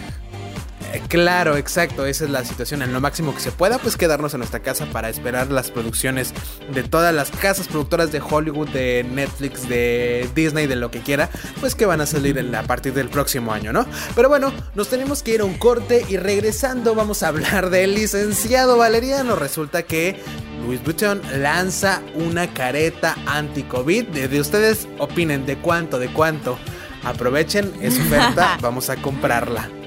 claro, 1.08 1.56
exacto, 1.56 2.06
esa 2.06 2.24
es 2.24 2.30
la 2.30 2.44
situación. 2.44 2.82
En 2.82 2.92
lo 2.92 3.00
máximo 3.00 3.34
que 3.34 3.40
se 3.40 3.52
pueda, 3.52 3.78
pues 3.78 3.96
quedarnos 3.96 4.34
en 4.34 4.38
nuestra 4.38 4.60
casa 4.60 4.86
para 4.86 5.08
esperar 5.08 5.50
las 5.50 5.70
producciones 5.70 6.32
de 6.72 6.82
todas 6.82 7.14
las 7.14 7.30
casas 7.30 7.68
productoras 7.68 8.12
de 8.12 8.20
Hollywood, 8.20 8.68
de 8.68 9.04
Netflix, 9.10 9.68
de 9.68 10.28
Disney, 10.34 10.66
de 10.66 10.76
lo 10.76 10.90
que 10.90 11.00
quiera, 11.00 11.30
pues 11.60 11.74
que 11.74 11.86
van 11.86 12.00
a 12.00 12.06
salir 12.06 12.38
a 12.54 12.62
partir 12.62 12.92
del 12.94 13.08
próximo 13.08 13.52
año, 13.52 13.72
¿no? 13.72 13.86
Pero 14.14 14.28
bueno, 14.28 14.52
nos 14.74 14.88
tenemos 14.88 15.22
que 15.22 15.34
ir 15.34 15.40
a 15.40 15.44
un 15.44 15.54
corte 15.54 16.04
y 16.08 16.16
regresando 16.16 16.94
vamos 16.94 17.22
a 17.22 17.28
hablar 17.28 17.70
del 17.70 17.94
licenciado 17.94 18.76
Valeriano. 18.76 19.36
Resulta 19.36 19.82
que 19.82 20.20
Louis 20.62 20.82
Vuitton 20.82 21.20
lanza 21.36 22.02
una 22.14 22.52
careta 22.52 23.16
anti-COVID. 23.26 24.06
De 24.08 24.40
ustedes 24.40 24.88
opinen 24.98 25.46
de 25.46 25.56
cuánto, 25.58 25.98
de 25.98 26.08
cuánto. 26.08 26.58
Aprovechen, 27.04 27.72
es 27.80 27.98
oferta, 27.98 28.58
vamos 28.60 28.90
a 28.90 28.96
comprarla. 28.96 29.77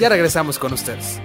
Ya 0.00 0.08
regresamos 0.08 0.58
con 0.58 0.72
ustedes. 0.72 1.20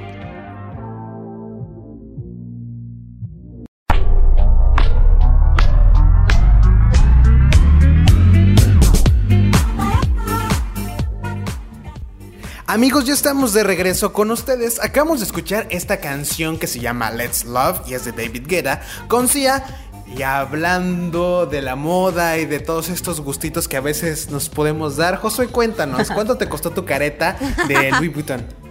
Amigos, 12.67 13.05
ya 13.05 13.13
estamos 13.13 13.53
de 13.53 13.63
regreso 13.63 14.11
con 14.11 14.29
ustedes. 14.29 14.83
Acabamos 14.83 15.21
de 15.21 15.25
escuchar 15.27 15.67
esta 15.69 16.01
canción 16.01 16.59
que 16.59 16.67
se 16.67 16.81
llama 16.81 17.11
Let's 17.11 17.45
Love 17.45 17.79
y 17.87 17.93
es 17.93 18.03
de 18.03 18.11
David 18.11 18.45
Guetta 18.45 18.81
con 19.07 19.29
Sia. 19.29 19.63
Y 20.05 20.21
hablando 20.21 21.45
de 21.45 21.61
la 21.61 21.77
moda 21.77 22.37
y 22.37 22.45
de 22.45 22.59
todos 22.59 22.89
estos 22.89 23.21
gustitos 23.21 23.69
que 23.69 23.77
a 23.77 23.81
veces 23.81 24.29
nos 24.29 24.49
podemos 24.49 24.97
dar, 24.97 25.15
Josué, 25.15 25.47
cuéntanos, 25.47 26.11
¿cuánto 26.13 26.35
te 26.37 26.49
costó 26.49 26.71
tu 26.71 26.83
careta 26.83 27.37
de 27.69 27.91
Louis 27.91 28.13
Vuitton? 28.13 28.64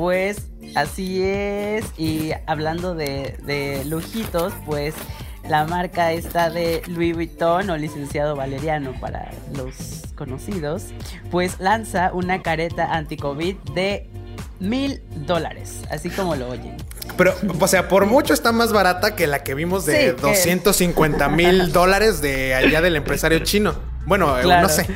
Pues 0.00 0.46
así 0.76 1.22
es. 1.22 1.84
Y 1.98 2.30
hablando 2.46 2.94
de, 2.94 3.82
lujitos, 3.86 4.54
pues 4.64 4.94
la 5.46 5.66
marca 5.66 6.12
está 6.12 6.48
de 6.48 6.80
Louis 6.86 7.14
Vuitton 7.14 7.68
o 7.68 7.76
licenciado 7.76 8.34
Valeriano 8.34 8.98
para 8.98 9.30
los 9.54 10.04
conocidos, 10.14 10.84
pues 11.30 11.60
lanza 11.60 12.12
una 12.14 12.40
careta 12.40 12.94
anti-COVID 12.94 13.56
de 13.74 14.08
mil 14.58 15.02
dólares, 15.26 15.82
así 15.90 16.08
como 16.08 16.34
lo 16.34 16.48
oyen. 16.48 16.78
Pero, 17.18 17.34
o 17.60 17.68
sea, 17.68 17.86
por 17.88 18.06
mucho 18.06 18.32
está 18.32 18.52
más 18.52 18.72
barata 18.72 19.14
que 19.14 19.26
la 19.26 19.42
que 19.42 19.54
vimos 19.54 19.84
de 19.84 20.14
250 20.14 21.28
mil 21.28 21.72
dólares 21.74 22.22
de 22.22 22.54
allá 22.54 22.80
del 22.80 22.96
empresario 22.96 23.40
chino. 23.40 23.74
Bueno, 24.06 24.42
no 24.42 24.68
sé. 24.70 24.86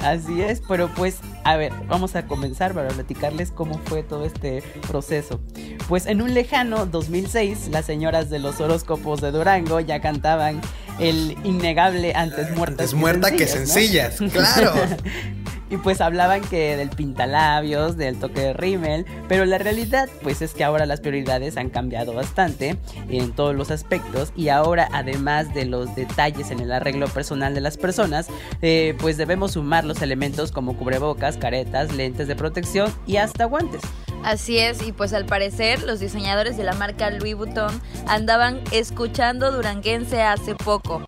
Así 0.00 0.42
es, 0.42 0.60
pero 0.66 0.88
pues, 0.88 1.18
a 1.44 1.56
ver, 1.56 1.72
vamos 1.88 2.16
a 2.16 2.26
comenzar 2.26 2.74
para 2.74 2.88
platicarles 2.88 3.50
cómo 3.50 3.80
fue 3.84 4.02
todo 4.02 4.24
este 4.24 4.62
proceso. 4.88 5.40
Pues 5.88 6.06
en 6.06 6.22
un 6.22 6.34
lejano 6.34 6.86
2006, 6.86 7.68
las 7.70 7.86
señoras 7.86 8.30
de 8.30 8.38
los 8.38 8.60
horóscopos 8.60 9.20
de 9.20 9.30
Durango 9.30 9.80
ya 9.80 10.00
cantaban 10.00 10.60
el 10.98 11.36
innegable 11.44 12.12
antes 12.14 12.50
muerta. 12.54 12.82
Antes 12.82 12.94
muerta 12.94 13.30
que 13.32 13.46
sencillas, 13.46 14.18
claro. 14.32 14.74
Y 15.70 15.76
pues 15.76 16.00
hablaban 16.00 16.42
que 16.42 16.76
del 16.76 16.90
pintalabios, 16.90 17.96
del 17.96 18.18
toque 18.18 18.40
de 18.40 18.52
rímel, 18.52 19.06
pero 19.28 19.44
la 19.44 19.58
realidad 19.58 20.08
pues 20.22 20.42
es 20.42 20.52
que 20.52 20.64
ahora 20.64 20.84
las 20.84 21.00
prioridades 21.00 21.56
han 21.56 21.70
cambiado 21.70 22.12
bastante 22.12 22.76
en 23.08 23.32
todos 23.32 23.54
los 23.54 23.70
aspectos 23.70 24.32
y 24.36 24.48
ahora 24.48 24.88
además 24.92 25.54
de 25.54 25.64
los 25.64 25.94
detalles 25.94 26.50
en 26.50 26.60
el 26.60 26.72
arreglo 26.72 27.06
personal 27.08 27.54
de 27.54 27.60
las 27.60 27.76
personas, 27.76 28.26
eh, 28.62 28.96
pues 28.98 29.16
debemos 29.16 29.52
sumar 29.52 29.84
los 29.84 30.02
elementos 30.02 30.52
como 30.52 30.76
cubrebocas, 30.76 31.36
caretas, 31.36 31.92
lentes 31.92 32.28
de 32.28 32.36
protección 32.36 32.92
y 33.06 33.16
hasta 33.16 33.44
guantes. 33.44 33.80
Así 34.22 34.58
es, 34.58 34.86
y 34.86 34.92
pues 34.92 35.14
al 35.14 35.24
parecer 35.24 35.82
los 35.82 35.98
diseñadores 35.98 36.56
de 36.56 36.64
la 36.64 36.74
marca 36.74 37.10
Louis 37.10 37.34
Vuitton 37.34 37.80
andaban 38.06 38.60
escuchando 38.70 39.50
duranguense 39.50 40.20
hace 40.20 40.54
poco 40.54 41.02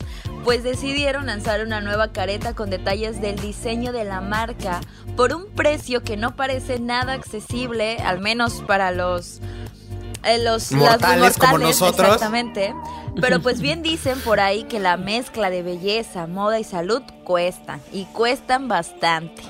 pues 0.44 0.62
decidieron 0.62 1.26
lanzar 1.26 1.64
una 1.64 1.80
nueva 1.80 2.12
careta 2.12 2.54
con 2.54 2.70
detalles 2.70 3.20
del 3.20 3.36
diseño 3.36 3.92
de 3.92 4.04
la 4.04 4.20
marca 4.20 4.80
por 5.16 5.34
un 5.34 5.46
precio 5.46 6.02
que 6.02 6.16
no 6.16 6.36
parece 6.36 6.80
nada 6.80 7.12
accesible, 7.12 7.98
al 7.98 8.20
menos 8.20 8.62
para 8.66 8.90
los 8.90 9.40
eh, 10.24 10.38
los 10.38 10.72
mortales, 10.72 11.36
como 11.36 11.58
nosotros. 11.58 12.14
Exactamente. 12.14 12.74
Pero 13.20 13.40
pues 13.40 13.60
bien 13.62 13.82
dicen 13.82 14.18
por 14.20 14.40
ahí 14.40 14.64
que 14.64 14.80
la 14.80 14.96
mezcla 14.96 15.50
de 15.50 15.62
belleza, 15.62 16.26
moda 16.26 16.58
y 16.60 16.64
salud 16.64 17.02
cuestan 17.24 17.80
y 17.92 18.04
cuestan 18.06 18.68
bastante. 18.68 19.42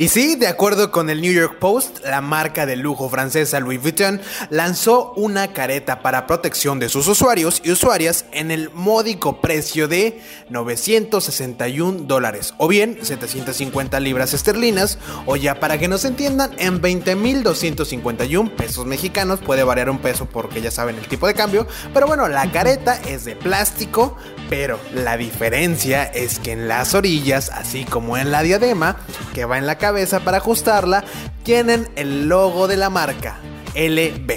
Y 0.00 0.08
sí, 0.08 0.36
de 0.36 0.46
acuerdo 0.46 0.92
con 0.92 1.10
el 1.10 1.20
New 1.20 1.32
York 1.32 1.58
Post, 1.58 2.04
la 2.04 2.20
marca 2.20 2.66
de 2.66 2.76
lujo 2.76 3.08
francesa 3.08 3.58
Louis 3.58 3.82
Vuitton 3.82 4.20
lanzó 4.48 5.12
una 5.16 5.52
careta 5.52 6.02
para 6.02 6.28
protección 6.28 6.78
de 6.78 6.88
sus 6.88 7.08
usuarios 7.08 7.60
y 7.64 7.72
usuarias 7.72 8.24
en 8.30 8.52
el 8.52 8.70
módico 8.70 9.40
precio 9.40 9.88
de 9.88 10.20
961 10.50 12.04
dólares 12.04 12.54
o 12.58 12.68
bien 12.68 12.98
750 13.02 13.98
libras 13.98 14.34
esterlinas 14.34 14.98
o 15.26 15.34
ya 15.34 15.58
para 15.58 15.78
que 15.78 15.88
nos 15.88 16.04
entiendan 16.04 16.52
en 16.58 16.80
20.251 16.80 18.50
pesos 18.54 18.86
mexicanos. 18.86 19.40
Puede 19.40 19.64
variar 19.64 19.90
un 19.90 19.98
peso 19.98 20.26
porque 20.26 20.60
ya 20.60 20.70
saben 20.70 20.96
el 20.96 21.08
tipo 21.08 21.26
de 21.26 21.34
cambio 21.34 21.66
pero 21.92 22.06
bueno 22.06 22.28
la 22.28 22.50
careta 22.52 23.00
es 23.08 23.24
de 23.24 23.34
plástico 23.34 24.16
pero 24.48 24.78
la 24.94 25.16
diferencia 25.16 26.04
es 26.04 26.38
que 26.38 26.52
en 26.52 26.68
las 26.68 26.94
orillas 26.94 27.50
así 27.50 27.84
como 27.84 28.16
en 28.16 28.30
la 28.30 28.42
diadema 28.42 28.96
que 29.34 29.44
va 29.44 29.58
en 29.58 29.66
la 29.66 29.76
cabeza 29.88 30.20
para 30.20 30.36
ajustarla, 30.36 31.02
tienen 31.44 31.88
el 31.96 32.28
logo 32.28 32.68
de 32.68 32.76
la 32.76 32.90
marca, 32.90 33.38
LB. 33.74 34.30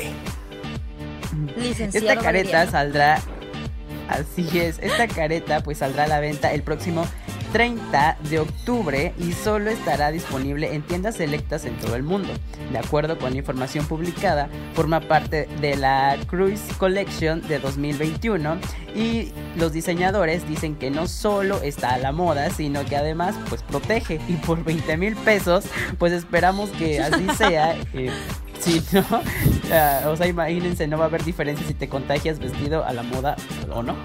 Esta 1.92 2.16
careta 2.16 2.72
saldrá, 2.72 3.20
así 4.08 4.48
es, 4.58 4.80
esta 4.80 5.10
careta 5.10 5.62
pues 5.62 5.80
saldrá 5.80 6.06
a 6.06 6.08
la 6.08 6.22
venta 6.22 6.54
el 6.54 6.64
próximo 6.64 7.06
30 7.52 8.18
de 8.30 8.40
octubre 8.40 9.14
y 9.18 9.34
solo 9.34 9.70
estará 9.70 10.12
disponible 10.12 10.74
en 10.74 10.82
tiendas 10.82 11.16
selectas 11.16 11.66
en 11.66 11.76
todo 11.78 11.96
el 11.96 12.04
mundo. 12.04 12.30
De 12.72 12.78
acuerdo 12.78 13.18
con 13.18 13.32
la 13.32 13.38
información 13.38 13.86
publicada, 13.86 14.50
forma 14.74 15.02
parte 15.02 15.48
de 15.60 15.76
la 15.76 16.18
Cruise 16.28 16.62
Collection 16.78 17.42
de 17.48 17.60
2021 17.60 18.58
y 18.96 19.32
los 19.58 19.74
diseñadores 19.74 20.48
dicen 20.48 20.76
que 20.76 20.90
no 20.92 21.08
solo 21.08 21.62
está 21.62 21.94
a 21.94 21.98
la 21.98 22.12
moda, 22.12 22.50
sino 22.50 22.86
que 22.86 22.96
además 22.96 23.36
pues 23.50 23.64
protege 23.64 24.20
y 24.28 24.34
por 24.34 24.64
20 24.64 24.98
mil 24.98 25.16
pesos 25.18 25.66
pues 25.98 26.14
esperamos 26.14 26.70
que 26.72 27.02
así 27.02 27.28
sea. 27.38 27.76
Eh, 27.94 28.12
Sí, 28.62 28.82
¿no? 28.92 30.12
o 30.12 30.16
sea, 30.16 30.28
imagínense, 30.28 30.88
no 30.88 30.98
va 30.98 31.06
a 31.06 31.08
haber 31.08 31.24
diferencia 31.24 31.66
si 31.68 31.74
te 31.74 31.90
contagias 31.90 32.40
vestido 32.40 32.86
a 32.86 32.94
la 32.94 33.04
moda 33.04 33.36
o 33.74 33.82
no. 33.82 33.96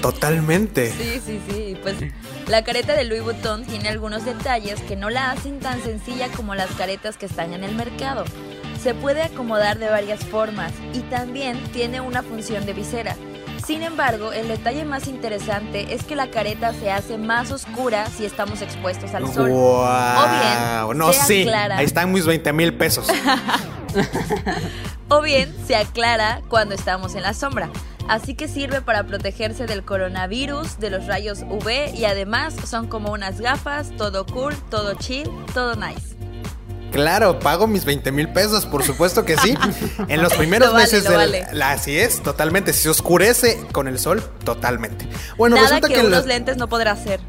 Totalmente. 0.00 0.90
Sí, 0.92 1.20
sí, 1.24 1.40
sí. 1.48 1.76
Pues 1.82 1.96
la 2.46 2.64
careta 2.64 2.94
de 2.94 3.04
Louis 3.04 3.22
Vuitton 3.22 3.64
tiene 3.64 3.88
algunos 3.88 4.24
detalles 4.24 4.80
que 4.82 4.96
no 4.96 5.10
la 5.10 5.30
hacen 5.30 5.60
tan 5.60 5.82
sencilla 5.82 6.28
como 6.28 6.54
las 6.54 6.70
caretas 6.72 7.16
que 7.16 7.26
están 7.26 7.52
en 7.52 7.64
el 7.64 7.74
mercado. 7.74 8.24
Se 8.82 8.94
puede 8.94 9.22
acomodar 9.22 9.78
de 9.78 9.88
varias 9.88 10.24
formas 10.24 10.72
y 10.94 11.00
también 11.00 11.58
tiene 11.72 12.00
una 12.00 12.22
función 12.22 12.64
de 12.64 12.72
visera. 12.72 13.16
Sin 13.66 13.82
embargo, 13.82 14.32
el 14.32 14.48
detalle 14.48 14.84
más 14.84 15.08
interesante 15.08 15.92
es 15.92 16.04
que 16.04 16.16
la 16.16 16.30
careta 16.30 16.72
se 16.72 16.90
hace 16.90 17.18
más 17.18 17.50
oscura 17.50 18.06
si 18.06 18.24
estamos 18.24 18.62
expuestos 18.62 19.12
al 19.14 19.30
sol. 19.30 19.50
Wow. 19.50 19.82
O 19.82 20.88
bien, 20.88 20.98
no, 20.98 21.12
sí, 21.12 21.46
ahí 21.48 21.84
están 21.84 22.12
mis 22.12 22.24
20 22.24 22.52
mil 22.52 22.72
pesos. 22.72 23.08
o 25.08 25.20
bien 25.22 25.54
se 25.66 25.76
aclara 25.76 26.42
cuando 26.48 26.74
estamos 26.74 27.14
en 27.14 27.22
la 27.22 27.34
sombra. 27.34 27.70
Así 28.08 28.34
que 28.34 28.48
sirve 28.48 28.80
para 28.80 29.04
protegerse 29.04 29.66
del 29.66 29.84
coronavirus, 29.84 30.78
de 30.78 30.90
los 30.90 31.06
rayos 31.06 31.40
UV 31.42 31.94
y 31.94 32.06
además 32.06 32.54
son 32.64 32.86
como 32.86 33.12
unas 33.12 33.40
gafas, 33.40 33.90
todo 33.98 34.24
cool, 34.24 34.54
todo 34.70 34.94
chill, 34.94 35.28
todo 35.52 35.74
nice. 35.76 36.16
Claro, 36.90 37.38
pago 37.38 37.66
mis 37.66 37.84
20 37.84 38.10
mil 38.12 38.30
pesos, 38.30 38.64
por 38.64 38.82
supuesto 38.82 39.26
que 39.26 39.36
sí. 39.36 39.54
En 40.08 40.22
los 40.22 40.32
primeros 40.32 40.72
meses 40.72 41.04
de 41.04 41.46
la, 41.52 41.72
así 41.72 41.98
es, 41.98 42.22
totalmente. 42.22 42.72
Si 42.72 42.84
se 42.84 42.88
oscurece 42.88 43.60
con 43.72 43.88
el 43.88 43.98
sol, 43.98 44.22
totalmente. 44.42 45.06
Bueno, 45.36 45.56
Nada 45.56 45.68
resulta 45.68 45.88
que, 45.88 45.94
que 46.00 46.06
unos 46.06 46.24
lentes 46.24 46.56
no 46.56 46.66
podrá 46.68 46.92
hacer. 46.92 47.20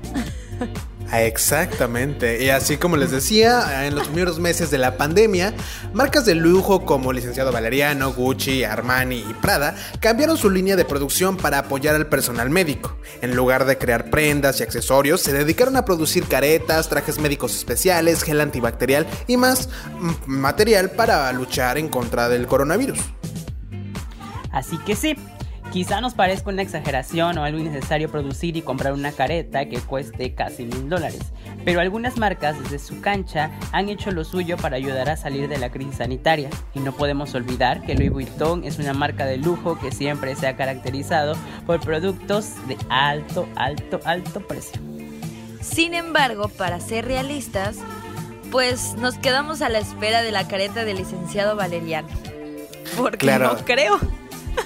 Exactamente. 1.12 2.43
Y 2.43 2.49
así 2.49 2.78
como 2.78 2.95
les 2.97 3.12
decía, 3.12 3.88
en 3.88 3.95
los 3.95 4.07
primeros 4.07 4.39
meses 4.39 4.70
de 4.70 4.78
la 4.78 4.97
pandemia, 4.97 5.53
marcas 5.93 6.26
de 6.26 6.36
lujo 6.36 6.86
como 6.86 7.12
Licenciado 7.14 7.51
Valeriano, 7.51 8.14
Gucci, 8.14 8.64
Armani 8.64 9.26
y 9.28 9.34
Prada 9.41 9.76
cambiaron 9.99 10.38
su 10.38 10.49
línea 10.49 10.76
de 10.76 10.86
producción 10.86 11.38
para 11.38 11.60
apoyar 11.60 11.95
al 11.95 12.07
personal 12.07 12.49
médico. 12.49 12.97
En 13.22 13.36
lugar 13.36 13.66
de 13.66 13.78
crear 13.78 14.10
prendas 14.10 14.60
y 14.60 14.64
accesorios, 14.64 15.22
se 15.22 15.34
dedicaron 15.34 15.78
a 15.78 15.86
producir 15.86 16.28
caretas, 16.28 16.89
trajes 16.89 17.20
médicos 17.20 17.55
especiales, 17.55 18.24
gel 18.24 18.41
antibacterial 18.41 19.07
y 19.28 19.38
más 19.38 19.70
material 20.28 20.91
para 20.91 21.32
luchar 21.34 21.78
en 21.78 21.89
contra 21.89 22.30
del 22.30 22.45
coronavirus. 22.45 22.99
Así 24.51 24.78
que 24.80 24.95
sí, 24.95 25.16
Quizá 25.72 26.02
nos 26.02 26.16
parezca 26.16 26.50
una 26.50 26.64
exageración 26.64 27.38
o 27.38 27.44
algo 27.44 27.60
innecesario 27.60 28.10
producir 28.10 28.58
y 28.58 28.64
comprar 28.64 28.92
una 28.92 29.12
careta 29.12 29.66
que 29.66 29.78
cueste 29.80 30.34
casi 30.34 30.66
mil 30.66 30.90
dólares, 30.90 31.20
pero 31.64 31.80
algunas 31.80 32.18
marcas 32.18 32.60
desde 32.64 32.80
su 32.80 33.02
cancha 33.02 33.52
han 33.72 33.88
hecho 33.88 34.10
lo 34.10 34.24
suyo 34.24 34.58
para 34.58 34.78
ayudar 34.78 35.12
a 35.12 35.16
salir 35.16 35.48
de 35.48 35.60
la 35.60 35.70
crisis 35.70 35.98
sanitaria, 35.98 36.50
y 36.74 36.80
no 36.80 36.92
podemos 36.92 37.36
olvidar 37.36 37.84
que 37.84 37.94
Louis 37.94 38.12
Vuitton 38.12 38.64
es 38.64 38.80
una 38.80 38.94
marca 38.94 39.28
de 39.28 39.38
lujo 39.38 39.78
que 39.80 39.92
siempre 39.92 40.36
se 40.36 40.48
ha 40.48 40.56
caracterizado 40.56 41.36
por 41.68 41.80
productos 41.82 42.56
de 42.68 42.76
alto, 42.90 43.48
alto, 43.56 44.00
alto 44.06 44.48
precio. 44.48 44.82
Sin 45.62 45.94
embargo, 45.94 46.50
para 46.50 46.80
ser 46.80 47.06
realistas, 47.06 47.78
pues 48.50 48.96
nos 48.96 49.20
quedamos 49.20 49.62
a 49.62 49.70
la 49.70 49.78
espera 49.78 50.24
de 50.24 50.32
la 50.32 50.48
careta 50.48 50.84
del 50.84 50.98
licenciado 50.98 51.56
Valeriano. 51.56 52.08
Porque 52.98 53.38
no 53.38 53.56
creo. 53.58 54.00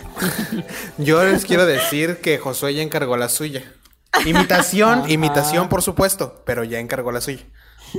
Yo 0.97 1.23
les 1.23 1.45
quiero 1.45 1.65
decir 1.65 2.17
que 2.17 2.37
Josué 2.37 2.73
ya 2.73 2.81
encargó 2.81 3.17
la 3.17 3.29
suya. 3.29 3.63
Imitación, 4.25 5.09
imitación, 5.09 5.69
por 5.69 5.81
supuesto, 5.81 6.43
pero 6.45 6.63
ya 6.63 6.79
encargó 6.79 7.11
la 7.11 7.21
suya. 7.21 7.43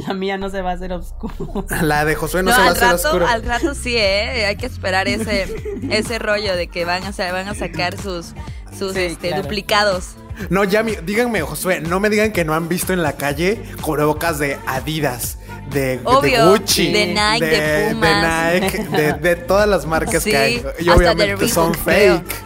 La 0.06 0.14
mía 0.14 0.36
no 0.38 0.50
se 0.50 0.60
va 0.60 0.70
a 0.70 0.74
hacer 0.74 0.92
oscura. 0.92 1.82
La 1.82 2.04
de 2.04 2.14
Josué 2.16 2.42
no, 2.42 2.52
se 2.52 2.60
va 2.60 2.66
a 2.66 2.70
hacer 2.70 2.94
oscura. 2.94 3.30
Al 3.30 3.44
rato 3.44 3.74
sí, 3.74 3.96
¿eh? 3.96 4.46
Hay 4.46 4.56
que 4.56 4.66
esperar 4.66 5.06
ese, 5.06 5.46
ese 5.90 6.18
rollo 6.18 6.56
de 6.56 6.66
que 6.66 6.84
van 6.84 7.02
a, 7.04 7.32
van 7.32 7.48
a 7.48 7.54
sacar 7.54 7.96
sus, 7.96 8.34
sus 8.76 8.96
este, 8.96 9.34
duplicados. 9.34 10.16
No, 10.50 10.64
ya, 10.64 10.82
díganme, 10.82 11.40
Josué, 11.42 11.80
no 11.80 12.00
me 12.00 12.10
digan 12.10 12.32
que 12.32 12.44
no 12.44 12.54
han 12.54 12.68
visto 12.68 12.92
en 12.92 13.02
la 13.02 13.12
calle 13.12 13.62
cubrebocas 13.80 14.38
de 14.38 14.58
Adidas 14.66 15.38
de, 15.70 15.98
Gucci, 15.98 16.92
de 16.92 17.06
Nike, 17.06 17.46
de, 17.46 17.94
de 17.94 18.60
Nike, 18.60 19.18
de, 19.20 19.36
todas 19.36 19.68
las 19.68 19.86
marcas 19.86 20.24
que 20.24 20.36
hay. 20.36 20.64
Y 20.78 20.88
obviamente 20.88 21.48
son 21.48 21.74
fake. 21.74 22.44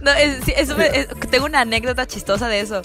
No, 0.00 0.12
eso 0.12 0.76
tengo 1.30 1.46
una 1.46 1.60
anécdota 1.62 2.06
chistosa 2.06 2.48
de 2.48 2.60
eso. 2.60 2.82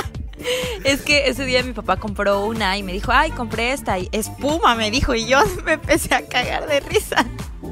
es 0.84 1.02
que 1.02 1.28
ese 1.28 1.44
día 1.44 1.62
mi 1.62 1.72
papá 1.72 1.96
compró 1.96 2.44
una 2.44 2.76
y 2.78 2.82
me 2.82 2.92
dijo, 2.92 3.10
ay, 3.12 3.32
compré 3.32 3.72
esta 3.72 3.98
y 3.98 4.08
espuma, 4.12 4.76
me 4.76 4.90
dijo, 4.90 5.14
y 5.14 5.26
yo 5.26 5.40
me 5.64 5.72
empecé 5.72 6.14
a 6.14 6.22
cagar 6.22 6.66
de 6.68 6.80
risa. 6.80 7.26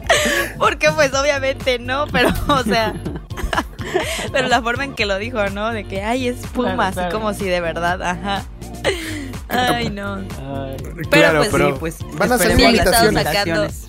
Porque 0.59 0.91
pues 0.91 1.15
obviamente 1.15 1.79
no, 1.79 2.07
pero 2.11 2.31
o 2.49 2.63
sea, 2.65 2.95
pero 4.33 4.49
la 4.49 4.63
forma 4.63 4.85
en 4.85 4.95
que 4.95 5.07
lo 5.07 5.19
dijo, 5.19 5.49
¿no? 5.51 5.73
De 5.73 5.85
que, 5.85 6.03
ay, 6.03 6.29
espuma, 6.29 6.89
así 6.89 7.01
como 7.11 7.33
si 7.35 7.45
de 7.45 7.61
verdad, 7.61 8.03
ajá. 8.03 8.45
Ay, 9.49 9.91
no. 9.91 10.25
pero 11.09 11.09
claro, 11.09 11.39
pues, 11.39 11.51
pero 11.53 11.79
pues, 11.79 11.99
van 12.19 12.33
a 12.33 12.39
salir 12.39 12.61
invitaciones. 12.61 13.89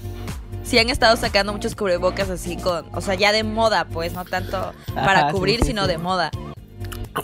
Sí 0.64 0.78
han 0.78 0.89
estado 0.89 1.16
sacando 1.18 1.52
muchos 1.52 1.76
cubrebocas 1.76 2.30
así 2.30 2.58
con, 2.58 2.86
o 2.93 3.02
sea, 3.02 3.16
ya 3.16 3.32
de 3.32 3.43
moda, 3.43 3.86
pues, 3.86 4.14
no 4.14 4.24
tanto 4.24 4.74
para 4.93 5.32
cubrir, 5.32 5.64
sino 5.64 5.88
de 5.88 5.98
moda. 5.98 6.30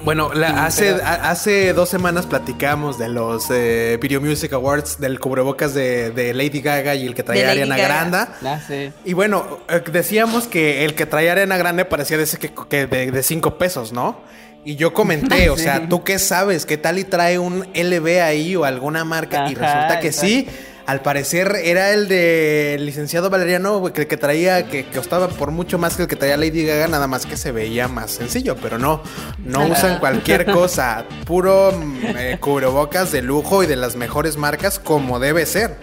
Bueno, 0.01 0.31
hace, 0.55 0.89
hace 1.03 1.73
dos 1.73 1.89
semanas 1.89 2.25
platicamos 2.25 2.97
de 2.97 3.09
los 3.09 3.45
eh, 3.51 3.97
Video 4.01 4.19
Music 4.21 4.51
Awards 4.53 4.99
del 4.99 5.19
cubrebocas 5.19 5.73
de, 5.73 6.31
Lady 6.33 6.61
Gaga 6.61 6.95
y 6.95 7.05
el 7.05 7.13
que 7.13 7.23
traía 7.23 7.51
Ariana 7.51 7.77
Grande. 7.77 8.17
Ah, 8.17 8.59
y 9.05 9.13
bueno, 9.13 9.59
eh, 9.69 9.83
decíamos 9.91 10.47
que 10.47 10.85
el 10.85 10.95
que 10.95 11.05
traía 11.05 11.33
Ariana 11.33 11.57
Grande 11.57 11.85
parecía 11.85 12.17
de, 12.17 12.23
ese 12.23 12.37
que, 12.37 12.87
de, 12.87 13.23
cinco 13.23 13.57
pesos, 13.57 13.91
¿no? 13.91 14.21
Y 14.65 14.75
yo 14.75 14.93
comenté, 14.93 15.49
o 15.51 15.57
sea, 15.57 15.87
¿tú 15.87 16.03
qué 16.03 16.19
sabes? 16.19 16.65
¿Qué 16.65 16.77
tal 16.77 16.97
y 16.97 17.03
trae 17.03 17.37
un 17.37 17.67
LB 17.73 18.21
ahí 18.21 18.55
o 18.55 18.65
alguna 18.65 19.03
marca? 19.03 19.45
y 19.49 19.55
resulta 19.55 19.99
que 19.99 20.11
sí. 20.11 20.47
Al 20.85 21.01
parecer 21.01 21.55
era 21.63 21.91
el 21.91 22.09
de 22.09 22.75
licenciado 22.79 23.29
Valeriano, 23.29 23.93
que 23.93 24.01
el 24.01 24.07
que 24.07 24.17
traía, 24.17 24.67
que, 24.67 24.83
costaba 24.85 25.29
por 25.29 25.51
mucho 25.51 25.77
más 25.77 25.95
que 25.95 26.03
el 26.03 26.07
que 26.09 26.17
traía 26.17 26.35
Lady 26.35 26.65
Gaga, 26.65 26.89
nada 26.89 27.07
más 27.07 27.25
que 27.25 27.37
se 27.37 27.53
veía 27.53 27.87
más 27.87 28.11
sencillo, 28.11 28.57
pero 28.57 28.77
no, 28.77 29.01
no 29.45 29.65
usan 29.65 29.99
cualquier 29.99 30.45
cosa, 30.51 31.05
puro 31.25 31.71
eh, 32.03 32.37
cubrebocas 32.39 33.13
de 33.13 33.21
lujo 33.21 33.63
y 33.63 33.67
de 33.67 33.77
las 33.77 33.95
mejores 33.95 34.35
marcas 34.35 34.77
como 34.77 35.19
debe 35.19 35.45
ser. 35.45 35.77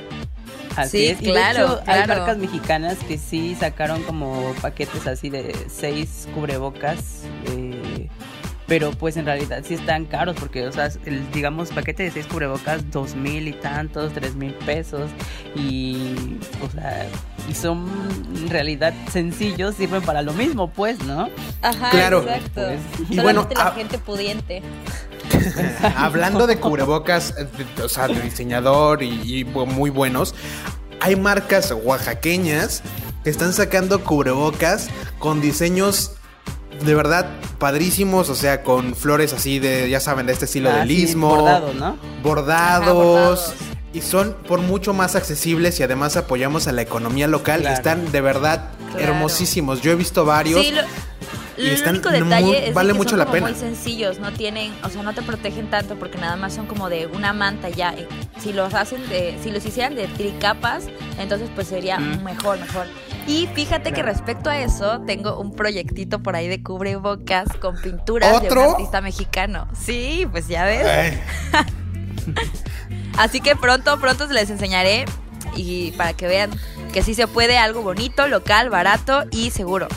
Así 0.77 1.07
es. 1.07 1.19
claro, 1.19 1.81
hay 1.87 2.07
marcas 2.07 2.39
mexicanas 2.39 2.99
que 2.99 3.19
sí 3.19 3.57
sacaron 3.59 4.03
como 4.03 4.55
paquetes 4.61 5.07
así 5.07 5.31
de 5.31 5.55
seis 5.69 6.29
cubrebocas. 6.35 7.23
Eh, 7.47 8.09
pero 8.71 8.93
pues 8.93 9.17
en 9.17 9.27
realidad 9.27 9.65
sí 9.67 9.75
están 9.75 10.05
caros 10.05 10.37
porque, 10.39 10.65
o 10.65 10.71
sea, 10.71 10.89
el, 11.05 11.29
digamos, 11.33 11.71
paquete 11.71 12.05
de 12.05 12.13
seis 12.13 12.27
cubrebocas, 12.29 12.89
dos 12.93 13.17
mil 13.17 13.49
y 13.49 13.53
tantos, 13.53 14.13
tres 14.13 14.37
mil 14.37 14.55
pesos 14.55 15.11
y, 15.57 16.39
o 16.65 16.71
sea, 16.71 17.09
y 17.49 17.55
son 17.57 17.91
en 18.33 18.49
realidad 18.49 18.95
sencillos, 19.11 19.75
sirven 19.75 20.03
para 20.03 20.23
lo 20.23 20.35
mismo, 20.35 20.71
pues, 20.71 21.03
¿no? 21.03 21.29
Ajá, 21.63 21.91
claro. 21.91 22.23
exacto. 22.23 22.63
Pues, 22.63 23.11
y 23.11 23.19
bueno, 23.19 23.49
la 23.57 23.73
gente 23.73 23.99
pudiente. 23.99 24.63
Hablando 25.97 26.47
de 26.47 26.61
cubrebocas, 26.61 27.35
o 27.83 27.89
sea, 27.89 28.07
de 28.07 28.21
diseñador 28.21 29.03
y, 29.03 29.41
y 29.41 29.45
muy 29.45 29.91
buenos, 29.91 30.33
hay 31.01 31.17
marcas 31.17 31.73
oaxaqueñas 31.73 32.85
que 33.25 33.31
están 33.31 33.53
sacando 33.53 34.05
cubrebocas 34.05 34.91
con 35.19 35.41
diseños 35.41 36.20
de 36.83 36.95
verdad 36.95 37.27
padrísimos, 37.59 38.29
o 38.29 38.35
sea, 38.35 38.63
con 38.63 38.95
flores 38.95 39.33
así 39.33 39.59
de, 39.59 39.89
ya 39.91 40.01
saben, 40.01 40.27
de 40.27 40.33
este 40.33 40.47
estilo 40.47 40.71
de 40.71 40.81
ah, 40.81 40.85
lismo. 40.85 41.37
bordados, 41.37 41.75
¿no? 41.75 41.97
Bordados. 42.23 43.55
Y 43.93 44.03
son 44.03 44.37
por 44.47 44.61
mucho 44.61 44.95
más 44.95 45.17
accesibles 45.17 45.81
y 45.81 45.83
además 45.83 46.17
apoyamos 46.17 46.69
a 46.69 46.73
la 46.73 46.83
economía 46.83 47.27
local. 47.27 47.67
Están 47.67 48.13
de 48.13 48.21
verdad 48.21 48.71
hermosísimos. 48.99 49.83
Yo 49.83 49.91
he 49.91 49.97
visto 49.97 50.25
varios. 50.25 50.65
Sí, 50.65 50.73
y 51.61 51.71
están 51.71 51.95
único 51.95 52.11
detalle 52.11 52.69
es 52.69 52.75
vale 52.75 52.93
que 52.93 52.99
mucho 52.99 53.11
son 53.11 53.19
la 53.19 53.25
como 53.27 53.35
pena. 53.35 53.49
muy 53.49 53.57
sencillos, 53.57 54.19
no 54.19 54.33
tienen, 54.33 54.73
o 54.83 54.89
sea, 54.89 55.03
no 55.03 55.13
te 55.15 55.23
protegen 55.23 55.69
tanto 55.71 55.97
porque 55.97 56.19
nada 56.19 56.37
más 56.37 56.55
son 56.55 56.67
como 56.67 56.89
de 56.89 57.07
una 57.07 57.33
manta 57.33 57.69
ya. 57.69 57.95
Si 58.39 58.53
los 58.53 58.75
hacen 58.75 59.09
de, 59.09 59.37
si 59.43 59.51
los 59.51 59.65
hicieran 59.65 59.95
de 59.95 60.07
tricapas, 60.09 60.85
entonces 61.19 61.51
pues 61.55 61.69
sería 61.69 61.99
mejor, 61.99 62.59
mejor. 62.59 62.87
Y 63.27 63.49
fíjate 63.55 63.93
que 63.93 64.03
respecto 64.03 64.51
a 64.51 64.59
eso, 64.59 65.03
tengo 65.07 65.39
un 65.39 65.53
proyectito 65.53 66.23
por 66.23 66.37
ahí 66.37 66.49
de 66.49 66.63
cubrebocas 66.63 67.49
con 67.61 67.81
pinturas 67.81 68.43
de 68.43 68.49
un 68.49 68.59
artista 68.59 69.01
mexicano. 69.01 69.69
Sí, 69.79 70.27
pues 70.31 70.49
ya 70.49 70.65
ves. 70.65 71.19
Así 73.19 73.41
que 73.41 73.55
pronto, 73.57 74.01
pronto 74.01 74.27
les 74.27 74.51
enseñaré 74.51 75.05
y 75.55 75.91
para 75.93 76.13
que 76.15 76.27
vean 76.27 76.51
que 76.93 77.03
sí 77.03 77.15
se 77.15 77.27
puede 77.27 77.59
algo 77.59 77.83
bonito, 77.83 78.27
local, 78.27 78.71
barato 78.71 79.25
y 79.31 79.51
seguro. 79.51 79.89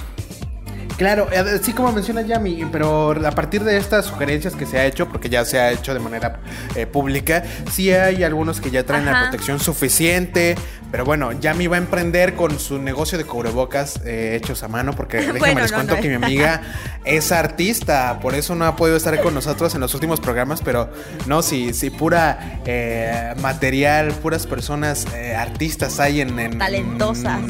Claro, 0.97 1.27
así 1.59 1.73
como 1.73 1.91
menciona 1.91 2.21
Yami, 2.21 2.65
pero 2.71 3.11
a 3.25 3.31
partir 3.31 3.63
de 3.63 3.77
estas 3.77 4.05
sugerencias 4.05 4.55
que 4.55 4.65
se 4.65 4.77
ha 4.77 4.85
hecho, 4.85 5.07
porque 5.09 5.29
ya 5.29 5.43
se 5.43 5.59
ha 5.59 5.71
hecho 5.71 5.93
de 5.93 5.99
manera 5.99 6.39
eh, 6.75 6.85
pública, 6.85 7.43
sí 7.71 7.91
hay 7.91 8.23
algunos 8.23 8.61
que 8.61 8.69
ya 8.69 8.85
traen 8.85 9.05
la 9.05 9.23
protección 9.23 9.59
suficiente, 9.59 10.55
pero 10.91 11.05
bueno, 11.05 11.31
Yami 11.31 11.65
va 11.65 11.77
a 11.77 11.79
emprender 11.79 12.35
con 12.35 12.59
su 12.59 12.77
negocio 12.77 13.17
de 13.17 13.25
cubrebocas 13.25 13.99
eh, 14.05 14.39
hechos 14.39 14.61
a 14.61 14.67
mano, 14.67 14.93
porque 14.93 15.17
déjenme 15.33 15.61
les 15.61 15.71
cuento 15.71 15.95
que 15.95 16.09
mi 16.09 16.15
amiga 16.15 16.61
es 17.05 17.31
artista, 17.31 18.19
por 18.21 18.35
eso 18.35 18.53
no 18.53 18.65
ha 18.65 18.75
podido 18.75 18.95
estar 18.95 19.19
con 19.21 19.33
nosotros 19.33 19.73
en 19.73 19.81
los 19.81 19.95
últimos 19.95 20.19
programas, 20.19 20.61
pero 20.61 20.91
no, 21.25 21.41
si, 21.41 21.73
si 21.73 21.89
pura 21.89 22.61
eh, 22.65 23.33
material, 23.41 24.11
puras 24.11 24.45
personas 24.45 25.07
artistas 25.35 25.99
hay 25.99 26.21
en... 26.21 26.37
en 26.37 26.59
Talentosas. 26.59 27.41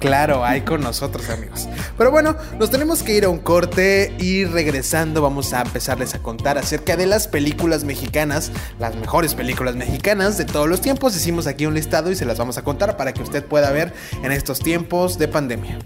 claro, 0.00 0.44
hay 0.44 0.62
con 0.62 0.80
nosotros, 0.80 1.28
amigos. 1.30 1.68
Pero 1.96 2.10
bueno, 2.10 2.36
nos 2.58 2.71
tenemos 2.72 3.02
que 3.02 3.14
ir 3.14 3.26
a 3.26 3.28
un 3.28 3.38
corte 3.38 4.16
y 4.18 4.46
regresando 4.46 5.20
vamos 5.20 5.52
a 5.52 5.60
empezarles 5.60 6.14
a 6.14 6.22
contar 6.22 6.56
acerca 6.56 6.96
de 6.96 7.04
las 7.04 7.28
películas 7.28 7.84
mexicanas, 7.84 8.50
las 8.78 8.96
mejores 8.96 9.34
películas 9.34 9.76
mexicanas 9.76 10.38
de 10.38 10.46
todos 10.46 10.70
los 10.70 10.80
tiempos. 10.80 11.14
Hicimos 11.14 11.46
aquí 11.46 11.66
un 11.66 11.74
listado 11.74 12.10
y 12.10 12.16
se 12.16 12.24
las 12.24 12.38
vamos 12.38 12.56
a 12.56 12.64
contar 12.64 12.96
para 12.96 13.12
que 13.12 13.22
usted 13.22 13.44
pueda 13.44 13.70
ver 13.72 13.92
en 14.22 14.32
estos 14.32 14.58
tiempos 14.60 15.18
de 15.18 15.28
pandemia. 15.28 15.78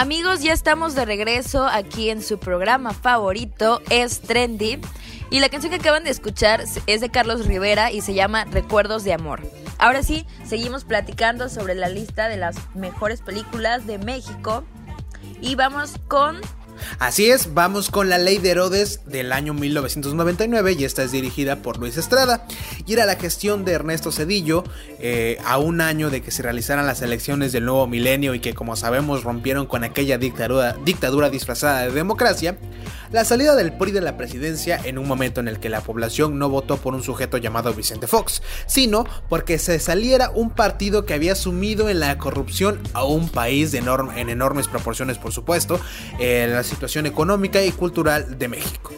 Amigos, 0.00 0.40
ya 0.40 0.54
estamos 0.54 0.94
de 0.94 1.04
regreso 1.04 1.66
aquí 1.66 2.08
en 2.08 2.22
su 2.22 2.38
programa 2.38 2.94
favorito, 2.94 3.82
es 3.90 4.22
Trendy. 4.22 4.80
Y 5.28 5.40
la 5.40 5.50
canción 5.50 5.70
que 5.70 5.78
acaban 5.78 6.04
de 6.04 6.10
escuchar 6.10 6.64
es 6.86 7.02
de 7.02 7.10
Carlos 7.10 7.46
Rivera 7.46 7.92
y 7.92 8.00
se 8.00 8.14
llama 8.14 8.46
Recuerdos 8.46 9.04
de 9.04 9.12
Amor. 9.12 9.42
Ahora 9.76 10.02
sí, 10.02 10.24
seguimos 10.46 10.84
platicando 10.84 11.50
sobre 11.50 11.74
la 11.74 11.90
lista 11.90 12.28
de 12.28 12.38
las 12.38 12.56
mejores 12.74 13.20
películas 13.20 13.86
de 13.86 13.98
México. 13.98 14.64
Y 15.42 15.54
vamos 15.54 15.96
con 16.08 16.40
Así 16.98 17.30
es, 17.30 17.54
vamos 17.54 17.90
con 17.90 18.08
la 18.08 18.18
ley 18.18 18.38
de 18.38 18.50
Herodes 18.50 19.00
del 19.06 19.32
año 19.32 19.54
1999 19.54 20.76
y 20.78 20.84
esta 20.84 21.02
es 21.02 21.12
dirigida 21.12 21.56
por 21.56 21.78
Luis 21.78 21.96
Estrada 21.96 22.46
y 22.86 22.92
era 22.92 23.06
la 23.06 23.16
gestión 23.16 23.64
de 23.64 23.72
Ernesto 23.72 24.12
Cedillo 24.12 24.64
eh, 24.98 25.38
a 25.44 25.58
un 25.58 25.80
año 25.80 26.10
de 26.10 26.22
que 26.22 26.30
se 26.30 26.42
realizaran 26.42 26.86
las 26.86 27.02
elecciones 27.02 27.52
del 27.52 27.64
nuevo 27.64 27.86
milenio 27.86 28.34
y 28.34 28.40
que 28.40 28.54
como 28.54 28.76
sabemos 28.76 29.24
rompieron 29.24 29.66
con 29.66 29.84
aquella 29.84 30.18
dictadura, 30.18 30.76
dictadura 30.84 31.30
disfrazada 31.30 31.82
de 31.82 31.92
democracia. 31.92 32.58
La 33.10 33.24
salida 33.24 33.56
del 33.56 33.72
PRI 33.72 33.90
de 33.90 34.00
la 34.00 34.16
presidencia 34.16 34.80
en 34.84 34.96
un 34.96 35.08
momento 35.08 35.40
en 35.40 35.48
el 35.48 35.58
que 35.58 35.68
la 35.68 35.80
población 35.80 36.38
no 36.38 36.48
votó 36.48 36.76
por 36.76 36.94
un 36.94 37.02
sujeto 37.02 37.38
llamado 37.38 37.74
Vicente 37.74 38.06
Fox, 38.06 38.40
sino 38.66 39.04
porque 39.28 39.58
se 39.58 39.80
saliera 39.80 40.30
un 40.30 40.50
partido 40.50 41.04
que 41.04 41.14
había 41.14 41.34
sumido 41.34 41.88
en 41.88 41.98
la 41.98 42.16
corrupción 42.18 42.80
a 42.92 43.02
un 43.02 43.28
país 43.28 43.74
en 43.74 44.28
enormes 44.28 44.68
proporciones, 44.68 45.18
por 45.18 45.32
supuesto, 45.32 45.80
eh, 46.20 46.48
la 46.48 46.62
situación 46.62 47.04
económica 47.04 47.60
y 47.64 47.72
cultural 47.72 48.38
de 48.38 48.46
México. 48.46 48.92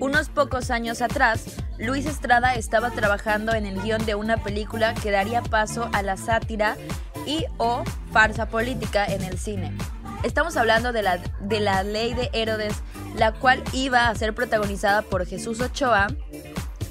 Unos 0.00 0.28
pocos 0.28 0.72
años 0.72 1.00
atrás, 1.00 1.44
Luis 1.78 2.06
Estrada 2.06 2.56
estaba 2.56 2.90
trabajando 2.90 3.54
en 3.54 3.64
el 3.64 3.80
guion 3.80 4.04
de 4.04 4.16
una 4.16 4.42
película 4.42 4.94
que 4.94 5.12
daría 5.12 5.40
paso 5.40 5.88
a 5.92 6.02
la 6.02 6.16
sátira 6.16 6.76
y 7.28 7.44
o 7.58 7.84
farsa 8.12 8.46
política 8.46 9.06
en 9.06 9.22
el 9.22 9.38
cine. 9.38 9.72
Estamos 10.22 10.56
hablando 10.56 10.92
de 10.92 11.02
la, 11.02 11.18
de 11.40 11.60
la 11.60 11.82
ley 11.82 12.14
de 12.14 12.30
Herodes, 12.32 12.74
la 13.16 13.32
cual 13.32 13.62
iba 13.72 14.08
a 14.08 14.14
ser 14.14 14.34
protagonizada 14.34 15.02
por 15.02 15.26
Jesús 15.26 15.60
Ochoa 15.60 16.06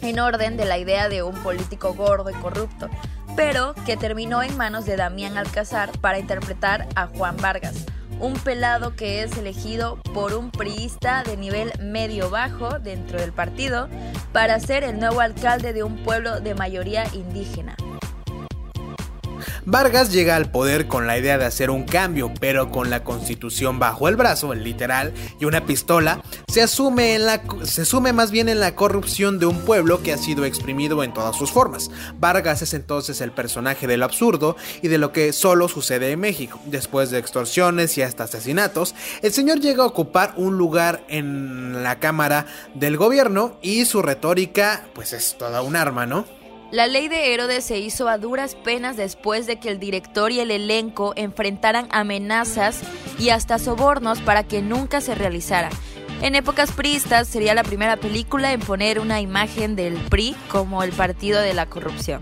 en 0.02 0.20
orden 0.20 0.58
de 0.58 0.66
la 0.66 0.78
idea 0.78 1.08
de 1.08 1.24
un 1.24 1.36
político 1.36 1.94
gordo 1.94 2.30
y 2.30 2.34
corrupto, 2.34 2.90
pero 3.38 3.74
que 3.86 3.96
terminó 3.96 4.44
en 4.44 4.58
manos 4.58 4.86
de 4.86 4.98
Damián 4.98 5.38
Alcázar 5.38 5.92
para 6.00 6.20
interpretar 6.20 6.90
a 6.96 7.08
Juan 7.08 7.38
Vargas, 7.38 7.86
un 8.20 8.34
pelado 8.34 8.96
que 8.96 9.24
es 9.24 9.38
elegido 9.38 9.98
por 10.14 10.34
un 10.34 10.52
priista 10.52 11.24
de 11.24 11.38
nivel 11.38 11.72
medio-bajo 11.80 12.80
dentro 12.80 13.20
del 13.20 13.32
partido 13.32 13.88
para 14.34 14.60
ser 14.60 14.84
el 14.84 15.00
nuevo 15.00 15.22
alcalde 15.22 15.72
de 15.72 15.84
un 15.84 16.04
pueblo 16.04 16.42
de 16.42 16.54
mayoría 16.54 17.06
indígena. 17.14 17.78
Vargas 19.66 20.12
llega 20.12 20.36
al 20.36 20.52
poder 20.52 20.88
con 20.88 21.08
la 21.08 21.18
idea 21.18 21.38
de 21.38 21.46
hacer 21.46 21.70
un 21.70 21.84
cambio, 21.84 22.32
pero 22.40 22.72
con 22.72 22.90
la 22.90 23.04
constitución 23.04 23.80
bajo 23.80 24.08
el 24.08 24.16
brazo, 24.16 24.54
literal, 24.54 25.14
y 25.40 25.46
una 25.46 25.66
pistola, 25.66 26.22
se 26.48 26.62
asume, 26.62 27.16
en 27.16 27.26
la, 27.26 27.42
se 27.64 27.86
sume 27.86 28.14
más 28.14 28.32
bien 28.32 28.50
en 28.50 28.60
la 28.60 28.76
corrupción 28.76 29.40
de 29.40 29.46
un 29.46 29.62
pueblo 29.62 30.02
que 30.02 30.14
ha 30.14 30.18
sido 30.18 30.46
exprimido 30.46 31.04
en 31.04 31.14
todas 31.14 31.36
sus 31.36 31.52
formas. 31.52 31.90
Vargas 32.20 32.62
es 32.62 32.74
entonces 32.74 33.22
el 33.22 33.32
personaje 33.32 33.88
de 33.88 33.98
lo 33.98 34.06
absurdo 34.06 34.56
y 34.82 34.88
de 34.88 34.98
lo 34.98 35.12
que 35.12 35.34
solo 35.34 35.68
sucede 35.68 36.12
en 36.12 36.20
México. 36.20 36.60
Después 36.66 37.12
de 37.12 37.20
extorsiones 37.20 37.98
y 37.98 38.02
hasta 38.02 38.26
asesinatos, 38.26 38.96
el 39.22 39.32
señor 39.32 39.60
llega 39.60 39.84
a 39.84 39.88
ocupar 39.88 40.34
un 40.38 40.58
lugar 40.58 41.04
en 41.08 41.84
la 41.84 42.00
Cámara 42.00 42.46
del 42.74 42.98
Gobierno 42.98 43.58
y 43.62 43.86
su 43.86 44.02
retórica 44.02 44.86
pues 44.94 45.14
es 45.14 45.38
toda 45.38 45.62
un 45.62 45.76
arma, 45.76 46.06
¿no? 46.06 46.41
La 46.72 46.88
ley 46.88 47.10
de 47.10 47.34
Herodes 47.34 47.66
se 47.66 47.80
hizo 47.80 48.08
a 48.08 48.18
duras 48.18 48.56
penas 48.56 48.96
después 48.96 49.46
de 49.46 49.60
que 49.60 49.68
el 49.68 49.78
director 49.78 50.32
y 50.32 50.40
el 50.40 50.52
elenco 50.52 51.12
enfrentaran 51.18 51.90
amenazas 51.92 52.80
y 53.20 53.28
hasta 53.30 53.60
sobornos 53.60 54.22
para 54.22 54.46
que 54.46 54.62
nunca 54.62 55.02
se 55.02 55.14
realizara. 55.14 55.70
En 56.22 56.34
épocas 56.34 56.72
priistas 56.72 57.28
sería 57.28 57.54
la 57.56 57.66
primera 57.66 57.98
película 57.98 58.54
en 58.54 58.62
poner 58.62 59.00
una 59.00 59.20
imagen 59.20 59.76
del 59.76 59.96
PRI 59.96 60.34
como 60.50 60.82
el 60.82 60.94
partido 60.94 61.42
de 61.42 61.54
la 61.54 61.66
corrupción. 61.66 62.22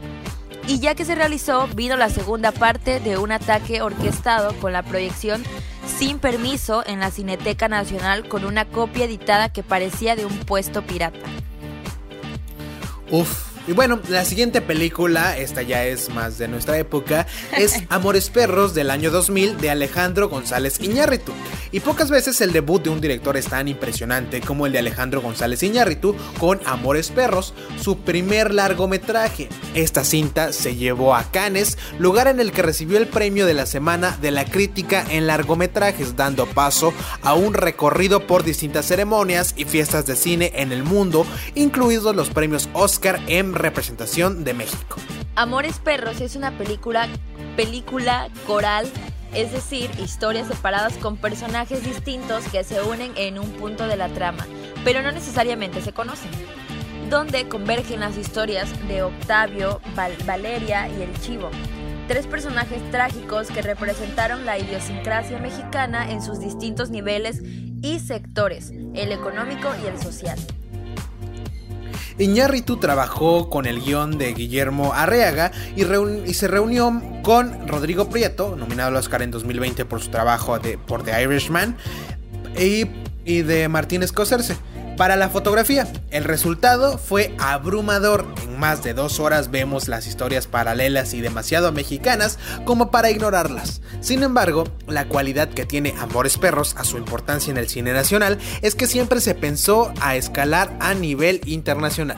Y 0.67 0.79
ya 0.79 0.95
que 0.95 1.05
se 1.05 1.13
realizó, 1.13 1.67
vino 1.75 1.95
la 1.95 2.09
segunda 2.09 2.51
parte 2.51 2.99
de 2.99 3.19
un 3.19 3.31
ataque 3.31 3.83
orquestado 3.83 4.55
con 4.59 4.73
la 4.73 4.81
proyección 4.81 5.43
sin 5.85 6.17
permiso 6.17 6.83
en 6.87 6.99
la 6.99 7.11
Cineteca 7.11 7.67
Nacional 7.67 8.27
con 8.27 8.45
una 8.45 8.65
copia 8.65 9.05
editada 9.05 9.53
que 9.53 9.61
parecía 9.61 10.15
de 10.15 10.25
un 10.25 10.37
puesto 10.39 10.81
pirata. 10.81 11.19
Uf, 13.11 13.48
y 13.69 13.71
bueno, 13.71 13.99
la 14.09 14.25
siguiente 14.25 14.61
película, 14.61 15.37
esta 15.37 15.61
ya 15.61 15.85
es 15.85 16.09
más 16.09 16.39
de 16.39 16.47
nuestra 16.47 16.79
época, 16.79 17.27
es 17.55 17.83
Amores 17.89 18.31
Perros 18.31 18.73
del 18.73 18.89
año 18.89 19.11
2000 19.11 19.59
de 19.59 19.69
Alejandro 19.69 20.27
González 20.27 20.79
Iñárritu. 20.81 21.33
Y 21.71 21.81
pocas 21.81 22.09
veces 22.09 22.41
el 22.41 22.51
debut 22.51 22.81
de 22.81 22.89
un 22.89 22.99
director 22.99 23.37
es 23.37 23.45
tan 23.45 23.67
impresionante 23.67 24.41
como 24.41 24.65
el 24.65 24.71
de 24.71 24.79
Alejandro 24.79 25.21
González 25.21 25.61
Iñárritu 25.61 26.15
con 26.39 26.59
Amores 26.65 27.11
Perros, 27.11 27.53
su 27.79 27.99
primer 27.99 28.55
largometraje. 28.55 29.49
Esta 29.75 30.03
cinta 30.03 30.51
se 30.51 30.75
llevó 30.75 31.13
a 31.13 31.29
Cannes, 31.29 31.77
lugar 31.99 32.27
en 32.27 32.39
el 32.39 32.51
que 32.51 32.63
recibió 32.63 32.97
el 32.97 33.05
premio 33.05 33.45
de 33.45 33.53
la 33.53 33.67
semana 33.67 34.17
de 34.19 34.31
la 34.31 34.45
crítica 34.45 35.05
en 35.11 35.27
largometrajes, 35.27 36.15
dando 36.15 36.47
paso 36.47 36.91
a 37.21 37.35
un 37.35 37.53
recorrido 37.53 38.25
por 38.25 38.43
distintas 38.43 38.87
ceremonias 38.87 39.53
y 39.55 39.65
fiestas 39.65 40.07
de 40.07 40.15
cine 40.15 40.53
en 40.55 40.71
el 40.71 40.83
mundo, 40.83 41.23
incluidos 41.53 42.15
los 42.15 42.31
premios 42.31 42.67
Oscar 42.73 43.19
en 43.27 43.58
representación 43.59 44.43
de 44.43 44.53
México. 44.53 44.95
Amores 45.35 45.79
Perros 45.79 46.19
es 46.21 46.35
una 46.35 46.57
película, 46.57 47.07
película 47.55 48.29
coral, 48.47 48.87
es 49.33 49.51
decir, 49.51 49.91
historias 49.99 50.47
separadas 50.47 50.97
con 50.97 51.17
personajes 51.17 51.83
distintos 51.83 52.43
que 52.45 52.63
se 52.63 52.81
unen 52.81 53.11
en 53.15 53.37
un 53.37 53.49
punto 53.51 53.87
de 53.87 53.95
la 53.95 54.09
trama, 54.09 54.45
pero 54.83 55.01
no 55.01 55.11
necesariamente 55.11 55.81
se 55.81 55.93
conocen. 55.93 56.31
Donde 57.09 57.47
convergen 57.47 58.01
las 58.01 58.17
historias 58.17 58.69
de 58.87 59.03
Octavio, 59.03 59.81
Valeria 60.25 60.87
y 60.89 61.01
el 61.01 61.19
Chivo, 61.21 61.49
tres 62.07 62.27
personajes 62.27 62.81
trágicos 62.91 63.47
que 63.47 63.61
representaron 63.61 64.45
la 64.45 64.57
idiosincrasia 64.57 65.39
mexicana 65.39 66.11
en 66.11 66.21
sus 66.21 66.39
distintos 66.39 66.89
niveles 66.89 67.41
y 67.81 67.99
sectores, 67.99 68.71
el 68.71 69.11
económico 69.11 69.69
y 69.83 69.87
el 69.87 69.99
social. 69.99 70.37
Iñárritu 72.19 72.77
trabajó 72.77 73.49
con 73.49 73.65
el 73.65 73.81
guion 73.81 74.17
de 74.17 74.33
Guillermo 74.33 74.93
Arreaga 74.93 75.51
y, 75.75 76.33
se 76.33 76.47
reunió 76.49 77.01
con 77.23 77.65
Rodrigo 77.67 78.09
Prieto, 78.09 78.57
nominado 78.57 78.89
al 78.89 78.97
Oscar 78.97 79.21
en 79.21 79.31
2020 79.31 79.85
por 79.85 80.01
su 80.01 80.09
trabajo 80.09 80.59
de, 80.59 80.77
por 80.77 81.03
The 81.03 81.23
Irishman, 81.23 81.77
y, 82.57 82.87
y 83.23 83.41
de 83.43 83.69
Martín 83.69 84.05
Scorsese. 84.05 84.57
Para 84.99 85.15
la 85.15 85.29
fotografía, 85.29 85.87
el 86.11 86.25
resultado 86.25 86.97
fue 86.97 87.33
abrumador. 87.39 88.25
En 88.43 88.59
más 88.59 88.83
de 88.83 88.93
dos 88.93 89.21
horas 89.21 89.49
vemos 89.49 89.87
las 89.87 90.07
historias 90.07 90.45
paralelas 90.45 91.13
y 91.13 91.21
demasiado 91.21 91.71
mexicanas 91.71 92.37
como 92.65 92.91
para 92.91 93.09
ignorarlas. 93.09 93.81
Sin 94.01 94.23
embargo, 94.23 94.65
la 94.87 95.07
cualidad 95.07 95.47
que 95.47 95.65
tiene 95.65 95.95
Amores 95.99 96.37
Perros 96.37 96.75
a 96.77 96.83
su 96.83 96.97
importancia 96.97 97.49
en 97.49 97.55
el 97.55 97.69
cine 97.69 97.93
nacional 97.93 98.39
es 98.61 98.75
que 98.75 98.87
siempre 98.87 99.21
se 99.21 99.35
pensó 99.35 99.93
a 100.01 100.17
escalar 100.17 100.75
a 100.81 100.93
nivel 100.93 101.39
internacional. 101.45 102.17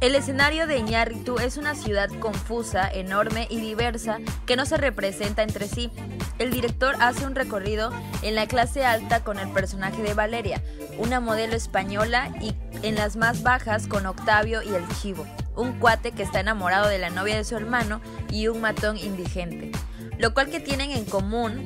El 0.00 0.14
escenario 0.14 0.66
de 0.66 0.76
Iñárritu 0.76 1.38
es 1.38 1.56
una 1.56 1.74
ciudad 1.74 2.10
confusa, 2.20 2.86
enorme 2.86 3.46
y 3.48 3.60
diversa 3.60 4.18
que 4.44 4.54
no 4.54 4.66
se 4.66 4.76
representa 4.76 5.42
entre 5.42 5.68
sí. 5.68 5.90
el 6.38 6.50
director 6.50 6.96
hace 7.00 7.26
un 7.26 7.34
recorrido 7.34 7.90
en 8.20 8.34
la 8.34 8.46
clase 8.46 8.84
alta 8.84 9.24
con 9.24 9.38
el 9.38 9.50
personaje 9.52 10.02
de 10.02 10.12
Valeria, 10.12 10.62
una 10.98 11.18
modelo 11.18 11.56
española, 11.56 12.30
y 12.42 12.54
en 12.82 12.94
las 12.94 13.16
más 13.16 13.42
bajas 13.42 13.86
con 13.86 14.04
Octavio 14.04 14.62
y 14.62 14.74
el 14.74 14.86
Chivo, 15.00 15.26
un 15.56 15.78
cuate 15.78 16.12
que 16.12 16.22
está 16.22 16.40
enamorado 16.40 16.88
de 16.88 16.98
la 16.98 17.08
novia 17.08 17.36
de 17.36 17.44
su 17.44 17.56
hermano 17.56 18.02
y 18.30 18.48
un 18.48 18.60
matón 18.60 18.98
indigente. 18.98 19.72
Lo 20.18 20.34
cual 20.34 20.50
que 20.50 20.60
tienen 20.60 20.90
en 20.90 21.06
común, 21.06 21.64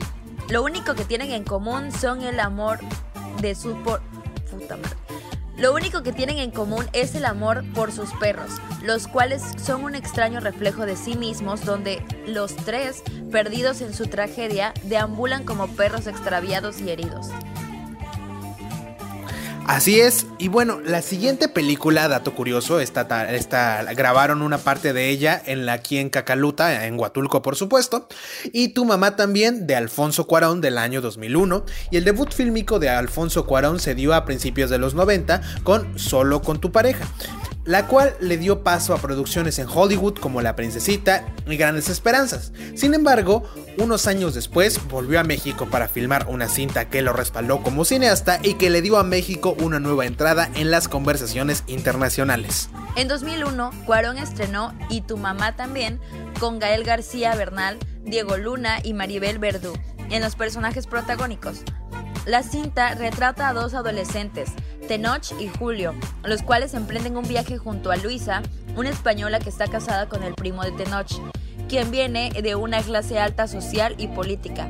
lo 0.49 0.63
único 0.63 0.95
que 0.95 1.05
tienen 1.05 1.33
en 1.33 1.43
común 1.43 1.91
son 1.91 2.23
el 2.23 2.39
amor 2.39 2.79
de 3.41 3.57
su 3.57 3.75
por... 3.83 4.01
Puta 4.51 4.77
madre. 4.77 5.10
Lo 5.61 5.75
único 5.75 6.03
que 6.03 6.15
tienen 6.15 6.39
en 6.39 6.51
común 6.51 6.87
es 6.95 7.15
el 7.15 7.27
amor 7.27 7.65
por 7.75 7.93
sus 7.93 8.11
perros, 8.15 8.51
los 8.83 9.07
cuales 9.07 9.43
son 9.63 9.85
un 9.85 9.95
extraño 9.95 10.41
reflejo 10.41 10.87
de 10.87 10.97
sí 10.97 11.19
mismos 11.19 11.67
donde 11.67 12.03
los 12.27 12.57
tres, 12.57 13.03
perdidos 13.31 13.83
en 13.83 13.93
su 13.93 14.07
tragedia, 14.07 14.73
deambulan 14.85 15.45
como 15.45 15.69
perros 15.69 16.07
extraviados 16.07 16.81
y 16.81 16.89
heridos. 16.89 17.27
Así 19.71 20.01
es, 20.01 20.27
y 20.39 20.49
bueno, 20.49 20.81
la 20.85 21.01
siguiente 21.01 21.49
película, 21.49 22.09
dato 22.09 22.35
curioso, 22.35 22.81
esta, 22.81 23.05
grabaron 23.95 24.43
una 24.43 24.59
parte 24.59 24.93
de 24.93 25.11
ella 25.11 25.41
en 25.47 25.65
la 25.65 25.75
aquí 25.75 25.99
en 25.99 26.11
Cacaluta, 26.11 26.87
en 26.87 26.99
Huatulco 26.99 27.41
por 27.41 27.55
supuesto, 27.55 28.09
y 28.53 28.71
Tu 28.71 28.85
mamá 28.85 29.15
también, 29.15 29.69
de 29.69 29.77
Alfonso 29.77 30.27
Cuarón 30.27 30.61
del 30.61 30.77
año 30.77 31.01
2001, 31.01 31.65
y 31.93 31.99
el 31.99 32.05
debut 32.05 32.33
fílmico 32.33 32.81
de 32.81 32.89
Alfonso 32.89 33.47
Cuarón 33.47 33.79
se 33.79 33.95
dio 33.95 34.13
a 34.13 34.25
principios 34.25 34.71
de 34.71 34.79
los 34.79 34.95
90 34.95 35.41
con 35.63 35.97
Solo 35.97 36.43
con 36.43 36.61
tu 36.61 36.73
pareja 36.73 37.07
la 37.71 37.87
cual 37.87 38.17
le 38.19 38.37
dio 38.37 38.65
paso 38.65 38.95
a 38.95 38.99
producciones 38.99 39.61
en 39.61 39.69
Hollywood 39.69 40.15
como 40.15 40.43
La 40.43 40.57
Princesita 40.57 41.25
y 41.47 41.57
Grandes 41.57 41.89
Esperanzas. 41.89 42.53
Sin 42.75 42.95
embargo, 42.95 43.45
unos 43.79 44.09
años 44.09 44.35
después 44.35 44.81
volvió 44.89 45.21
a 45.21 45.23
México 45.23 45.69
para 45.71 45.87
filmar 45.87 46.27
una 46.29 46.49
cinta 46.49 46.89
que 46.89 47.01
lo 47.01 47.13
respaldó 47.13 47.63
como 47.63 47.85
cineasta 47.85 48.41
y 48.43 48.55
que 48.55 48.71
le 48.71 48.83
dio 48.83 48.99
a 48.99 49.05
México 49.05 49.55
una 49.61 49.79
nueva 49.79 50.05
entrada 50.05 50.51
en 50.57 50.73
las 50.73 50.89
conversaciones 50.89 51.63
internacionales. 51.69 52.71
En 52.97 53.07
2001, 53.07 53.71
Cuarón 53.87 54.19
estrenó 54.19 54.75
Y 54.89 55.03
tu 55.03 55.17
mamá 55.17 55.55
también 55.55 56.01
con 56.41 56.59
Gael 56.59 56.83
García 56.83 57.37
Bernal, 57.37 57.79
Diego 58.03 58.37
Luna 58.37 58.81
y 58.83 58.95
Maribel 58.95 59.39
Verdú 59.39 59.75
en 60.11 60.23
los 60.23 60.35
personajes 60.35 60.89
protagónicos. 60.89 61.63
La 62.27 62.43
cinta 62.43 62.95
retrata 62.95 63.49
a 63.49 63.55
dos 63.55 63.73
adolescentes, 63.73 64.51
Tenoch 64.87 65.33
y 65.41 65.49
Julio, 65.49 65.95
los 66.23 66.43
cuales 66.43 66.75
emprenden 66.75 67.17
un 67.17 67.27
viaje 67.27 67.57
junto 67.57 67.91
a 67.91 67.97
Luisa, 67.97 68.43
una 68.77 68.91
española 68.91 69.41
que 69.41 69.49
está 69.49 69.67
casada 69.69 70.07
con 70.09 70.23
el 70.23 70.35
primo 70.35 70.63
de 70.63 70.73
Tenoch, 70.73 71.11
quien 71.69 71.91
viene 71.91 72.31
de 72.31 72.55
una 72.57 72.83
clase 72.83 73.19
alta 73.19 73.49
social 73.49 73.95
y 73.97 74.09
política. 74.09 74.69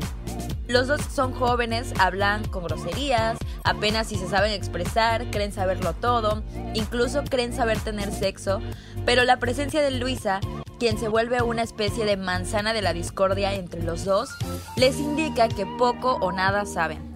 Los 0.69 0.87
dos 0.87 1.01
son 1.13 1.33
jóvenes, 1.33 1.93
hablan 1.99 2.45
con 2.45 2.63
groserías, 2.63 3.37
apenas 3.65 4.07
si 4.07 4.15
se 4.15 4.29
saben 4.29 4.53
expresar, 4.53 5.29
creen 5.33 5.53
saberlo 5.53 5.93
todo, 5.95 6.45
incluso 6.75 7.25
creen 7.25 7.53
saber 7.53 7.81
tener 7.81 8.13
sexo, 8.13 8.61
pero 9.05 9.25
la 9.25 9.39
presencia 9.39 9.83
de 9.83 9.91
Luisa, 9.91 10.39
quien 10.79 10.99
se 10.99 11.09
vuelve 11.09 11.43
una 11.43 11.63
especie 11.63 12.05
de 12.05 12.17
manzana 12.17 12.73
de 12.73 12.83
la 12.83 12.93
discordia 12.93 13.55
entre 13.55 13.83
los 13.83 14.05
dos, 14.05 14.31
les 14.77 14.99
indica 14.99 15.49
que 15.49 15.67
poco 15.67 16.13
o 16.21 16.31
nada 16.31 16.65
saben. 16.65 17.10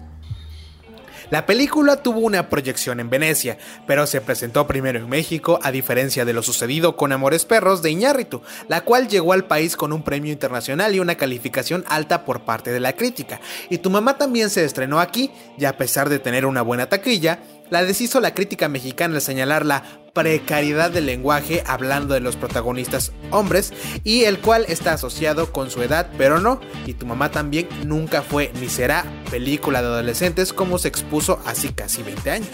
La 1.29 1.45
película 1.45 1.97
tuvo 1.97 2.19
una 2.19 2.49
proyección 2.49 2.99
en 2.99 3.09
Venecia, 3.09 3.57
pero 3.87 4.05
se 4.05 4.21
presentó 4.21 4.67
primero 4.67 4.99
en 4.99 5.09
México, 5.09 5.59
a 5.63 5.71
diferencia 5.71 6.25
de 6.25 6.33
lo 6.33 6.43
sucedido 6.43 6.95
con 6.95 7.11
Amores 7.11 7.45
Perros 7.45 7.81
de 7.81 7.91
Iñárritu, 7.91 8.41
la 8.67 8.81
cual 8.81 9.07
llegó 9.07 9.33
al 9.33 9.45
país 9.45 9.75
con 9.75 9.93
un 9.93 10.03
premio 10.03 10.31
internacional 10.31 10.93
y 10.93 10.99
una 10.99 11.15
calificación 11.15 11.83
alta 11.87 12.25
por 12.25 12.41
parte 12.41 12.71
de 12.71 12.79
la 12.79 12.93
crítica. 12.93 13.41
Y 13.69 13.79
tu 13.79 13.89
mamá 13.89 14.17
también 14.17 14.49
se 14.49 14.63
estrenó 14.63 14.99
aquí, 14.99 15.31
y 15.57 15.65
a 15.65 15.77
pesar 15.77 16.09
de 16.09 16.19
tener 16.19 16.45
una 16.45 16.61
buena 16.61 16.87
taquilla, 16.87 17.39
la 17.69 17.83
deshizo 17.83 18.19
la 18.19 18.33
crítica 18.33 18.69
mexicana 18.69 19.15
al 19.15 19.21
señalar 19.21 19.65
la 19.65 20.04
precariedad 20.15 20.89
del 20.89 21.05
lenguaje 21.05 21.61
hablando 21.67 22.13
de 22.13 22.21
los 22.21 22.37
protagonistas 22.37 23.11
hombres 23.31 23.73
y 24.03 24.23
el 24.23 24.39
cual 24.39 24.65
está 24.69 24.93
asociado 24.93 25.51
con 25.51 25.69
su 25.69 25.83
edad, 25.83 26.09
pero 26.17 26.39
no, 26.39 26.59
y 26.87 26.93
tu 26.93 27.05
mamá 27.05 27.29
también 27.29 27.67
nunca 27.83 28.23
fue 28.23 28.51
ni 28.59 28.69
será 28.69 29.05
película 29.29 29.81
de 29.81 29.89
adolescentes 29.89 30.53
como 30.53 30.79
se 30.79 30.87
expuso 30.87 31.39
hace 31.45 31.75
casi 31.75 32.01
20 32.01 32.31
años. 32.31 32.49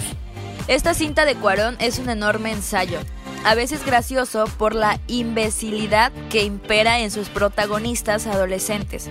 Esta 0.68 0.93
cinta 0.93 1.24
de 1.24 1.36
Cuarón 1.36 1.78
es 1.80 1.99
un 1.99 2.09
enorme 2.09 2.51
ensayo, 2.51 2.99
a 3.45 3.53
veces 3.53 3.86
gracioso 3.86 4.45
por 4.57 4.74
la 4.74 4.99
imbecilidad 5.07 6.12
que 6.30 6.43
impera 6.43 6.99
en 6.99 7.12
sus 7.12 7.30
protagonistas 7.30 8.26
adolescentes 8.26 9.09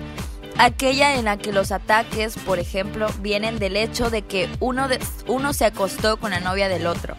aquella 0.61 1.15
en 1.15 1.25
la 1.25 1.39
que 1.39 1.53
los 1.53 1.73
ataques, 1.73 2.37
por 2.45 2.59
ejemplo, 2.59 3.07
vienen 3.21 3.59
del 3.59 3.77
hecho 3.77 4.11
de 4.11 4.23
que 4.23 4.49
uno, 4.61 4.89
de, 4.89 4.99
uno 5.27 5.55
se 5.55 5.65
acostó 5.65 6.19
con 6.19 6.33
la 6.33 6.41
novia 6.41 6.69
del 6.69 6.87
otro, 6.87 7.17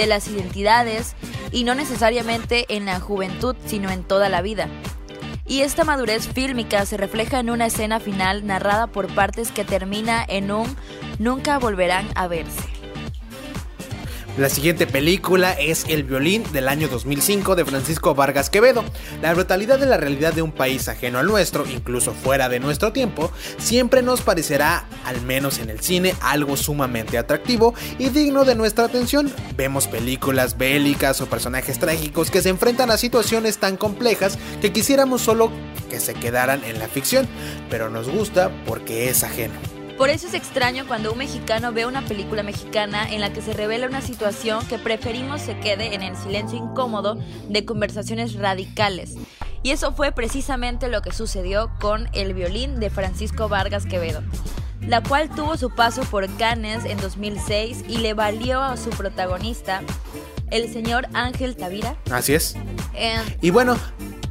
de 0.00 0.06
las 0.06 0.28
identidades 0.28 1.14
y 1.52 1.64
no 1.64 1.74
necesariamente 1.74 2.64
en 2.70 2.86
la 2.86 3.00
juventud, 3.00 3.54
sino 3.66 3.90
en 3.90 4.02
toda 4.02 4.30
la 4.30 4.40
vida. 4.40 4.68
Y 5.46 5.60
esta 5.60 5.84
madurez 5.84 6.26
fílmica 6.28 6.86
se 6.86 6.96
refleja 6.96 7.38
en 7.38 7.50
una 7.50 7.66
escena 7.66 8.00
final 8.00 8.46
narrada 8.46 8.86
por 8.86 9.08
partes 9.14 9.50
que 9.52 9.64
termina 9.64 10.24
en 10.26 10.52
un 10.52 10.74
nunca 11.18 11.58
volverán 11.58 12.08
a 12.14 12.28
verse. 12.28 12.79
La 14.38 14.48
siguiente 14.48 14.86
película 14.86 15.52
es 15.52 15.84
El 15.88 16.04
violín 16.04 16.44
del 16.52 16.68
año 16.68 16.88
2005 16.88 17.56
de 17.56 17.64
Francisco 17.64 18.14
Vargas 18.14 18.48
Quevedo. 18.48 18.84
La 19.20 19.34
brutalidad 19.34 19.78
de 19.78 19.86
la 19.86 19.96
realidad 19.96 20.32
de 20.32 20.40
un 20.40 20.52
país 20.52 20.88
ajeno 20.88 21.18
al 21.18 21.26
nuestro, 21.26 21.66
incluso 21.66 22.12
fuera 22.12 22.48
de 22.48 22.60
nuestro 22.60 22.92
tiempo, 22.92 23.32
siempre 23.58 24.02
nos 24.02 24.22
parecerá, 24.22 24.86
al 25.04 25.20
menos 25.22 25.58
en 25.58 25.68
el 25.68 25.80
cine, 25.80 26.14
algo 26.20 26.56
sumamente 26.56 27.18
atractivo 27.18 27.74
y 27.98 28.10
digno 28.10 28.44
de 28.44 28.54
nuestra 28.54 28.84
atención. 28.84 29.30
Vemos 29.56 29.88
películas 29.88 30.56
bélicas 30.56 31.20
o 31.20 31.26
personajes 31.26 31.78
trágicos 31.78 32.30
que 32.30 32.40
se 32.40 32.50
enfrentan 32.50 32.90
a 32.90 32.98
situaciones 32.98 33.58
tan 33.58 33.76
complejas 33.76 34.38
que 34.60 34.72
quisiéramos 34.72 35.22
solo 35.22 35.50
que 35.90 36.00
se 36.00 36.14
quedaran 36.14 36.62
en 36.64 36.78
la 36.78 36.88
ficción, 36.88 37.28
pero 37.68 37.90
nos 37.90 38.08
gusta 38.08 38.50
porque 38.64 39.10
es 39.10 39.24
ajeno. 39.24 39.79
Por 40.00 40.08
eso 40.08 40.28
es 40.28 40.32
extraño 40.32 40.86
cuando 40.88 41.12
un 41.12 41.18
mexicano 41.18 41.74
ve 41.74 41.84
una 41.84 42.00
película 42.00 42.42
mexicana 42.42 43.06
en 43.12 43.20
la 43.20 43.34
que 43.34 43.42
se 43.42 43.52
revela 43.52 43.86
una 43.86 44.00
situación 44.00 44.66
que 44.66 44.78
preferimos 44.78 45.42
se 45.42 45.58
quede 45.58 45.94
en 45.94 46.02
el 46.02 46.16
silencio 46.16 46.56
incómodo 46.56 47.18
de 47.50 47.66
conversaciones 47.66 48.32
radicales. 48.32 49.16
Y 49.62 49.72
eso 49.72 49.92
fue 49.92 50.10
precisamente 50.10 50.88
lo 50.88 51.02
que 51.02 51.12
sucedió 51.12 51.70
con 51.82 52.08
El 52.14 52.32
violín 52.32 52.80
de 52.80 52.88
Francisco 52.88 53.50
Vargas 53.50 53.84
Quevedo, 53.84 54.22
la 54.80 55.02
cual 55.02 55.28
tuvo 55.28 55.58
su 55.58 55.68
paso 55.68 56.00
por 56.04 56.34
Cannes 56.38 56.86
en 56.86 56.98
2006 56.98 57.84
y 57.86 57.98
le 57.98 58.14
valió 58.14 58.62
a 58.62 58.78
su 58.78 58.88
protagonista, 58.88 59.82
el 60.50 60.72
señor 60.72 61.08
Ángel 61.12 61.56
Tavira. 61.56 61.94
Así 62.10 62.32
es. 62.32 62.56
y 63.42 63.50
bueno, 63.50 63.76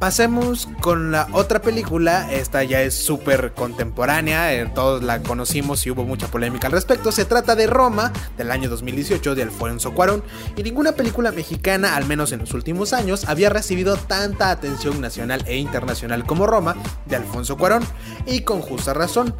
Pasemos 0.00 0.66
con 0.80 1.12
la 1.12 1.28
otra 1.32 1.60
película, 1.60 2.32
esta 2.32 2.64
ya 2.64 2.80
es 2.80 2.94
súper 2.94 3.52
contemporánea, 3.52 4.54
eh, 4.54 4.64
todos 4.74 5.02
la 5.02 5.22
conocimos 5.22 5.84
y 5.84 5.90
hubo 5.90 6.04
mucha 6.04 6.28
polémica 6.28 6.68
al 6.68 6.72
respecto. 6.72 7.12
Se 7.12 7.26
trata 7.26 7.54
de 7.54 7.66
Roma, 7.66 8.10
del 8.38 8.50
año 8.50 8.70
2018, 8.70 9.34
de 9.34 9.42
Alfonso 9.42 9.92
Cuarón, 9.92 10.24
y 10.56 10.62
ninguna 10.62 10.92
película 10.92 11.32
mexicana, 11.32 11.96
al 11.96 12.06
menos 12.06 12.32
en 12.32 12.38
los 12.38 12.54
últimos 12.54 12.94
años, 12.94 13.26
había 13.28 13.50
recibido 13.50 13.98
tanta 13.98 14.50
atención 14.50 15.02
nacional 15.02 15.44
e 15.46 15.58
internacional 15.58 16.24
como 16.24 16.46
Roma, 16.46 16.76
de 17.04 17.16
Alfonso 17.16 17.58
Cuarón, 17.58 17.84
y 18.24 18.40
con 18.40 18.62
justa 18.62 18.94
razón. 18.94 19.34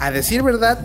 A 0.00 0.10
decir 0.10 0.42
verdad, 0.42 0.82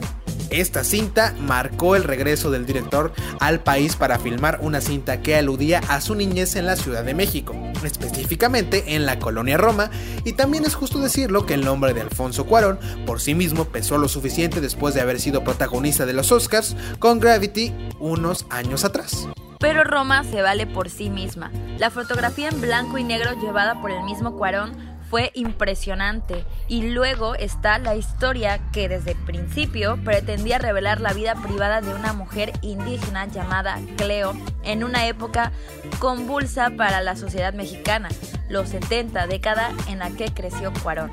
esta 0.52 0.84
cinta 0.84 1.34
marcó 1.39 1.95
el 1.95 2.04
regreso 2.04 2.52
del 2.52 2.66
director 2.66 3.14
al 3.39 3.62
país 3.62 3.95
para 3.95 4.20
filmar 4.20 4.60
una 4.62 4.82
cinta 4.82 5.22
que 5.22 5.36
aludía 5.36 5.82
a 5.88 6.02
su 6.02 6.14
niñez 6.14 6.56
en 6.56 6.66
la 6.66 6.76
Ciudad 6.76 7.04
de 7.04 7.14
México, 7.14 7.56
específicamente 7.84 8.95
en 8.95 9.06
la 9.06 9.20
colonia 9.20 9.58
Roma, 9.58 9.89
y 10.26 10.34
también 10.34 10.66
es 10.66 10.76
justo 10.76 10.99
decirlo 10.99 11.45
que 11.45 11.54
el 11.54 11.66
nombre 11.66 11.93
de 11.93 12.02
Alfonso 12.02 12.45
Cuarón 12.45 12.80
por 13.06 13.22
sí 13.22 13.34
mismo 13.34 13.66
pesó 13.66 13.97
lo 13.97 14.10
suficiente 14.10 14.62
después 14.62 14.93
de 14.93 15.02
haber 15.02 15.20
sido 15.20 15.43
protagonista 15.43 16.06
de 16.06 16.14
los 16.14 16.32
Oscars 16.32 16.76
con 16.99 17.20
Gravity 17.20 17.74
unos 17.99 18.45
años 18.49 18.86
atrás. 18.86 19.28
Pero 19.60 19.84
Roma 19.84 20.24
se 20.24 20.41
vale 20.41 20.66
por 20.66 20.89
sí 20.89 21.10
misma. 21.10 21.52
La 21.78 21.91
fotografía 21.91 22.49
en 22.49 22.60
blanco 22.62 22.97
y 22.97 23.04
negro 23.04 23.39
llevada 23.39 23.80
por 23.80 23.91
el 23.91 24.04
mismo 24.04 24.36
Cuarón 24.36 24.90
fue 25.12 25.32
impresionante. 25.36 26.45
Y 26.70 26.89
luego 26.89 27.36
está 27.36 27.78
la 27.78 27.95
historia 27.95 28.62
que 28.72 28.88
desde 28.88 29.12
el 29.12 29.18
principio 29.18 29.99
pretendía 30.03 30.57
revelar 30.57 31.01
la 31.01 31.12
vida 31.12 31.36
privada 31.36 31.82
de 31.82 31.93
una 31.93 32.14
mujer 32.14 32.53
indígena 32.62 33.28
llamada 33.28 33.78
Cleo 33.97 34.34
en 34.64 34.86
una 34.86 35.05
época 35.07 35.51
convulsa 35.99 36.72
para 36.78 37.01
la 37.01 37.18
sociedad 37.18 37.53
mexicana, 37.53 38.07
los 38.49 38.70
70, 38.70 39.28
década 39.28 39.72
en 39.89 39.99
la 39.99 40.09
que 40.12 40.34
creció 40.34 40.72
Cuarón 40.82 41.12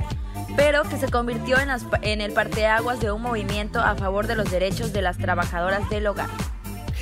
pero 0.56 0.82
que 0.84 0.96
se 0.96 1.08
convirtió 1.10 1.58
en, 1.58 1.68
en 2.02 2.20
el 2.20 2.32
parteaguas 2.32 3.00
de 3.00 3.12
un 3.12 3.20
movimiento 3.22 3.80
a 3.80 3.94
favor 3.96 4.26
de 4.26 4.34
los 4.34 4.50
derechos 4.50 4.92
de 4.92 5.02
las 5.02 5.18
trabajadoras 5.18 5.88
del 5.90 6.06
hogar. 6.06 6.28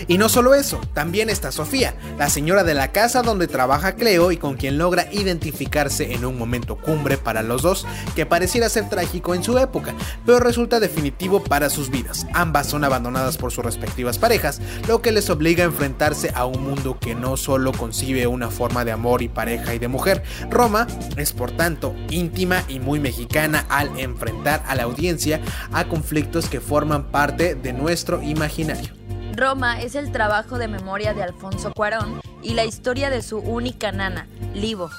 Y 0.09 0.19
no 0.19 0.29
solo 0.29 0.55
eso, 0.55 0.81
también 0.93 1.31
está 1.31 1.53
Sofía, 1.53 1.95
la 2.19 2.29
señora 2.29 2.65
de 2.65 2.75
la 2.75 2.93
casa 2.93 3.23
donde 3.23 3.49
trabaja 3.49 3.95
Cleo 3.95 4.33
y 4.33 4.37
con 4.37 4.57
quien 4.57 4.79
logra 4.79 5.09
identificarse 5.13 6.13
en 6.13 6.25
un 6.25 6.39
momento 6.39 6.77
cumbre 6.77 7.19
para 7.19 7.43
los 7.43 7.63
dos, 7.63 7.87
que 8.15 8.27
pareciera 8.27 8.69
ser 8.69 8.89
trágico 8.89 9.35
en 9.35 9.43
su 9.43 9.59
época, 9.59 9.95
pero 10.25 10.41
resulta 10.41 10.81
definitivo 10.81 11.43
para 11.43 11.71
sus 11.71 11.91
vidas. 11.91 12.27
Ambas 12.35 12.67
son 12.67 12.85
abandonadas 12.85 13.37
por 13.37 13.53
sus 13.53 13.65
respectivas 13.65 14.19
parejas, 14.19 14.61
lo 14.89 15.03
que 15.03 15.13
les 15.13 15.31
obliga 15.31 15.65
a 15.65 15.67
enfrentarse 15.67 16.31
a 16.35 16.45
un 16.47 16.63
mundo 16.63 16.99
que 16.99 17.15
no 17.15 17.37
solo 17.37 17.73
concibe 17.73 18.27
una 18.27 18.51
forma 18.51 18.85
de 18.85 18.93
amor 18.93 19.23
y 19.23 19.29
pareja 19.29 19.75
y 19.75 19.79
de 19.79 19.89
mujer. 19.89 20.23
Roma 20.51 20.87
es 21.17 21.33
por 21.33 21.51
tanto 21.53 21.95
íntima 22.11 22.65
y 22.69 22.81
muy 22.81 23.01
mexicana 23.01 23.67
al 23.69 23.99
enfrentar 23.99 24.63
a 24.67 24.75
la 24.75 24.85
audiencia 24.85 25.41
a 25.73 25.89
conflictos 25.89 26.49
que 26.49 26.61
forman 26.61 27.11
parte 27.11 27.55
de 27.55 27.73
nuestro 27.73 28.23
imaginario. 28.23 29.06
Roma 29.35 29.81
es 29.81 29.95
el 29.95 30.13
trabajo 30.13 30.59
de 30.59 30.69
memoria 30.69 31.15
de 31.15 31.23
Alfonso 31.23 31.73
Cuarón 31.73 32.21
y 32.43 32.55
la 32.55 32.65
historia 32.65 33.11
de 33.11 33.23
su 33.23 33.39
única 33.39 33.93
nana, 33.93 34.27
Livo. 34.55 34.91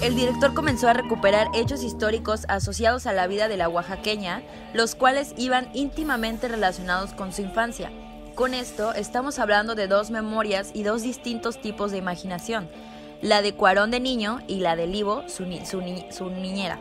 El 0.00 0.14
director 0.14 0.54
comenzó 0.54 0.88
a 0.88 0.92
recuperar 0.92 1.48
hechos 1.54 1.82
históricos 1.82 2.46
asociados 2.48 3.06
a 3.06 3.12
la 3.12 3.26
vida 3.26 3.48
de 3.48 3.56
la 3.56 3.68
oaxaqueña, 3.68 4.42
los 4.72 4.94
cuales 4.94 5.34
iban 5.36 5.68
íntimamente 5.74 6.48
relacionados 6.48 7.12
con 7.12 7.32
su 7.32 7.42
infancia. 7.42 7.90
Con 8.34 8.54
esto 8.54 8.94
estamos 8.94 9.38
hablando 9.38 9.74
de 9.74 9.88
dos 9.88 10.10
memorias 10.10 10.70
y 10.74 10.84
dos 10.84 11.02
distintos 11.02 11.60
tipos 11.60 11.90
de 11.90 11.98
imaginación, 11.98 12.70
la 13.20 13.42
de 13.42 13.54
Cuarón 13.54 13.90
de 13.90 14.00
niño 14.00 14.40
y 14.48 14.60
la 14.60 14.76
de 14.76 14.86
Livo, 14.86 15.24
su, 15.28 15.44
su 15.64 16.30
niñera. 16.30 16.78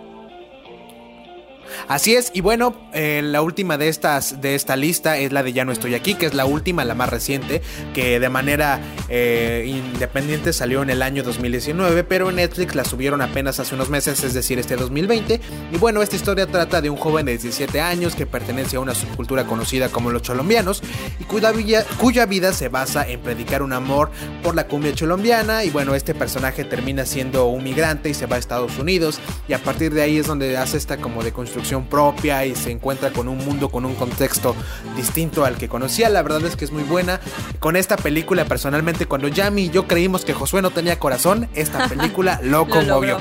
Así 1.87 2.15
es, 2.15 2.31
y 2.33 2.41
bueno, 2.41 2.75
eh, 2.93 3.21
la 3.23 3.41
última 3.41 3.77
de 3.77 3.87
estas 3.87 4.41
de 4.41 4.55
esta 4.55 4.75
lista 4.75 5.17
es 5.17 5.31
la 5.31 5.43
de 5.43 5.53
Ya 5.53 5.65
no 5.65 5.71
estoy 5.71 5.95
aquí, 5.95 6.15
que 6.15 6.25
es 6.25 6.33
la 6.33 6.45
última, 6.45 6.85
la 6.85 6.95
más 6.95 7.09
reciente, 7.09 7.61
que 7.93 8.19
de 8.19 8.29
manera 8.29 8.79
eh, 9.09 9.65
independiente 9.67 10.53
salió 10.53 10.81
en 10.81 10.89
el 10.89 11.01
año 11.01 11.23
2019, 11.23 12.03
pero 12.03 12.29
en 12.29 12.37
Netflix 12.37 12.75
la 12.75 12.85
subieron 12.85 13.21
apenas 13.21 13.59
hace 13.59 13.75
unos 13.75 13.89
meses, 13.89 14.23
es 14.23 14.33
decir, 14.33 14.59
este 14.59 14.75
2020. 14.75 15.39
Y 15.71 15.77
bueno, 15.77 16.01
esta 16.01 16.15
historia 16.15 16.47
trata 16.47 16.81
de 16.81 16.89
un 16.89 16.97
joven 16.97 17.25
de 17.25 17.33
17 17.33 17.81
años 17.81 18.15
que 18.15 18.25
pertenece 18.25 18.77
a 18.77 18.79
una 18.79 18.95
subcultura 18.95 19.45
conocida 19.45 19.89
como 19.89 20.11
los 20.11 20.21
cholombianos 20.21 20.81
y 21.19 21.23
cuya, 21.23 21.53
cuya 21.97 22.25
vida 22.25 22.53
se 22.53 22.69
basa 22.69 23.07
en 23.07 23.21
predicar 23.21 23.61
un 23.61 23.73
amor 23.73 24.11
por 24.43 24.55
la 24.55 24.67
cumbia 24.67 24.93
cholombiana. 24.93 25.63
Y 25.63 25.69
bueno, 25.69 25.95
este 25.95 26.13
personaje 26.13 26.63
termina 26.63 27.05
siendo 27.05 27.47
un 27.47 27.63
migrante 27.63 28.09
y 28.09 28.13
se 28.13 28.25
va 28.25 28.35
a 28.35 28.39
Estados 28.39 28.77
Unidos, 28.77 29.19
y 29.47 29.53
a 29.53 29.59
partir 29.59 29.93
de 29.93 30.01
ahí 30.01 30.17
es 30.17 30.27
donde 30.27 30.57
hace 30.57 30.77
esta 30.77 30.97
como 30.97 31.23
de 31.23 31.31
construcción 31.61 31.85
propia 31.85 32.43
y 32.45 32.55
se 32.55 32.71
encuentra 32.71 33.11
con 33.11 33.27
un 33.27 33.37
mundo 33.37 33.69
con 33.69 33.85
un 33.85 33.93
contexto 33.93 34.55
distinto 34.95 35.45
al 35.45 35.57
que 35.57 35.69
conocía. 35.69 36.09
La 36.09 36.23
verdad 36.23 36.43
es 36.43 36.55
que 36.55 36.65
es 36.65 36.71
muy 36.71 36.81
buena. 36.81 37.19
Con 37.59 37.75
esta 37.75 37.97
película, 37.97 38.45
personalmente, 38.45 39.05
cuando 39.05 39.27
Yami 39.27 39.65
y 39.65 39.69
yo 39.69 39.85
creímos 39.85 40.25
que 40.25 40.33
Josué 40.33 40.63
no 40.63 40.71
tenía 40.71 40.97
corazón, 40.97 41.47
esta 41.53 41.87
película 41.89 42.39
lo 42.41 42.67
conmovió. 42.67 43.19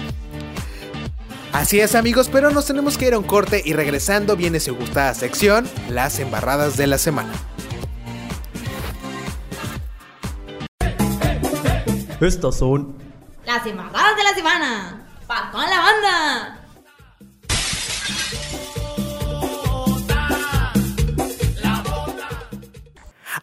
Así 1.53 1.80
es 1.80 1.95
amigos, 1.95 2.30
pero 2.32 2.51
nos 2.51 2.64
tenemos 2.64 2.97
que 2.97 3.09
ir 3.09 3.14
a 3.14 3.18
un 3.18 3.24
corte 3.24 3.61
y 3.62 3.74
regresando 3.74 4.36
viene 4.36 4.59
su 4.59 4.74
gustada 4.74 5.12
sección, 5.12 5.68
las 5.91 6.18
embarradas 6.18 6.78
de 6.78 6.86
la 6.86 6.97
semana. 6.97 7.32
Estas 12.20 12.57
son 12.57 12.97
las 13.45 13.66
embarradas 13.66 14.16
de 14.16 14.24
la 14.24 14.34
semana. 14.34 15.07
¡Pa 15.26 15.51
con 15.53 15.62
la 15.62 15.78
banda! 15.78 16.59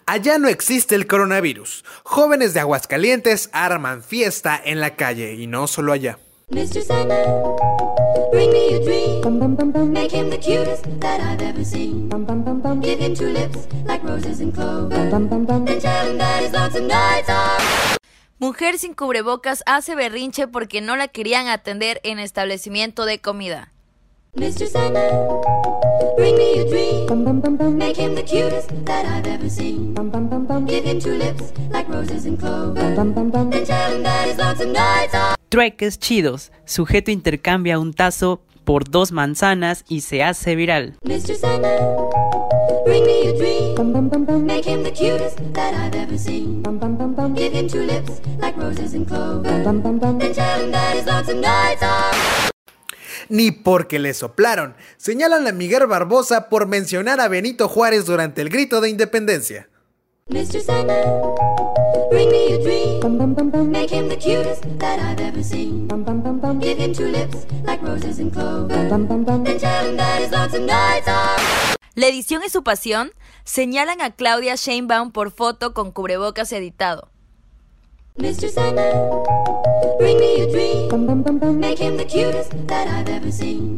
Allá 0.09 0.37
no 0.37 0.47
existe 0.47 0.95
el 0.95 1.05
coronavirus. 1.05 1.83
Jóvenes 2.03 2.53
de 2.53 2.61
Aguascalientes 2.61 3.49
arman 3.51 4.01
fiesta 4.01 4.57
en 4.63 4.79
la 4.79 4.95
calle 4.95 5.33
y 5.33 5.47
no 5.47 5.67
solo 5.67 5.91
allá. 5.91 6.17
Mr. 6.49 6.79
bring 8.31 8.53
me 8.53 8.75
a 8.75 8.79
dream. 8.79 9.91
Make 9.91 10.13
him 10.13 10.29
the 10.29 10.39
cutest 10.39 10.85
that 11.01 11.19
I've 11.19 11.41
ever 11.41 11.65
seen. 11.65 12.07
Give 12.79 12.97
him 12.97 13.15
two 13.15 13.33
lips 13.33 13.67
like 13.85 14.01
roses 14.07 14.39
and 14.39 14.53
clover. 14.53 14.95
And 14.95 15.81
tell 15.81 16.07
him 16.07 16.17
that 16.19 16.41
his 16.41 16.53
lonesome 16.53 16.87
nights 16.87 17.29
are. 17.29 17.97
Mujer 18.39 18.77
sin 18.77 18.93
cubrebocas 18.93 19.61
hace 19.65 19.93
berrinche 19.95 20.47
porque 20.47 20.79
no 20.79 20.95
la 20.95 21.09
querían 21.09 21.47
atender 21.47 21.99
en 22.03 22.19
establecimiento 22.19 23.03
de 23.03 23.19
comida. 23.19 23.73
Mr. 24.37 24.67
Sandman, 24.67 25.41
bring 26.15 26.37
me 26.37 26.59
a 26.59 26.69
dream. 26.69 27.77
Make 27.77 27.97
him 27.97 28.13
the 28.13 28.21
cutest 28.21 28.69
that 28.85 29.03
I've 29.05 29.25
ever 29.25 29.49
seen. 29.49 29.95
Give 30.67 30.83
him 30.83 30.99
two 30.99 31.15
lips 31.17 31.51
like 31.71 31.89
roses 31.89 32.27
and 32.27 32.39
clover. 32.39 32.79
And 32.79 33.65
tell 33.65 33.91
him 33.91 34.03
that 34.03 34.27
his 34.27 34.37
lonesome 34.37 34.73
nights 34.73 35.15
are. 35.15 35.35
Trueques 35.49 35.97
chidos. 35.97 36.51
Sujeto 36.65 37.09
intercambia 37.09 37.79
un 37.79 37.93
tazo 37.93 38.41
por 38.63 38.83
dos 38.83 39.11
manzanas 39.11 39.83
y 39.89 40.01
se 40.01 40.21
hace 40.21 40.55
viral. 40.55 40.93
Mr. 41.03 41.35
Sandman, 41.35 41.79
bring 42.85 43.05
me 43.05 43.29
a 43.29 43.37
dream. 43.37 44.45
Make 44.45 44.65
him 44.65 44.83
the 44.83 44.91
cutest 44.91 45.39
that 45.53 45.73
I've 45.73 45.95
ever 45.95 46.17
seen. 46.17 46.61
Give 47.33 47.53
him 47.53 47.67
two 47.67 47.83
lips 47.83 48.21
like 48.39 48.55
roses 48.55 48.93
and 48.93 49.07
clover. 49.07 49.49
And 49.49 50.35
tell 50.35 50.59
him 50.59 50.71
that 50.71 50.95
his 50.95 51.07
lonesome 51.07 51.41
nights 51.41 51.81
are 51.81 52.51
ni 53.29 53.51
porque 53.51 53.99
le 53.99 54.13
soplaron. 54.13 54.75
Señalan 54.97 55.47
a 55.47 55.51
Miguel 55.51 55.87
Barbosa 55.87 56.49
por 56.49 56.67
mencionar 56.67 57.19
a 57.19 57.27
Benito 57.27 57.67
Juárez 57.67 58.05
durante 58.05 58.41
el 58.41 58.49
grito 58.49 58.81
de 58.81 58.89
independencia. 58.89 59.69
Mr. 60.29 60.61
Sandman, 60.61 61.05
bring 62.11 62.29
me 62.29 62.53
a 62.53 62.57
dream. 62.59 62.87
Make 63.71 63.89
him 63.91 64.09
the 64.09 64.17
cutest 64.17 64.63
that 64.79 64.99
I've 64.99 65.21
ever 65.21 65.43
seen. 65.43 65.87
Give 66.59 66.77
him 66.77 66.93
two 66.93 67.07
lips 67.07 67.45
like 67.65 67.81
roses 67.81 68.19
and 68.19 68.31
clover. 68.33 68.73
And 68.73 69.59
tell 69.59 69.85
him 69.85 69.97
that 69.97 70.21
his 70.21 70.31
lonesome 70.31 70.65
nights 70.65 71.07
are. 71.07 71.37
La 71.95 72.07
edición 72.07 72.43
es 72.43 72.51
su 72.51 72.63
pasión. 72.63 73.11
Señalan 73.43 74.01
a 74.01 74.11
Claudia 74.11 74.55
Sheinbaum 74.55 75.11
por 75.11 75.31
foto 75.31 75.73
con 75.73 75.91
cubrebocas 75.91 76.51
editado. 76.51 77.09
Mr. 78.17 78.49
Sandman, 78.49 78.93
bring 79.99 80.19
me 80.19 80.41
a 80.41 80.51
dream. 80.51 81.59
Make 81.59 81.79
him 81.79 81.97
the 81.97 82.05
cutest 82.05 82.51
that 82.67 82.87
I've 82.87 83.09
ever 83.09 83.31
seen. 83.31 83.75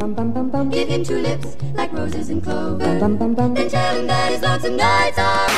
Give 0.70 0.88
him 0.88 1.04
two 1.04 1.20
lips 1.20 1.58
like 1.76 1.92
roses 1.94 2.30
and 2.30 2.44
clover. 2.44 2.84
And 2.84 3.70
tell 3.70 3.96
him 3.96 4.08
that 4.08 4.32
his 4.32 4.42
lonesome 4.42 4.78
nights 4.78 5.18
are. 5.18 5.50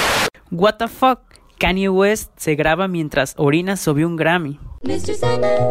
What 0.50 0.80
the 0.80 0.88
fuck? 0.88 1.38
Kanye 1.60 1.94
West 1.94 2.32
se 2.38 2.56
graba 2.56 2.88
mientras 2.88 3.36
orina 3.38 3.78
sobre 3.78 4.06
un 4.06 4.18
Grammy. 4.18 4.60
Mr. 4.84 5.14
Sandman, 5.14 5.62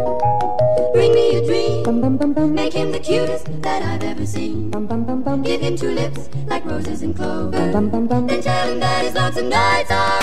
bring 0.93 1.13
me 1.15 1.37
a 1.37 1.45
dream. 1.45 2.55
Make 2.55 2.73
him 2.73 2.93
the 2.93 3.01
cutest 3.01 3.47
that 3.63 3.83
I've 3.83 4.05
ever 4.05 4.25
seen. 4.27 4.71
Give 5.43 5.61
him 5.61 5.77
two 5.77 5.91
lips 5.91 6.29
like 6.47 6.65
roses 6.65 7.03
and 7.03 7.17
clover. 7.17 7.57
And 7.57 8.43
tell 8.43 8.69
him 8.69 8.81
that 8.81 9.05
his 9.05 9.15
lonesome 9.15 9.49
nights 9.49 9.91
are. 9.91 10.21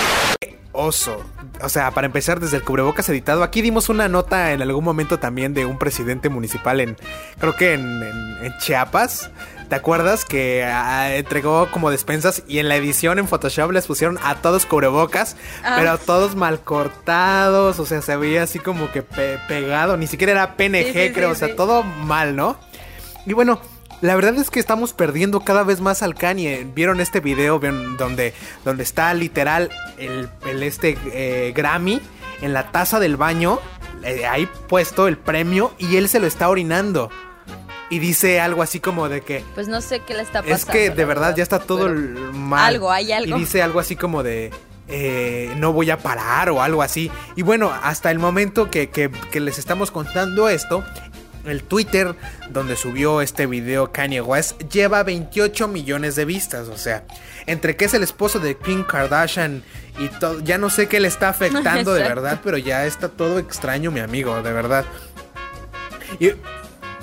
Oso 0.74 1.37
o 1.62 1.70
sea, 1.70 1.92
para 1.92 2.08
empezar 2.08 2.40
desde 2.40 2.58
el 2.58 2.64
cubrebocas 2.64 3.08
editado, 3.10 3.44
aquí 3.44 3.62
dimos 3.62 3.90
una 3.90 4.08
nota 4.08 4.52
en 4.52 4.62
algún 4.62 4.84
momento 4.84 5.20
también 5.20 5.54
de 5.54 5.66
un 5.66 5.78
presidente 5.78 6.30
municipal 6.30 6.80
en, 6.80 6.98
creo 7.40 7.56
que 7.56 7.74
en, 7.74 8.18
Chiapas. 8.60 9.30
¿Te 9.68 9.76
acuerdas 9.76 10.24
que 10.24 10.64
ah, 10.64 11.14
entregó 11.14 11.70
como 11.72 11.92
despensas 11.92 12.42
y 12.48 12.60
en 12.60 12.70
la 12.70 12.78
edición 12.78 13.20
en 13.20 13.28
Photoshop 13.28 13.72
les 13.72 13.86
pusieron 13.86 14.18
a 14.24 14.36
todos 14.36 14.66
cubrebocas, 14.66 15.36
ah. 15.62 15.76
pero 15.78 15.98
todos 15.98 16.38
mal 16.38 16.62
cortados, 16.62 17.78
o 17.78 17.86
sea, 17.86 18.02
se 18.02 18.16
veía 18.16 18.44
así 18.44 18.60
como 18.60 18.90
que 18.92 19.02
pegado, 19.02 19.98
ni 19.98 20.08
siquiera 20.08 20.32
era 20.32 20.56
PNG, 20.56 21.12
creo, 21.14 21.32
o 21.32 21.36
sea, 21.36 21.54
todo 21.58 21.84
mal, 21.84 22.38
¿no? 22.38 22.58
Y 23.26 23.34
bueno, 23.34 23.60
la 24.02 24.16
verdad 24.16 24.36
es 24.36 24.50
que 24.50 24.60
estamos 24.60 24.94
perdiendo 24.94 25.42
cada 25.42 25.64
vez 25.64 25.82
más 25.82 26.04
al 26.04 26.16
Kanye. 26.16 26.68
¿Vieron 26.76 27.00
este 27.00 27.20
video 27.20 27.60
donde, 27.60 28.34
donde 28.64 28.84
está 28.84 29.14
literal 29.14 29.70
el, 29.98 30.30
este 30.64 30.98
eh, 31.12 31.52
Grammy 31.56 32.02
en 32.42 32.54
la 32.54 32.72
taza 32.72 33.00
del 33.00 33.18
baño? 33.18 33.60
Eh, 34.04 34.26
ahí 34.26 34.48
puesto 34.68 35.08
el 35.08 35.18
premio 35.18 35.74
y 35.80 35.96
él 35.98 36.10
se 36.10 36.20
lo 36.20 36.28
está 36.28 36.50
orinando. 36.50 37.10
Y 37.90 38.00
dice 38.00 38.42
algo 38.42 38.62
así 38.62 38.80
como 38.80 39.08
de 39.08 39.22
que... 39.22 39.44
Pues 39.56 39.68
no 39.68 39.82
sé 39.82 40.02
qué 40.02 40.14
le 40.14 40.22
está 40.22 40.42
pasando. 40.42 40.56
Es 40.56 40.66
que 40.66 40.90
de 40.90 41.06
verdad, 41.06 41.36
ya 41.36 41.44
está 41.44 41.60
todo 41.60 41.90
mal. 42.34 42.76
Algo, 42.76 42.92
hay 42.92 43.14
algo. 43.14 43.38
Y 43.38 43.40
dice 43.40 43.62
algo 43.62 43.80
así 43.80 43.96
como 43.96 44.24
de... 44.24 44.52
Eh, 44.90 45.54
no 45.58 45.74
voy 45.74 45.90
a 45.90 45.98
parar 45.98 46.50
o 46.50 46.62
algo 46.62 46.82
así. 46.82 47.12
Y 47.36 47.42
bueno, 47.42 47.74
hasta 47.84 48.12
el 48.12 48.20
momento 48.20 48.70
que, 48.70 48.90
que, 48.90 49.40
les 49.40 49.60
estamos 49.60 49.92
contando 49.92 50.48
esto, 50.48 50.84
el 51.50 51.64
Twitter 51.64 52.16
donde 52.50 52.76
subió 52.76 53.22
este 53.22 53.46
video 53.46 53.92
Kanye 53.92 54.22
West 54.22 54.62
lleva 54.72 55.04
28 55.04 55.68
millones 55.68 56.16
de 56.16 56.26
vistas. 56.26 56.68
O 56.68 56.78
sea, 56.78 57.04
entre 57.46 57.76
que 57.76 57.86
es 57.86 57.94
el 57.94 58.04
esposo 58.04 58.40
de 58.40 58.58
Kim 58.58 58.84
Kardashian 58.84 59.64
y 60.00 60.08
todo, 60.08 60.40
ya 60.42 60.58
no 60.58 60.70
sé 60.70 60.88
qué 60.88 61.00
le 61.00 61.08
está 61.08 61.30
afectando 61.30 61.94
de 61.94 62.04
verdad, 62.08 62.40
pero 62.44 62.58
ya 62.58 62.86
está 62.86 63.10
todo 63.10 63.40
extraño, 63.40 63.92
mi 63.92 64.00
amigo, 64.00 64.42
de 64.42 64.54
verdad. 64.54 64.86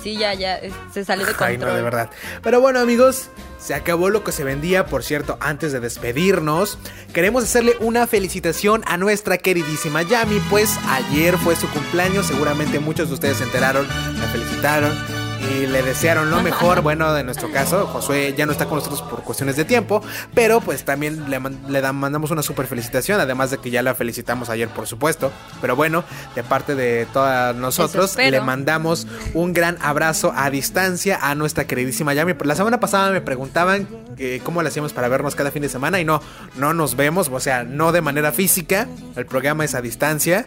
sí, 0.03 0.16
ya, 0.16 0.34
ya, 0.34 0.61
se 0.92 1.05
salió 1.05 1.26
de 1.26 1.32
control. 1.32 1.51
Ay, 1.51 1.59
no, 1.59 1.74
de 1.74 1.82
verdad. 1.82 2.11
Pero 2.42 2.61
bueno, 2.61 2.80
amigos, 2.80 3.30
Se 3.65 3.73
acabó 3.73 4.11
lo 4.11 4.23
que 4.25 4.31
se 4.31 4.45
vendía, 4.45 4.85
por 4.85 5.03
cierto, 5.03 5.39
antes 5.41 5.73
de 5.73 5.81
despedirnos. 5.81 6.77
Queremos 7.15 7.45
hacerle 7.45 7.73
una 7.81 8.07
felicitación 8.07 8.83
a 8.87 8.99
nuestra 8.99 9.39
queridísima 9.39 10.03
Yami, 10.03 10.39
pues 10.51 10.77
ayer 10.87 11.39
fue 11.39 11.57
su 11.57 11.67
cumpleaños, 11.71 12.27
seguramente 12.27 12.79
muchos 12.79 13.09
de 13.09 13.15
ustedes 13.15 13.39
se 13.39 13.45
enteraron, 13.45 13.89
la 13.89 14.29
felicitaron 14.29 15.14
y 15.51 15.66
le 15.66 15.82
desearon 15.82 16.30
lo 16.30 16.42
mejor. 16.42 16.82
Bueno, 16.82 17.12
de 17.12 17.24
nuestro 17.24 17.51
caso, 17.51 17.86
Josué 17.86 18.34
ya 18.36 18.47
no 18.47 18.53
está 18.53 18.66
con 18.66 18.78
nosotros 18.78 19.03
por 19.03 19.22
cuestiones 19.22 19.57
de 19.57 19.64
tiempo, 19.64 20.03
pero 20.34 20.61
pues 20.61 20.84
también 20.84 21.30
le, 21.30 21.40
le 21.68 21.92
mandamos 21.92 22.30
una 22.30 22.42
super 22.42 22.66
felicitación, 22.66 23.20
además 23.20 23.51
de 23.51 23.59
que 23.59 23.70
ya 23.70 23.82
la 23.82 23.95
felicitamos 23.95 24.49
ayer, 24.49 24.68
por 24.68 24.86
supuesto. 24.86 25.32
Pero 25.61 25.76
bueno, 25.76 26.05
de 26.34 26.42
parte 26.42 26.74
de 26.74 27.07
todos 27.12 27.55
nosotros, 27.57 28.16
le 28.16 28.40
mandamos 28.40 29.07
un 29.34 29.53
gran 29.53 29.78
abrazo 29.80 30.32
a 30.34 30.51
distancia 30.51 31.18
a 31.20 31.34
nuestra 31.34 31.66
queridísima 31.66 32.14
Yami. 32.14 32.34
La 32.45 32.55
semana 32.55 32.80
pasada 32.80 33.11
me 33.11 33.20
preguntaban 33.20 33.86
que 34.16 34.40
cómo 34.45 34.62
le 34.62 34.68
hacíamos 34.68 34.92
para 34.92 35.09
vernos 35.09 35.34
cada 35.34 35.51
fin 35.51 35.62
de 35.62 35.68
semana 35.68 36.01
y 36.01 36.05
no, 36.05 36.22
no 36.57 36.72
nos 36.74 36.97
vemos, 36.97 37.28
o 37.28 37.40
sea, 37.40 37.64
no 37.64 37.92
de 37.92 38.01
manera 38.01 38.32
física, 38.32 38.86
el 39.16 39.26
programa 39.26 39.64
es 39.64 39.74
a 39.74 39.80
distancia. 39.80 40.47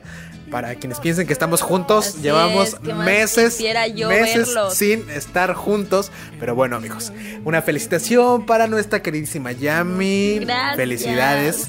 Para 0.52 0.76
quienes 0.76 1.00
piensen 1.00 1.28
que 1.28 1.34
estamos 1.34 1.62
juntos, 1.62 2.22
llevamos 2.22 2.82
meses, 2.82 3.60
meses 4.08 4.56
sin 4.72 5.10
estar 5.10 5.54
juntos. 5.54 6.12
Pero 6.40 6.56
bueno, 6.56 6.78
amigos, 6.78 7.12
una 7.44 7.62
felicitación 7.62 8.46
para 8.46 8.68
nuestra 8.68 9.02
queridísima 9.02 9.52
Yami. 9.52 10.46
Felicidades 10.76 11.68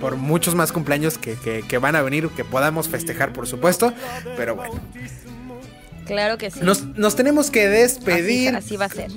por 0.00 0.16
muchos 0.16 0.54
más 0.54 0.72
cumpleaños 0.72 1.18
que, 1.18 1.78
van 1.78 1.96
a 1.96 2.02
venir, 2.02 2.28
que 2.30 2.44
podamos 2.44 2.88
festejar, 2.88 3.32
por 3.32 3.46
supuesto. 3.46 3.92
Pero 4.36 4.56
bueno. 4.56 4.80
Claro 6.06 6.38
que 6.38 6.50
sí. 6.50 6.60
Nos, 6.62 7.16
tenemos 7.16 7.50
que 7.50 7.68
despedir. 7.68 8.54
así 8.54 8.76
va 8.76 8.86
a 8.86 8.88
ser 8.88 9.10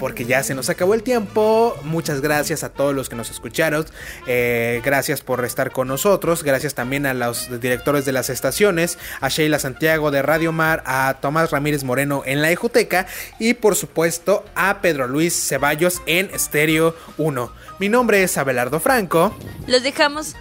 porque 0.00 0.24
ya 0.24 0.42
se 0.42 0.54
nos 0.54 0.70
acabó 0.70 0.94
el 0.94 1.02
tiempo. 1.02 1.78
Muchas 1.84 2.22
gracias 2.22 2.64
a 2.64 2.70
todos 2.70 2.94
los 2.94 3.10
que 3.10 3.16
nos 3.16 3.30
escucharon. 3.30 3.84
Eh, 4.26 4.80
gracias 4.82 5.20
por 5.20 5.44
estar 5.44 5.70
con 5.70 5.86
nosotros. 5.86 6.42
Gracias 6.42 6.74
también 6.74 7.04
a 7.04 7.12
los 7.12 7.60
directores 7.60 8.06
de 8.06 8.12
las 8.12 8.30
estaciones, 8.30 8.98
a 9.20 9.28
Sheila 9.28 9.58
Santiago 9.58 10.10
de 10.10 10.22
Radio 10.22 10.52
Mar, 10.52 10.82
a 10.86 11.18
Tomás 11.20 11.50
Ramírez 11.50 11.84
Moreno 11.84 12.22
en 12.24 12.40
la 12.40 12.50
Ejuteca 12.50 13.06
y 13.38 13.54
por 13.54 13.76
supuesto 13.76 14.44
a 14.54 14.80
Pedro 14.80 15.06
Luis 15.06 15.34
Ceballos 15.34 16.00
en 16.06 16.30
Estéreo 16.32 16.96
1. 17.18 17.52
Mi 17.78 17.90
nombre 17.90 18.22
es 18.22 18.38
Abelardo 18.38 18.80
Franco. 18.80 19.36
Los 19.66 19.82
dejamos 19.82 20.34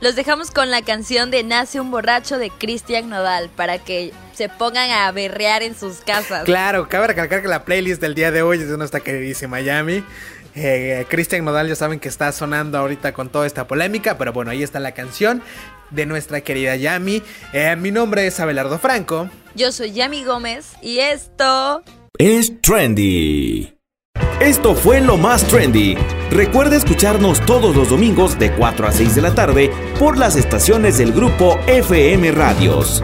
los 0.00 0.16
dejamos 0.16 0.50
con 0.50 0.70
la 0.70 0.82
canción 0.82 1.30
de 1.30 1.44
Nace 1.44 1.80
un 1.80 1.90
borracho 1.90 2.38
de 2.38 2.50
Cristian 2.50 3.08
Nodal 3.08 3.50
para 3.54 3.78
que 3.78 4.12
se 4.34 4.48
pongan 4.48 4.90
a 4.90 5.10
berrear 5.12 5.62
en 5.62 5.76
sus 5.76 5.98
casas. 5.98 6.44
Claro, 6.44 6.88
cabe 6.88 7.08
recalcar 7.08 7.42
que 7.42 7.48
la 7.48 7.64
playlist 7.64 8.00
del 8.00 8.14
día 8.14 8.30
de 8.30 8.42
hoy 8.42 8.58
es 8.58 8.68
de 8.68 8.78
nuestra 8.78 9.00
queridísima 9.00 9.50
Miami. 9.50 10.02
Eh, 10.54 11.06
Cristian 11.08 11.44
Nodal 11.44 11.68
ya 11.68 11.76
saben 11.76 12.00
que 12.00 12.08
está 12.08 12.32
sonando 12.32 12.78
ahorita 12.78 13.12
con 13.12 13.28
toda 13.28 13.46
esta 13.46 13.66
polémica, 13.66 14.18
pero 14.18 14.32
bueno, 14.32 14.50
ahí 14.50 14.62
está 14.62 14.80
la 14.80 14.92
canción 14.92 15.42
de 15.90 16.06
nuestra 16.06 16.40
querida 16.40 16.76
Yami. 16.76 17.22
Eh, 17.52 17.76
mi 17.76 17.90
nombre 17.90 18.26
es 18.26 18.40
Abelardo 18.40 18.78
Franco. 18.78 19.28
Yo 19.54 19.70
soy 19.72 19.92
Yami 19.92 20.24
Gómez 20.24 20.72
y 20.82 20.98
esto 20.98 21.82
es 22.18 22.60
Trendy. 22.62 23.79
Esto 24.40 24.74
fue 24.74 25.00
lo 25.00 25.16
más 25.16 25.44
trendy. 25.44 25.96
Recuerda 26.30 26.76
escucharnos 26.76 27.44
todos 27.44 27.76
los 27.76 27.90
domingos 27.90 28.38
de 28.38 28.50
4 28.52 28.86
a 28.88 28.92
6 28.92 29.14
de 29.14 29.22
la 29.22 29.34
tarde 29.34 29.70
por 29.98 30.16
las 30.16 30.34
estaciones 30.34 30.98
del 30.98 31.12
grupo 31.12 31.58
FM 31.66 32.32
Radios. 32.32 33.02